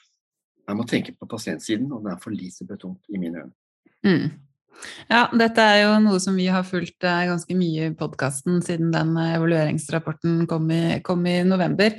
Jeg 0.69 0.77
må 0.77 0.85
tenke 0.87 1.15
på 1.17 1.29
pasientsiden, 1.29 1.89
og 1.95 2.05
det 2.05 2.13
er 2.13 2.21
for 2.21 2.35
lite 2.35 2.67
betont 2.69 3.09
i 3.09 3.21
mine 3.21 3.43
øyne. 3.43 3.55
Mm. 4.05 4.29
Ja, 5.09 5.25
dette 5.35 5.63
er 5.65 5.81
jo 5.81 5.95
noe 6.03 6.19
som 6.23 6.37
vi 6.39 6.45
har 6.47 6.63
fulgt 6.63 7.03
eh, 7.03 7.25
ganske 7.27 7.55
mye 7.57 7.89
i 7.89 7.95
podkasten 7.97 8.61
siden 8.63 8.93
den 8.93 9.15
eh, 9.19 9.33
evalueringsrapporten 9.35 10.45
kom 10.47 10.69
i, 10.71 10.99
kom 11.03 11.25
i 11.27 11.41
november. 11.47 11.97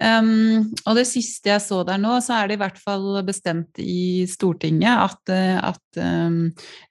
Um, 0.00 0.70
og 0.88 0.94
det 0.96 1.04
siste 1.10 1.50
jeg 1.50 1.60
så 1.60 1.82
der 1.84 1.98
nå, 2.00 2.14
så 2.24 2.38
er 2.38 2.48
det 2.48 2.56
i 2.56 2.60
hvert 2.62 2.78
fall 2.80 3.18
bestemt 3.26 3.80
i 3.82 4.24
Stortinget 4.30 5.02
at, 5.10 5.32
eh, 5.34 5.58
at 5.58 6.00
um, 6.00 6.46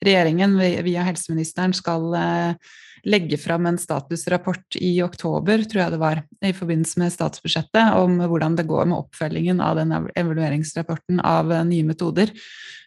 regjeringen 0.06 0.54
via 0.60 1.08
helseministeren 1.08 1.74
skal 1.78 2.06
uh, 2.14 2.76
legge 3.08 3.38
fram 3.40 3.68
en 3.70 3.78
statusrapport 3.80 4.78
i 4.80 4.98
oktober, 5.04 5.64
tror 5.68 5.84
jeg 5.84 5.94
det 5.94 6.02
var, 6.02 6.24
i 6.46 6.54
forbindelse 6.56 7.02
med 7.02 7.14
statsbudsjettet, 7.14 7.94
om 8.00 8.18
hvordan 8.22 8.58
det 8.60 8.68
går 8.70 8.90
med 8.90 9.00
oppfølgingen 9.00 9.62
av 9.64 9.80
den 9.80 9.94
evalueringsrapporten 10.20 11.22
av 11.26 11.54
eh, 11.54 11.66
nye 11.70 11.88
metoder. 11.88 12.34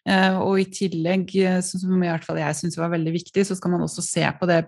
Eh, 0.09 0.39
og 0.43 0.59
i 0.61 0.67
tillegg, 0.75 1.31
eh, 1.39 1.61
som 1.65 1.97
i 1.99 2.11
hvert 2.11 2.27
fall 2.27 2.43
jeg 2.43 2.59
syns 2.59 2.79
var 2.81 2.93
veldig 2.95 3.15
viktig, 3.15 3.47
så 3.49 3.57
skal 3.59 3.75
man 3.77 3.87
også 3.87 4.05
se 4.05 4.27
på 4.39 4.51
det 4.51 4.65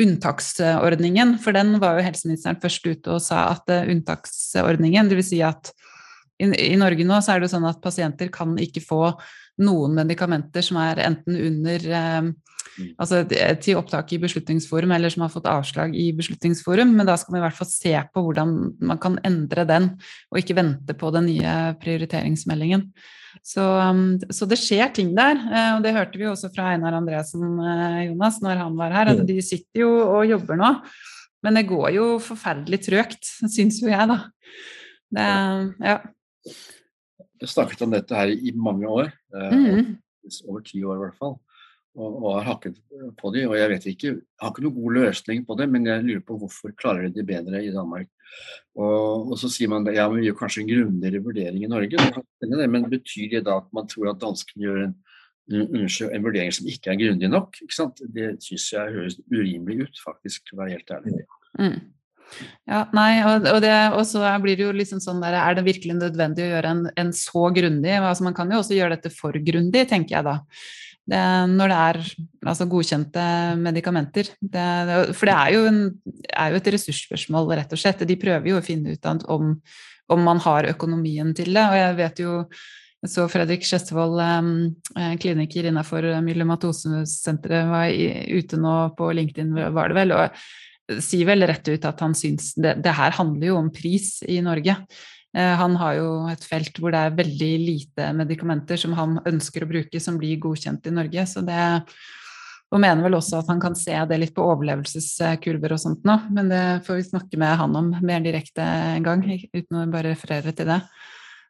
unntaksordningen. 0.00 1.38
For 1.42 1.56
den 1.56 1.78
var 1.82 1.98
jo 1.98 2.06
helseministeren 2.06 2.60
først 2.62 2.86
ute 2.86 3.16
og 3.16 3.24
sa 3.24 3.48
at 3.54 3.72
unntaksordningen, 3.80 5.10
dvs. 5.12 5.32
Si 5.32 5.42
at 5.44 5.72
i, 6.36 6.76
Norge 6.76 7.04
nå 7.08 7.18
så 7.24 7.32
er 7.32 7.40
det 7.40 7.48
jo 7.48 7.54
sånn 7.54 7.68
at 7.68 7.80
pasienter 7.84 8.28
kan 8.32 8.56
ikke 8.60 8.82
få 8.84 9.00
noen 9.62 9.94
medikamenter 9.96 10.64
som 10.64 10.80
er 10.82 11.04
enten 11.06 11.38
under 11.38 12.34
Mm. 12.76 12.90
altså 13.00 13.22
til 13.62 13.78
opptak 13.78 14.10
i 14.12 14.18
Beslutningsforum, 14.20 14.92
eller 14.92 15.12
som 15.12 15.24
har 15.24 15.32
fått 15.32 15.48
avslag 15.48 15.94
i 15.96 16.10
Beslutningsforum. 16.16 16.92
Men 16.96 17.08
da 17.08 17.16
skal 17.16 17.32
man 17.32 17.40
i 17.40 17.44
hvert 17.46 17.58
fall 17.58 17.70
se 17.70 17.94
på 18.12 18.24
hvordan 18.26 18.52
man 18.90 19.00
kan 19.02 19.18
endre 19.26 19.64
den, 19.68 19.90
og 20.30 20.40
ikke 20.40 20.58
vente 20.58 20.96
på 20.98 21.12
den 21.14 21.30
nye 21.30 21.54
prioriteringsmeldingen. 21.80 22.90
Så, 23.44 23.64
um, 23.64 24.16
så 24.32 24.48
det 24.48 24.58
skjer 24.60 24.92
ting 24.96 25.12
der, 25.16 25.36
eh, 25.36 25.72
og 25.76 25.82
det 25.84 25.92
hørte 25.96 26.20
vi 26.20 26.28
også 26.28 26.48
fra 26.54 26.70
Einar 26.72 26.96
Andresen 26.96 27.58
eh, 27.60 28.06
Jonas, 28.08 28.40
når 28.44 28.62
han 28.64 28.78
var 28.78 28.94
her, 28.96 29.12
at 29.12 29.20
de 29.28 29.36
sitter 29.44 29.84
jo 29.84 29.90
og 30.06 30.24
jobber 30.28 30.60
nå. 30.60 30.72
Men 31.44 31.60
det 31.60 31.66
går 31.68 31.90
jo 31.94 32.06
forferdelig 32.24 32.80
trøgt, 32.86 33.28
syns 33.44 33.82
jo 33.82 33.92
jeg, 33.92 34.08
da. 34.08 34.22
Det, 35.16 35.26
ja. 35.84 35.98
Jeg 37.36 37.52
snakket 37.52 37.84
om 37.84 37.92
dette 37.92 38.16
her 38.16 38.32
i 38.32 38.54
mange 38.56 38.88
år. 38.88 39.12
Eh, 39.36 39.56
mm. 39.56 39.92
Over 40.48 40.64
ti 40.66 40.82
år 40.82 40.96
i 40.96 41.04
hvert 41.04 41.20
fall 41.20 41.36
og, 41.96 42.10
og, 42.22 42.28
har 42.36 42.46
hakket 42.50 42.76
på 43.16 43.32
de, 43.34 43.46
og 43.48 43.56
jeg 43.56 43.70
vet 43.72 43.88
ikke, 43.90 44.12
jeg 44.12 44.42
har 44.42 44.52
ikke 44.52 44.64
noen 44.66 44.76
god 44.76 44.96
løsning 44.98 45.46
på 45.48 45.56
det, 45.58 45.66
men 45.72 45.88
jeg 45.88 46.04
lurer 46.04 46.22
på 46.28 46.36
hvorfor 46.42 46.74
klarer 46.76 47.08
de 47.08 47.14
det 47.16 47.26
bedre 47.28 47.62
i 47.64 47.72
Danmark. 47.72 48.10
Og, 48.76 49.32
og 49.32 49.36
så 49.40 49.48
sier 49.52 49.70
man 49.72 49.86
ja, 49.94 50.04
vi 50.12 50.26
gjør 50.26 50.38
kanskje 50.42 50.64
en 50.64 50.70
grundigere 50.72 51.22
vurdering 51.24 51.64
i 51.64 51.70
Norge, 51.72 52.08
men 52.68 52.88
betyr 52.92 53.36
det 53.36 53.44
da 53.48 53.60
at 53.62 53.68
man 53.76 53.88
tror 53.88 54.12
at 54.12 54.20
danskene 54.20 54.66
gjør 54.66 54.80
en, 54.84 54.96
en 55.56 56.26
vurdering 56.26 56.52
som 56.52 56.68
ikke 56.68 56.92
er 56.92 57.00
grundig 57.00 57.32
nok? 57.32 57.60
Det 58.12 58.30
syns 58.44 58.70
jeg 58.74 58.96
høres 58.98 59.20
urimelig 59.32 59.86
ut, 59.86 60.02
faktisk, 60.04 60.50
for 60.50 60.58
å 60.58 60.64
være 60.64 60.76
helt 60.76 60.96
ærlig. 60.98 61.24
Mm. 61.56 61.78
Ja, 62.66 62.82
nei, 62.96 63.10
og, 63.24 63.60
det, 63.62 63.74
og, 63.94 64.02
så 64.08 64.24
blir 64.42 64.58
det 64.58 64.66
jo 64.66 64.72
liksom 64.74 64.98
sånn 65.00 65.22
der 65.22 65.36
Er 65.38 65.54
det 65.56 65.62
virkelig 65.68 65.94
nødvendig 65.96 66.44
å 66.44 66.50
gjøre 66.50 66.72
en, 66.74 66.82
en 66.98 67.12
så 67.14 67.46
grundig? 67.54 67.94
Altså, 67.96 68.26
man 68.26 68.34
kan 68.36 68.50
jo 68.50 68.58
også 68.60 68.76
gjøre 68.76 68.98
dette 68.98 69.14
for 69.14 69.36
grundig, 69.46 69.86
tenker 69.88 70.18
jeg 70.18 70.26
da 70.26 70.40
det, 71.06 71.22
når 71.52 71.70
det 71.70 71.76
er 71.80 71.98
altså 72.50 72.66
godkjente 72.70 73.26
medikamenter. 73.60 74.32
Det, 74.40 74.64
for 75.14 75.30
det 75.30 75.36
er 75.36 75.52
jo, 75.54 75.60
en, 75.70 75.78
er 76.32 76.50
jo, 76.50 76.58
et 76.60 76.72
ressursspørsmål, 76.74 77.52
rett 77.60 77.76
og 77.76 77.80
slett. 77.80 78.02
De 78.08 78.18
prøver 78.18 78.50
jo 78.50 78.58
å 78.58 78.64
finne 78.64 78.96
ut 78.96 79.10
om, 79.30 79.54
om 80.10 80.26
man 80.26 80.42
har 80.42 80.70
økonomien 80.72 81.30
til 81.36 81.52
det. 81.54 81.62
Og 81.62 81.78
jeg 81.78 81.96
vet 82.00 82.24
jo 82.24 82.34
så 83.06 83.28
Fredrik 83.30 83.62
Skjestevold, 83.66 84.18
eh, 84.18 85.12
kliniker 85.22 85.68
innenfor 85.68 86.08
myelomatosesenteret, 86.26 87.68
var 87.70 87.92
ute 88.34 88.58
nå 88.58 88.76
på 88.98 89.12
LinkedIn, 89.14 89.52
var 89.76 89.92
det 89.92 89.98
vel, 90.00 90.14
og 90.16 90.46
sier 91.02 91.26
vel 91.28 91.46
rett 91.48 91.68
ut 91.68 91.84
at 91.88 92.00
han 92.04 92.14
syns 92.16 92.52
det, 92.54 92.76
det 92.84 92.94
her 92.94 93.14
handler 93.16 93.50
jo 93.50 93.60
om 93.60 93.70
pris 93.74 94.20
i 94.26 94.38
Norge. 94.44 94.76
Eh, 95.36 95.54
han 95.60 95.74
har 95.80 95.96
jo 95.98 96.10
et 96.32 96.44
felt 96.46 96.78
hvor 96.80 96.94
det 96.94 97.00
er 97.02 97.18
veldig 97.18 97.54
lite 97.62 98.12
medikamenter 98.16 98.80
som 98.80 98.94
han 98.96 99.18
ønsker 99.26 99.66
å 99.66 99.70
bruke, 99.70 100.00
som 100.00 100.20
blir 100.20 100.40
godkjent 100.42 100.86
i 100.88 100.94
Norge. 100.94 101.26
Så 101.28 101.42
det, 101.46 101.58
og 102.72 102.82
mener 102.82 103.04
vel 103.04 103.18
også 103.18 103.42
at 103.42 103.50
han 103.52 103.60
kan 103.62 103.76
se 103.78 103.96
det 104.08 104.20
litt 104.22 104.34
på 104.36 104.46
overlevelseskurver 104.46 105.76
og 105.76 105.82
sånt 105.82 106.06
nå, 106.08 106.16
men 106.34 106.50
det 106.52 106.64
får 106.86 107.00
vi 107.00 107.10
snakke 107.10 107.42
med 107.42 107.58
han 107.60 107.76
om 107.78 107.92
mer 108.00 108.24
direkte 108.24 108.64
en 108.96 109.06
gang, 109.06 109.26
uten 109.52 109.82
å 109.82 109.86
bare 109.92 110.14
referere 110.14 110.54
til 110.56 110.72
det. 110.72 110.80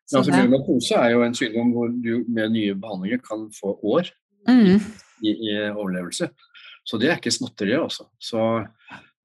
Så 0.07 0.21
ja, 0.21 0.23
altså, 0.23 0.35
Myelokose 0.37 0.99
er 1.03 1.13
jo 1.15 1.23
en 1.27 1.35
sykdom 1.35 1.73
hvor 1.75 1.91
du 1.91 2.13
med 2.31 2.53
nye 2.55 2.75
behandlinger 2.79 3.23
kan 3.27 3.49
få 3.55 3.73
år 3.83 4.13
mm. 4.47 4.77
i, 5.27 5.33
i, 5.33 5.55
overlevelse. 5.73 6.29
Så 6.87 7.01
det 7.03 7.11
er 7.11 7.19
ikke 7.19 7.35
småtteri, 7.35 7.75
altså. 7.75 8.07
Så 8.23 8.39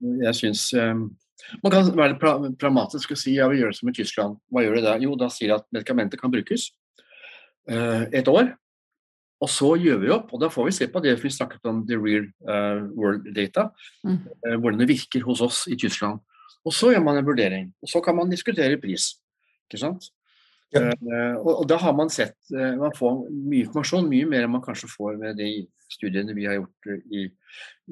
jeg 0.01 0.37
syns 0.37 0.69
um, 0.77 1.09
Man 1.63 1.73
kan 1.73 1.91
være 1.97 2.17
pra 2.21 2.35
pragmatisk 2.59 3.15
og 3.15 3.19
si 3.19 3.35
ja, 3.35 3.47
vi 3.49 3.59
gjør 3.59 3.73
det 3.73 3.79
som 3.79 3.89
i 3.89 3.95
Tyskland. 3.97 4.35
Hva 4.53 4.61
gjør 4.61 4.77
de 4.77 4.83
da? 4.85 4.97
Jo, 5.01 5.15
da 5.17 5.29
sier 5.33 5.49
de 5.49 5.55
at 5.57 5.65
medikamenter 5.73 6.19
kan 6.21 6.31
brukes 6.33 6.67
uh, 7.71 8.05
et 8.13 8.29
år. 8.29 8.53
Og 9.41 9.49
så 9.49 9.71
gjør 9.81 10.03
vi 10.03 10.11
opp, 10.13 10.29
og 10.35 10.43
da 10.43 10.51
får 10.53 10.67
vi 10.67 10.75
se 10.77 10.87
på 10.93 11.01
det 11.01 11.15
vi 11.17 11.31
snakket 11.33 11.65
om 11.65 11.81
the 11.89 11.97
real 11.97 12.27
uh, 12.45 12.85
world 12.93 13.25
data. 13.33 13.71
Mm. 14.05 14.19
Uh, 14.45 14.57
hvordan 14.61 14.83
det 14.83 14.91
virker 14.91 15.25
hos 15.25 15.41
oss 15.41 15.63
i 15.65 15.77
Tyskland. 15.81 16.21
Og 16.61 16.75
så 16.77 16.91
gjør 16.93 17.01
man 17.07 17.17
en 17.17 17.25
vurdering. 17.25 17.71
Og 17.81 17.89
så 17.89 18.03
kan 18.05 18.15
man 18.15 18.29
diskutere 18.29 18.77
pris. 18.77 19.15
Ikke 19.65 19.81
sant? 19.81 20.11
Uh, 20.71 21.35
og, 21.43 21.65
da 21.67 21.75
har 21.81 21.91
man 21.97 22.07
sett 22.07 22.37
uh, 22.55 22.77
Man 22.79 22.93
får 22.95 23.25
mye 23.27 23.65
informasjon, 23.65 24.05
mye 24.07 24.27
mer 24.29 24.45
enn 24.45 24.53
man 24.53 24.63
kanskje 24.63 24.87
får 24.87 25.17
med 25.19 25.35
de 25.41 25.65
studiene 25.91 26.31
vi 26.31 26.45
har 26.47 26.61
gjort 26.61 26.87
uh, 26.87 27.01
i, 27.11 27.25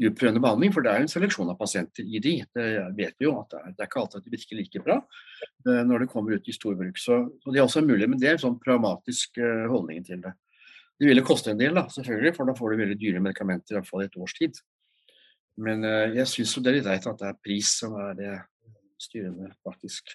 utprøvende 0.08 0.40
behandling, 0.40 0.72
for 0.72 0.86
det 0.86 0.94
er 0.94 1.02
jo 1.02 1.08
en 1.10 1.12
seleksjon 1.12 1.52
av 1.52 1.58
pasienter 1.60 2.08
i 2.08 2.22
de. 2.24 2.38
Det 2.56 2.68
vet 2.96 3.18
vi 3.20 3.28
jo 3.28 3.34
at 3.42 3.52
det 3.52 3.60
er, 3.60 3.74
det 3.74 3.84
er 3.84 3.90
ikke 3.90 4.00
alltid 4.00 4.22
at 4.22 4.28
de 4.30 4.32
virker 4.38 4.60
like 4.62 4.84
bra 4.86 4.96
når 5.68 6.06
det 6.06 6.08
kommer 6.14 6.38
ut 6.40 6.48
i 6.48 6.56
storbruk. 6.56 7.02
Så, 7.02 7.18
og 7.28 7.52
det 7.52 7.60
er 7.60 7.66
også 7.66 7.84
mulig, 7.84 8.08
men 8.08 8.22
det 8.22 8.30
er 8.30 8.38
en 8.38 8.44
sånn 8.46 8.56
pragmatisk 8.64 9.42
holdning 9.68 10.06
til 10.08 10.22
det. 10.24 10.32
Det 10.96 11.10
ville 11.10 11.26
koste 11.28 11.52
en 11.52 11.60
del, 11.60 11.76
da, 11.76 11.84
selvfølgelig, 11.92 12.32
for 12.38 12.48
da 12.48 12.56
får 12.56 12.72
du 12.72 12.80
veldig 12.80 12.98
dyre 13.02 13.24
medikamenter 13.26 13.76
i 13.76 13.78
hvert 13.82 13.90
fall 13.90 14.06
i 14.06 14.08
et 14.08 14.16
års 14.24 14.38
tid. 14.40 14.62
Men 15.60 15.84
jeg 16.16 16.32
syns 16.32 16.56
det 16.56 16.72
er 16.72 16.80
litt 16.80 16.88
leit 16.88 17.10
at 17.12 17.20
det 17.20 17.28
er 17.28 17.44
pris 17.44 17.74
som 17.82 18.00
er 18.00 18.16
det 18.16 18.32
styrende, 19.02 19.50
faktisk. 19.66 20.14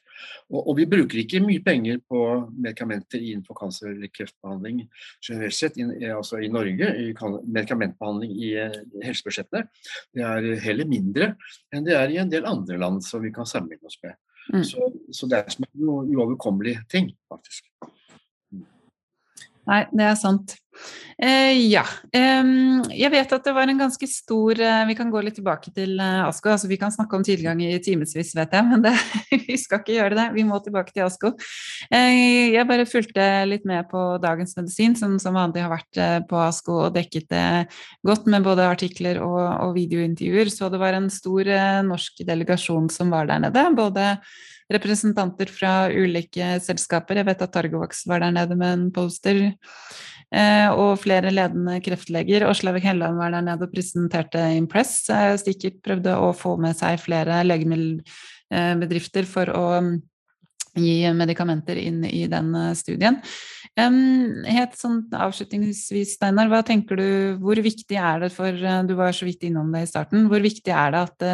Og, 0.51 0.61
og, 0.61 0.73
vi 0.79 0.87
bruker 0.91 1.21
ikke 1.23 1.43
mye 1.45 1.63
penger 1.65 2.01
på 2.09 2.21
medikamenter 2.53 3.23
innenfor 3.23 3.59
kancer- 3.59 3.93
eller 3.93 4.13
kreftbehandling 4.13 4.85
generelt 5.25 5.57
sett, 5.57 5.79
i, 5.81 5.87
altså 6.11 6.41
i 6.43 6.51
Norge, 6.53 6.91
i 7.01 7.11
medikamentbehandling 7.15 8.37
i 8.37 8.53
helsebudsjettene. 9.05 9.67
Det 10.15 10.29
er 10.29 10.51
heller 10.65 10.91
mindre 10.91 11.35
enn 11.75 11.87
det 11.87 11.97
er 11.99 12.13
i 12.13 12.21
en 12.23 12.33
del 12.33 12.47
andre 12.49 12.79
land 12.81 13.03
som 13.07 13.25
vi 13.25 13.33
kan 13.35 13.49
sammenligne 13.49 13.91
oss 13.91 14.01
med. 14.05 14.17
Mm. 14.53 14.65
Så, 14.65 14.91
så, 15.13 15.27
det 15.31 15.39
er 15.39 15.53
som 15.55 15.65
en 15.65 15.89
uoverkommelig 15.89 16.77
ting, 16.93 17.09
faktisk. 17.33 17.65
Nei, 19.71 19.85
det 19.97 20.05
er 20.11 20.21
sant. 20.21 20.59
Eh, 21.23 21.55
ja. 21.71 21.85
Eh, 22.11 22.49
jeg 22.99 23.11
vet 23.13 23.33
at 23.37 23.45
det 23.47 23.53
var 23.55 23.71
en 23.71 23.79
ganske 23.79 24.07
stor 24.11 24.59
eh, 24.59 24.81
Vi 24.89 24.97
kan 24.99 25.13
gå 25.13 25.21
litt 25.23 25.37
tilbake 25.39 25.71
til 25.75 25.95
eh, 26.03 26.25
ASKO. 26.27 26.51
altså 26.51 26.71
Vi 26.71 26.79
kan 26.81 26.93
snakke 26.93 27.15
om 27.15 27.25
tilgang 27.27 27.61
i 27.63 27.77
timevis, 27.83 28.35
vet 28.35 28.57
jeg, 28.57 28.67
men 28.67 28.83
det, 28.83 28.95
vi 29.47 29.59
skal 29.61 29.81
ikke 29.83 29.95
gjøre 29.95 30.19
det. 30.19 30.27
Vi 30.35 30.47
må 30.49 30.59
tilbake 30.65 30.93
til 30.93 31.07
ASKO. 31.07 31.35
Eh, 31.89 32.51
jeg 32.57 32.69
bare 32.69 32.89
fulgte 32.91 33.29
litt 33.49 33.69
med 33.69 33.87
på 33.93 34.03
Dagens 34.23 34.57
Medisin, 34.59 34.99
som 34.99 35.15
som 35.23 35.39
vanlig 35.39 35.63
har 35.63 35.73
vært 35.73 36.01
eh, 36.03 36.19
på 36.29 36.41
ASKO 36.43 36.81
og 36.89 36.97
dekket 36.97 37.31
det 37.31 37.45
godt 38.07 38.27
med 38.31 38.47
både 38.47 38.67
artikler 38.67 39.23
og, 39.23 39.39
og 39.69 39.77
videointervjuer. 39.79 40.51
Så 40.51 40.73
det 40.73 40.83
var 40.83 40.99
en 40.99 41.09
stor 41.13 41.49
norsk 41.87 42.25
delegasjon 42.27 42.91
som 42.91 43.15
var 43.15 43.31
der 43.31 43.47
nede. 43.47 43.69
både 43.79 44.17
representanter 44.73 45.51
fra 45.53 45.75
ulike 45.93 46.57
selskaper. 46.65 47.21
Jeg 47.21 47.29
vet 47.29 47.45
at 47.45 47.53
Targovax 47.53 48.07
var 48.09 48.25
der 48.25 48.35
nede 48.35 48.57
med 48.57 48.73
en 48.73 48.91
poster. 48.95 49.43
Eh, 50.35 50.71
og 50.73 50.97
flere 51.03 51.31
ledende 51.31 51.77
kreftleger. 51.85 52.47
Åslavik 52.49 52.87
Helland 52.89 53.21
var 53.21 53.35
der 53.35 53.45
nede 53.45 53.67
og 53.67 53.75
presenterte 53.75 54.41
Impress. 54.57 55.05
Eh, 55.13 55.35
Stikkert 55.39 55.83
prøvde 55.85 56.17
å 56.19 56.33
få 56.35 56.57
med 56.61 56.75
seg 56.79 56.99
flere 57.03 57.43
legemiddelbedrifter 57.47 59.29
for 59.31 59.53
å 59.55 59.67
mm, 59.85 59.93
gi 60.81 60.97
medikamenter 61.15 61.79
inn 61.79 62.03
i 62.09 62.25
den 62.31 62.55
eh, 62.59 62.73
studien. 62.79 63.21
Helt 63.75 64.77
sånn 64.79 65.01
avslutningsvis, 65.19 66.13
Steinar, 66.15 66.47
hva 66.47 66.61
tenker 66.63 66.99
du, 66.99 67.09
hvor 67.43 67.59
viktig 67.59 67.97
er 67.99 68.21
det 68.23 68.29
for 68.31 68.55
Du 68.87 68.93
var 68.95 69.11
så 69.11 69.27
vidt 69.27 69.43
innom 69.49 69.73
det 69.75 69.83
i 69.83 69.89
starten. 69.91 70.29
Hvor 70.31 70.45
viktig 70.45 70.71
er 70.71 70.95
det 70.95 71.01
at 71.09 71.25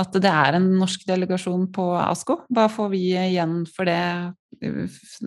at 0.00 0.14
det 0.24 0.30
er 0.30 0.56
en 0.56 0.68
norsk 0.80 1.04
delegasjon 1.08 1.66
på 1.74 1.84
ASKO. 2.00 2.38
Hva 2.52 2.68
får 2.72 2.92
vi 2.94 3.02
igjen 3.12 3.62
for 3.68 3.88
det, 3.88 4.00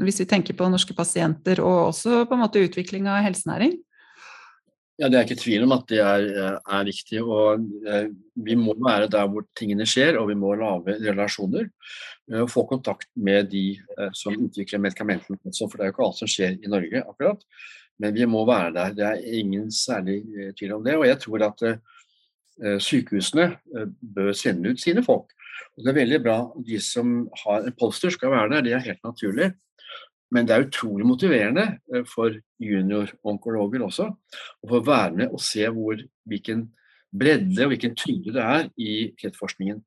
hvis 0.01 0.21
vi 0.23 0.29
tenker 0.29 0.57
på 0.57 0.69
norske 0.71 0.95
pasienter 0.97 1.61
og 1.61 1.91
også 1.91 2.23
på 2.25 2.37
en 2.37 2.41
måte 2.41 2.63
utvikling 2.65 3.09
av 3.11 3.21
helsenæring? 3.27 3.75
Ja, 4.95 5.09
Det 5.09 5.17
er 5.19 5.25
ikke 5.27 5.41
tvil 5.41 5.65
om 5.65 5.73
at 5.75 5.89
det 5.91 5.99
er, 5.99 6.25
er 6.55 6.83
viktig. 6.87 7.19
og 7.21 7.65
eh, 7.85 8.07
Vi 8.47 8.55
må 8.55 8.77
være 8.79 9.09
der 9.11 9.27
hvor 9.27 9.43
tingene 9.59 9.83
skjer, 9.85 10.15
og 10.17 10.29
vi 10.29 10.37
må 10.39 10.53
lage 10.55 10.95
relasjoner. 11.03 11.67
Eh, 12.31 12.39
og 12.45 12.49
få 12.49 12.63
kontakt 12.69 13.09
med 13.13 13.51
de 13.51 13.65
eh, 13.75 14.13
som 14.15 14.37
utvikler 14.39 14.79
medikamentene. 14.79 15.51
For 15.51 15.75
det 15.75 15.83
er 15.83 15.91
jo 15.91 15.95
ikke 15.97 16.07
alt 16.07 16.21
som 16.21 16.31
skjer 16.31 16.55
i 16.63 16.71
Norge 16.71 17.03
akkurat. 17.03 17.43
Men 17.99 18.15
vi 18.15 18.25
må 18.27 18.45
være 18.47 18.71
der. 18.77 18.95
Det 18.95 19.05
er 19.09 19.35
ingen 19.41 19.67
særlig 19.71 20.21
tvil 20.55 20.77
om 20.77 20.87
det. 20.87 20.95
Og 20.95 21.05
jeg 21.07 21.19
tror 21.19 21.43
at 21.49 21.67
Eh, 21.67 21.77
sykehusene 22.79 23.49
eh, 23.75 23.89
bør 24.15 24.31
sende 24.37 24.71
ut 24.71 24.81
sine 24.81 25.03
folk. 25.05 25.33
Og 25.75 25.83
det 25.83 25.91
er 25.91 25.99
veldig 25.99 26.21
bra. 26.23 26.37
De 26.67 26.79
som 26.83 27.25
har 27.43 27.65
en 27.65 27.77
polster, 27.79 28.13
skal 28.13 28.31
være 28.31 28.55
der. 28.55 28.65
Det 28.65 28.75
er 28.75 28.87
helt 28.89 29.03
naturlig. 29.03 29.51
Men 30.33 30.47
det 30.47 30.55
er 30.55 30.65
utrolig 30.65 31.07
motiverende 31.07 31.65
eh, 31.93 32.05
for 32.09 32.35
junior-onkologer 32.61 33.85
også 33.85 34.09
å 34.09 34.71
få 34.71 34.81
være 34.85 35.21
med 35.21 35.35
og 35.35 35.43
se 35.43 35.67
hvor, 35.71 35.99
hvilken 36.27 36.67
bredde 37.19 37.65
og 37.65 37.71
hvilken 37.73 37.95
tyngde 37.97 38.33
det 38.35 38.43
er 38.43 38.69
i 38.81 38.93
kreftforskningen. 39.19 39.81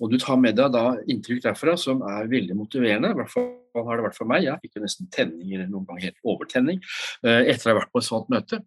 Og 0.00 0.12
du 0.12 0.18
tar 0.20 0.38
med 0.40 0.56
deg 0.58 0.72
da 0.74 0.84
inntrykk 1.10 1.42
derfra 1.44 1.76
som 1.78 2.02
er 2.06 2.30
veldig 2.30 2.56
motiverende. 2.58 3.12
I 3.12 3.18
hvert 3.18 3.32
fall 3.32 3.50
har 3.86 4.00
det 4.00 4.06
vært 4.08 4.18
for 4.18 4.30
meg. 4.30 4.46
Jeg 4.46 4.62
fikk 4.64 4.78
jo 4.78 4.84
nesten 4.84 5.10
tenning, 5.14 5.52
eller 5.54 5.68
noen 5.70 5.86
ganger 5.88 6.08
helt 6.08 6.32
overtenning, 6.32 6.80
eh, 7.24 7.50
etter 7.52 7.70
å 7.70 7.74
ha 7.74 7.80
vært 7.82 7.92
på 7.94 8.02
et 8.02 8.08
sånt 8.08 8.32
møte. 8.32 8.62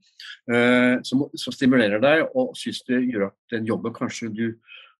Eh, 0.47 0.95
som, 1.07 1.25
som 1.39 1.55
stimulerer 1.55 2.03
deg 2.03 2.27
og 2.29 2.55
syns 2.59 2.83
du 2.87 2.95
gjør 2.99 3.29
at 3.31 3.37
den 3.53 3.67
jobben 3.69 3.95
kanskje 3.95 4.31
du 4.33 4.47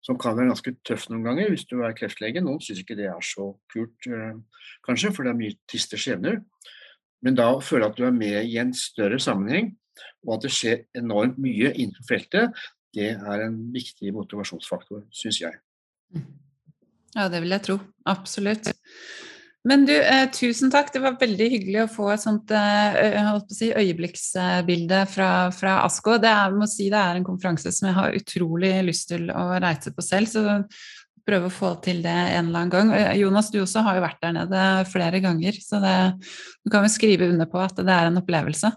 som 0.04 0.18
kan 0.20 0.36
være 0.36 0.52
ganske 0.52 0.74
tøff 0.84 1.08
noen 1.10 1.24
ganger 1.30 1.54
hvis 1.54 1.68
du 1.70 1.78
er 1.80 1.96
kreftlege. 1.96 2.44
Noen 2.44 2.60
syns 2.64 2.82
ikke 2.84 2.98
det 3.00 3.08
er 3.08 3.24
så 3.24 3.54
kult, 3.72 4.10
eh, 4.10 4.36
kanskje, 4.86 5.14
for 5.16 5.24
det 5.24 5.34
er 5.34 5.40
mye 5.40 5.60
triste 5.70 6.00
skjebner. 6.00 6.42
Men 7.24 7.40
da 7.40 7.54
å 7.54 7.64
føle 7.64 7.88
at 7.88 7.96
du 7.96 8.04
er 8.04 8.16
med 8.16 8.42
i 8.44 8.60
en 8.60 8.74
større 8.76 9.22
sammenheng, 9.24 9.72
og 10.26 10.38
at 10.38 10.48
det 10.48 10.52
skjer 10.52 10.82
enormt 11.00 11.38
mye 11.42 11.72
innenfor 11.72 12.08
feltet 12.10 12.64
det 12.94 13.12
er 13.18 13.46
en 13.48 13.60
viktig 13.74 14.14
motivasjonsfaktor, 14.16 15.06
syns 15.14 15.42
jeg. 15.42 15.60
Ja, 17.14 17.30
det 17.30 17.44
vil 17.44 17.54
jeg 17.54 17.66
tro. 17.66 17.78
Absolutt. 18.10 18.70
Men 19.64 19.86
du, 19.88 19.94
eh, 19.96 20.26
tusen 20.36 20.72
takk. 20.74 20.92
Det 20.92 21.00
var 21.04 21.16
veldig 21.20 21.46
hyggelig 21.54 21.84
å 21.86 21.92
få 21.92 22.10
et 22.12 22.24
sånt 22.24 22.52
eh, 22.52 23.30
si, 23.54 23.70
øyeblikksbilde 23.72 25.06
fra, 25.08 25.30
fra 25.56 25.78
ASKO. 25.86 26.18
Det 26.22 26.32
er, 26.32 26.58
må 26.58 26.68
si, 26.68 26.90
det 26.92 27.00
er 27.00 27.20
en 27.20 27.28
konferanse 27.28 27.72
som 27.72 27.88
jeg 27.88 27.98
har 27.98 28.18
utrolig 28.18 28.74
lyst 28.90 29.08
til 29.14 29.32
å 29.32 29.46
reise 29.64 29.96
på 29.96 30.04
selv. 30.04 30.34
så 30.34 30.60
prøve 31.24 31.48
å 31.48 31.54
få 31.54 31.70
til 31.84 32.02
det 32.04 32.12
en 32.12 32.50
eller 32.50 32.66
annen 32.66 32.74
gang. 32.74 32.90
Jonas, 33.16 33.48
du 33.54 33.62
også 33.62 33.86
har 33.86 33.96
jo 33.96 34.04
vært 34.04 34.20
der 34.26 34.36
nede 34.36 34.64
flere 34.92 35.22
ganger, 35.24 35.56
så 35.64 35.80
det, 35.80 35.96
du 36.66 36.72
kan 36.74 36.84
jo 36.84 36.92
skrive 36.92 37.30
under 37.32 37.48
på 37.48 37.62
at 37.64 37.80
det 37.80 37.96
er 37.96 38.10
en 38.10 38.20
opplevelse. 38.20 38.74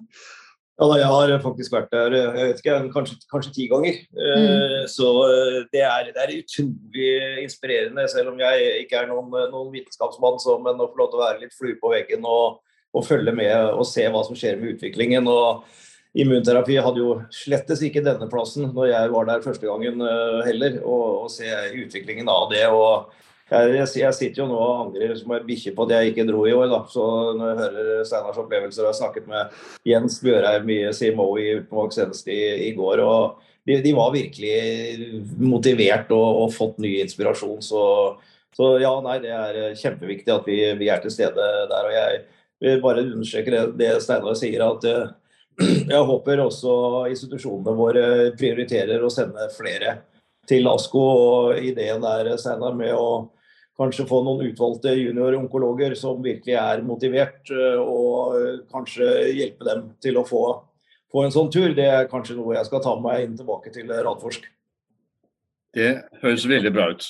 Ja, 0.76 0.86
Jeg 0.98 1.08
har 1.08 1.30
faktisk 1.40 1.72
vært 1.72 1.88
der 1.94 2.12
jeg 2.12 2.32
vet 2.36 2.58
ikke, 2.60 2.74
kanskje, 2.92 3.16
kanskje 3.32 3.52
ti 3.54 3.64
ganger. 3.70 3.96
Eh, 3.96 4.42
mm. 4.42 4.90
Så 4.92 5.08
eh, 5.24 5.62
det 5.72 5.80
er, 5.80 6.10
det 6.12 6.20
er, 6.20 6.34
utrolig 6.36 7.06
inspirerende, 7.46 8.04
selv 8.12 8.34
om 8.34 8.42
jeg 8.42 8.82
ikke 8.82 9.00
er 9.00 9.08
noen, 9.08 9.32
noen 9.54 9.72
vitenskapsmann. 9.72 10.36
Så, 10.42 10.58
men 10.60 10.76
å 10.76 10.90
få 10.90 11.00
lov 11.00 11.10
til 11.12 11.22
å 11.22 11.24
være 11.24 11.42
litt 11.46 11.56
flue 11.56 11.78
på 11.80 11.94
veggen 11.94 12.28
og, 12.28 12.60
og, 12.92 13.06
følge 13.08 13.32
med 13.32 13.72
og 13.72 13.88
se 13.88 14.04
hva 14.04 14.20
som 14.26 14.36
skjer 14.36 14.60
med 14.60 14.76
utviklingen. 14.76 15.32
og 15.32 15.64
Immunterapi 16.16 16.76
hadde 16.80 17.00
jo 17.00 17.18
slettes 17.32 17.80
ikke 17.84 18.04
denne 18.04 18.28
plassen 18.28 18.68
når 18.76 18.92
jeg 18.92 19.12
var 19.12 19.26
der 19.28 19.44
første 19.44 19.68
gangen 19.68 20.00
heller, 20.00 20.44
heller. 20.44 20.78
Og, 20.84 21.30
se 21.32 21.48
utviklingen 21.72 22.28
av 22.28 22.50
det. 22.52 22.66
og 22.68 23.08
jeg, 23.46 23.74
jeg, 24.00 24.14
sitter 24.16 24.42
jo 24.42 24.48
nå 24.50 24.56
og 24.58 24.80
angrer 24.88 25.12
som 25.14 25.30
ei 25.36 25.44
bikkje 25.46 25.72
på 25.76 25.84
at 25.86 25.92
jeg 25.94 26.12
ikke 26.12 26.26
dro 26.26 26.40
i 26.48 26.54
år. 26.54 26.66
da, 26.72 26.80
så 26.90 27.04
Når 27.38 27.50
jeg 27.50 27.58
hører 27.60 28.06
Steinars 28.08 28.40
opplevelser 28.42 28.82
og 28.82 28.90
har 28.90 28.96
snakket 28.98 29.28
med 29.30 29.58
Jens 29.86 30.18
Bjørheim 30.22 30.72
CMO 30.90 31.28
i 31.38 31.52
Utenvåg 31.60 31.94
senest 31.94 32.26
i, 32.26 32.40
i, 32.66 32.72
går. 32.74 33.02
og 33.04 33.44
de, 33.66 33.78
de, 33.82 33.92
var 33.94 34.14
virkelig 34.14 35.20
motivert 35.38 36.10
og, 36.14 36.40
og 36.42 36.54
fått 36.54 36.80
ny 36.82 36.96
inspirasjon. 37.04 37.62
Så, 37.62 37.82
så, 38.54 38.72
ja, 38.82 38.90
nei, 39.02 39.20
det 39.22 39.30
er 39.34 39.78
kjempeviktig 39.78 40.34
at 40.34 40.50
vi, 40.50 40.58
vi, 40.78 40.90
er 40.90 41.02
til 41.02 41.14
stede 41.14 41.46
der. 41.70 41.86
og 41.86 41.94
Jeg 41.94 42.20
vil 42.62 42.82
bare 42.82 43.06
understreke 43.06 43.54
det, 43.54 43.62
det 43.78 43.92
Steinar 44.02 44.34
sier. 44.38 44.66
at 44.66 44.90
eh, 44.90 45.14
jeg 45.94 46.02
håper 46.10 46.42
også 46.42 46.74
institusjonene 47.14 47.78
våre 47.78 48.04
prioriterer 48.38 49.02
å 49.02 49.10
sende 49.12 49.46
flere 49.54 50.00
til 50.50 50.66
ASKO. 50.70 51.06
og 51.06 51.62
Ideen 51.62 52.02
der 52.02 52.34
Steinar, 52.42 52.74
med 52.74 52.94
å 52.94 53.30
kanskje 53.76 54.06
få 54.08 54.22
noen 54.24 54.46
utvalgte 54.48 54.94
junioronkologer 54.96 55.94
som 55.98 56.22
virkelig 56.24 56.56
er 56.60 56.82
motivert, 56.86 57.52
og 57.82 58.64
kanskje 58.72 59.10
hjelpe 59.36 59.68
dem 59.68 59.84
til 60.02 60.16
å 60.20 60.24
få, 60.26 60.42
få 61.12 61.26
en 61.26 61.34
sånn 61.34 61.52
tur. 61.52 61.74
Det 61.76 61.86
er 61.90 62.10
kanskje 62.10 62.38
noe 62.38 62.56
jeg 62.56 62.68
skal 62.70 62.84
ta 62.84 62.96
med 62.96 63.06
meg 63.08 63.26
inn 63.26 63.38
tilbake 63.38 63.72
til 63.74 63.92
Radforsk. 63.92 64.48
Det 65.76 65.92
høres 66.22 66.48
veldig 66.48 66.72
bra 66.72 66.90
ut. 66.94 67.08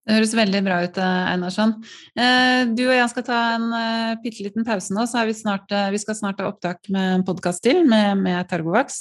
Det 0.00 0.16
høres 0.16 0.30
veldig 0.32 0.60
bra 0.64 0.78
ut, 0.80 0.96
eh, 0.96 1.26
Einarsson. 1.28 1.74
Eh, 2.16 2.62
du 2.72 2.86
og 2.86 2.94
jeg 2.96 3.08
skal 3.12 3.24
ta 3.26 3.40
en 3.58 3.66
uh, 3.68 4.14
bitte 4.22 4.46
liten 4.46 4.64
pause 4.64 4.94
nå, 4.96 5.04
så 5.04 5.26
vi, 5.28 5.34
snart, 5.36 5.68
vi, 5.92 6.00
skal 6.00 6.16
snart 6.16 6.40
ha 6.40 6.48
opptak 6.48 6.88
med 6.88 7.18
en 7.18 7.24
podkast 7.26 7.60
til 7.66 7.84
med, 7.84 8.16
med 8.24 8.48
Targovax. 8.48 8.96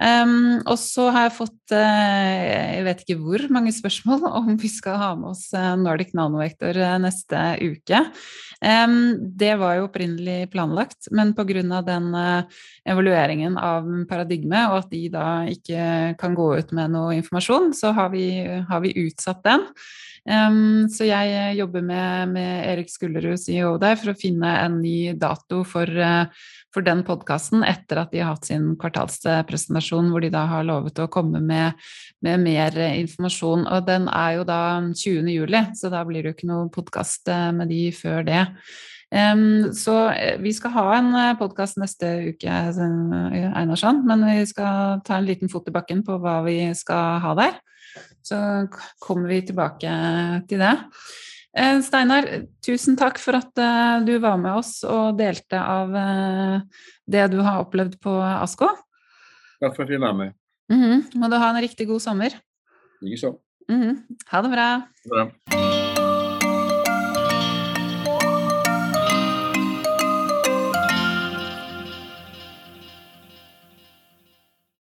Og 0.00 0.76
så 0.80 1.10
har 1.12 1.28
jeg 1.28 1.36
fått 1.36 1.56
jeg 1.70 2.82
vet 2.82 3.02
ikke 3.04 3.18
hvor 3.20 3.44
mange 3.52 3.70
spørsmål 3.74 4.24
om 4.40 4.56
vi 4.58 4.70
skal 4.72 4.96
ha 4.98 5.10
med 5.18 5.30
oss 5.30 5.44
Nordic 5.78 6.10
Nanovektor 6.16 6.74
neste 6.98 7.42
uke. 7.60 8.00
Det 8.60 9.52
var 9.60 9.76
jo 9.76 9.86
opprinnelig 9.86 10.50
planlagt, 10.50 11.12
men 11.14 11.34
pga. 11.36 11.82
den 11.86 12.10
evalueringen 12.88 13.58
av 13.60 13.86
paradigmet, 14.10 14.72
og 14.72 14.82
at 14.82 14.90
de 14.90 15.06
da 15.12 15.28
ikke 15.52 16.16
kan 16.20 16.34
gå 16.34 16.52
ut 16.58 16.74
med 16.76 16.96
noe 16.96 17.16
informasjon, 17.20 17.74
så 17.76 17.94
har 17.94 18.10
vi, 18.10 18.26
har 18.42 18.82
vi 18.82 18.96
utsatt 19.06 19.44
den. 19.46 19.68
Um, 20.28 20.84
så 20.92 21.06
jeg 21.08 21.32
eh, 21.32 21.54
jobber 21.56 21.80
med, 21.84 22.34
med 22.34 22.66
Erik 22.68 22.90
Skullerud, 22.92 23.38
CEO 23.40 23.76
der, 23.80 23.96
for 23.96 24.12
å 24.12 24.18
finne 24.18 24.50
en 24.60 24.76
ny 24.82 25.14
dato 25.16 25.62
for, 25.64 25.88
uh, 25.88 26.28
for 26.74 26.84
den 26.84 27.00
podkasten 27.06 27.64
etter 27.64 28.02
at 28.02 28.12
de 28.12 28.20
har 28.20 28.34
hatt 28.34 28.50
sin 28.50 28.74
kvartalspresentasjon, 28.80 30.10
hvor 30.12 30.20
de 30.20 30.32
da 30.34 30.44
har 30.50 30.68
lovet 30.68 31.00
å 31.00 31.08
komme 31.12 31.40
med, 31.40 31.80
med, 32.20 32.44
mer 32.44 32.76
informasjon. 32.90 33.64
Og 33.64 33.88
den 33.88 34.10
er 34.12 34.36
jo 34.36 34.46
da 34.48 34.60
20. 34.92 35.32
juli, 35.32 35.64
så 35.80 35.92
da 35.92 36.04
blir 36.04 36.20
det 36.20 36.34
jo 36.34 36.36
ikke 36.36 36.52
noe 36.52 36.68
podkast 36.74 37.32
eh, 37.32 37.48
med 37.56 37.72
de 37.72 37.86
før 37.96 38.22
det. 38.28 38.44
Um, 39.10 39.72
så 39.74 39.96
vi 40.38 40.52
skal 40.54 40.76
ha 40.76 40.84
en 41.00 41.16
podkast 41.40 41.80
neste 41.80 42.12
uke, 42.28 42.60
Einarsson, 42.76 44.04
men 44.06 44.28
vi 44.28 44.44
skal 44.46 45.00
ta 45.02 45.16
en 45.16 45.26
liten 45.26 45.50
fot 45.50 45.66
i 45.66 45.74
bakken 45.74 46.04
på 46.06 46.20
hva 46.20 46.42
vi 46.44 46.60
skal 46.78 47.18
ha 47.24 47.34
der. 47.40 47.58
Så 48.22 48.38
kommer 49.02 49.28
vi 49.32 49.42
tilbake 49.48 49.90
til 50.50 50.62
det. 50.62 50.76
Eh, 51.50 51.80
Steinar, 51.82 52.28
tusen 52.62 52.98
takk 52.98 53.18
for 53.18 53.38
at 53.40 53.58
eh, 53.58 53.96
du 54.06 54.14
var 54.22 54.38
med 54.38 54.60
oss 54.60 54.84
og 54.86 55.18
delte 55.18 55.58
av 55.58 55.96
eh, 55.98 56.84
det 57.10 57.26
du 57.34 57.40
har 57.42 57.64
opplevd 57.64 57.98
på 58.02 58.14
Asko. 58.22 58.70
Takk 59.60 59.74
for 59.74 59.84
at 59.84 59.90
vi 59.90 59.98
var 59.98 60.14
med. 60.14 60.36
Mm 60.70 60.80
-hmm. 60.80 61.18
Må 61.18 61.28
du 61.28 61.36
ha 61.36 61.50
en 61.50 61.60
riktig 61.60 61.88
god 61.88 62.02
sommer. 62.02 62.30
Likeså. 63.02 63.38
Mm 63.68 63.82
-hmm. 63.82 63.96
Ha 64.30 64.42
det 64.42 64.50
bra. 64.50 64.82
bra. 65.04 65.79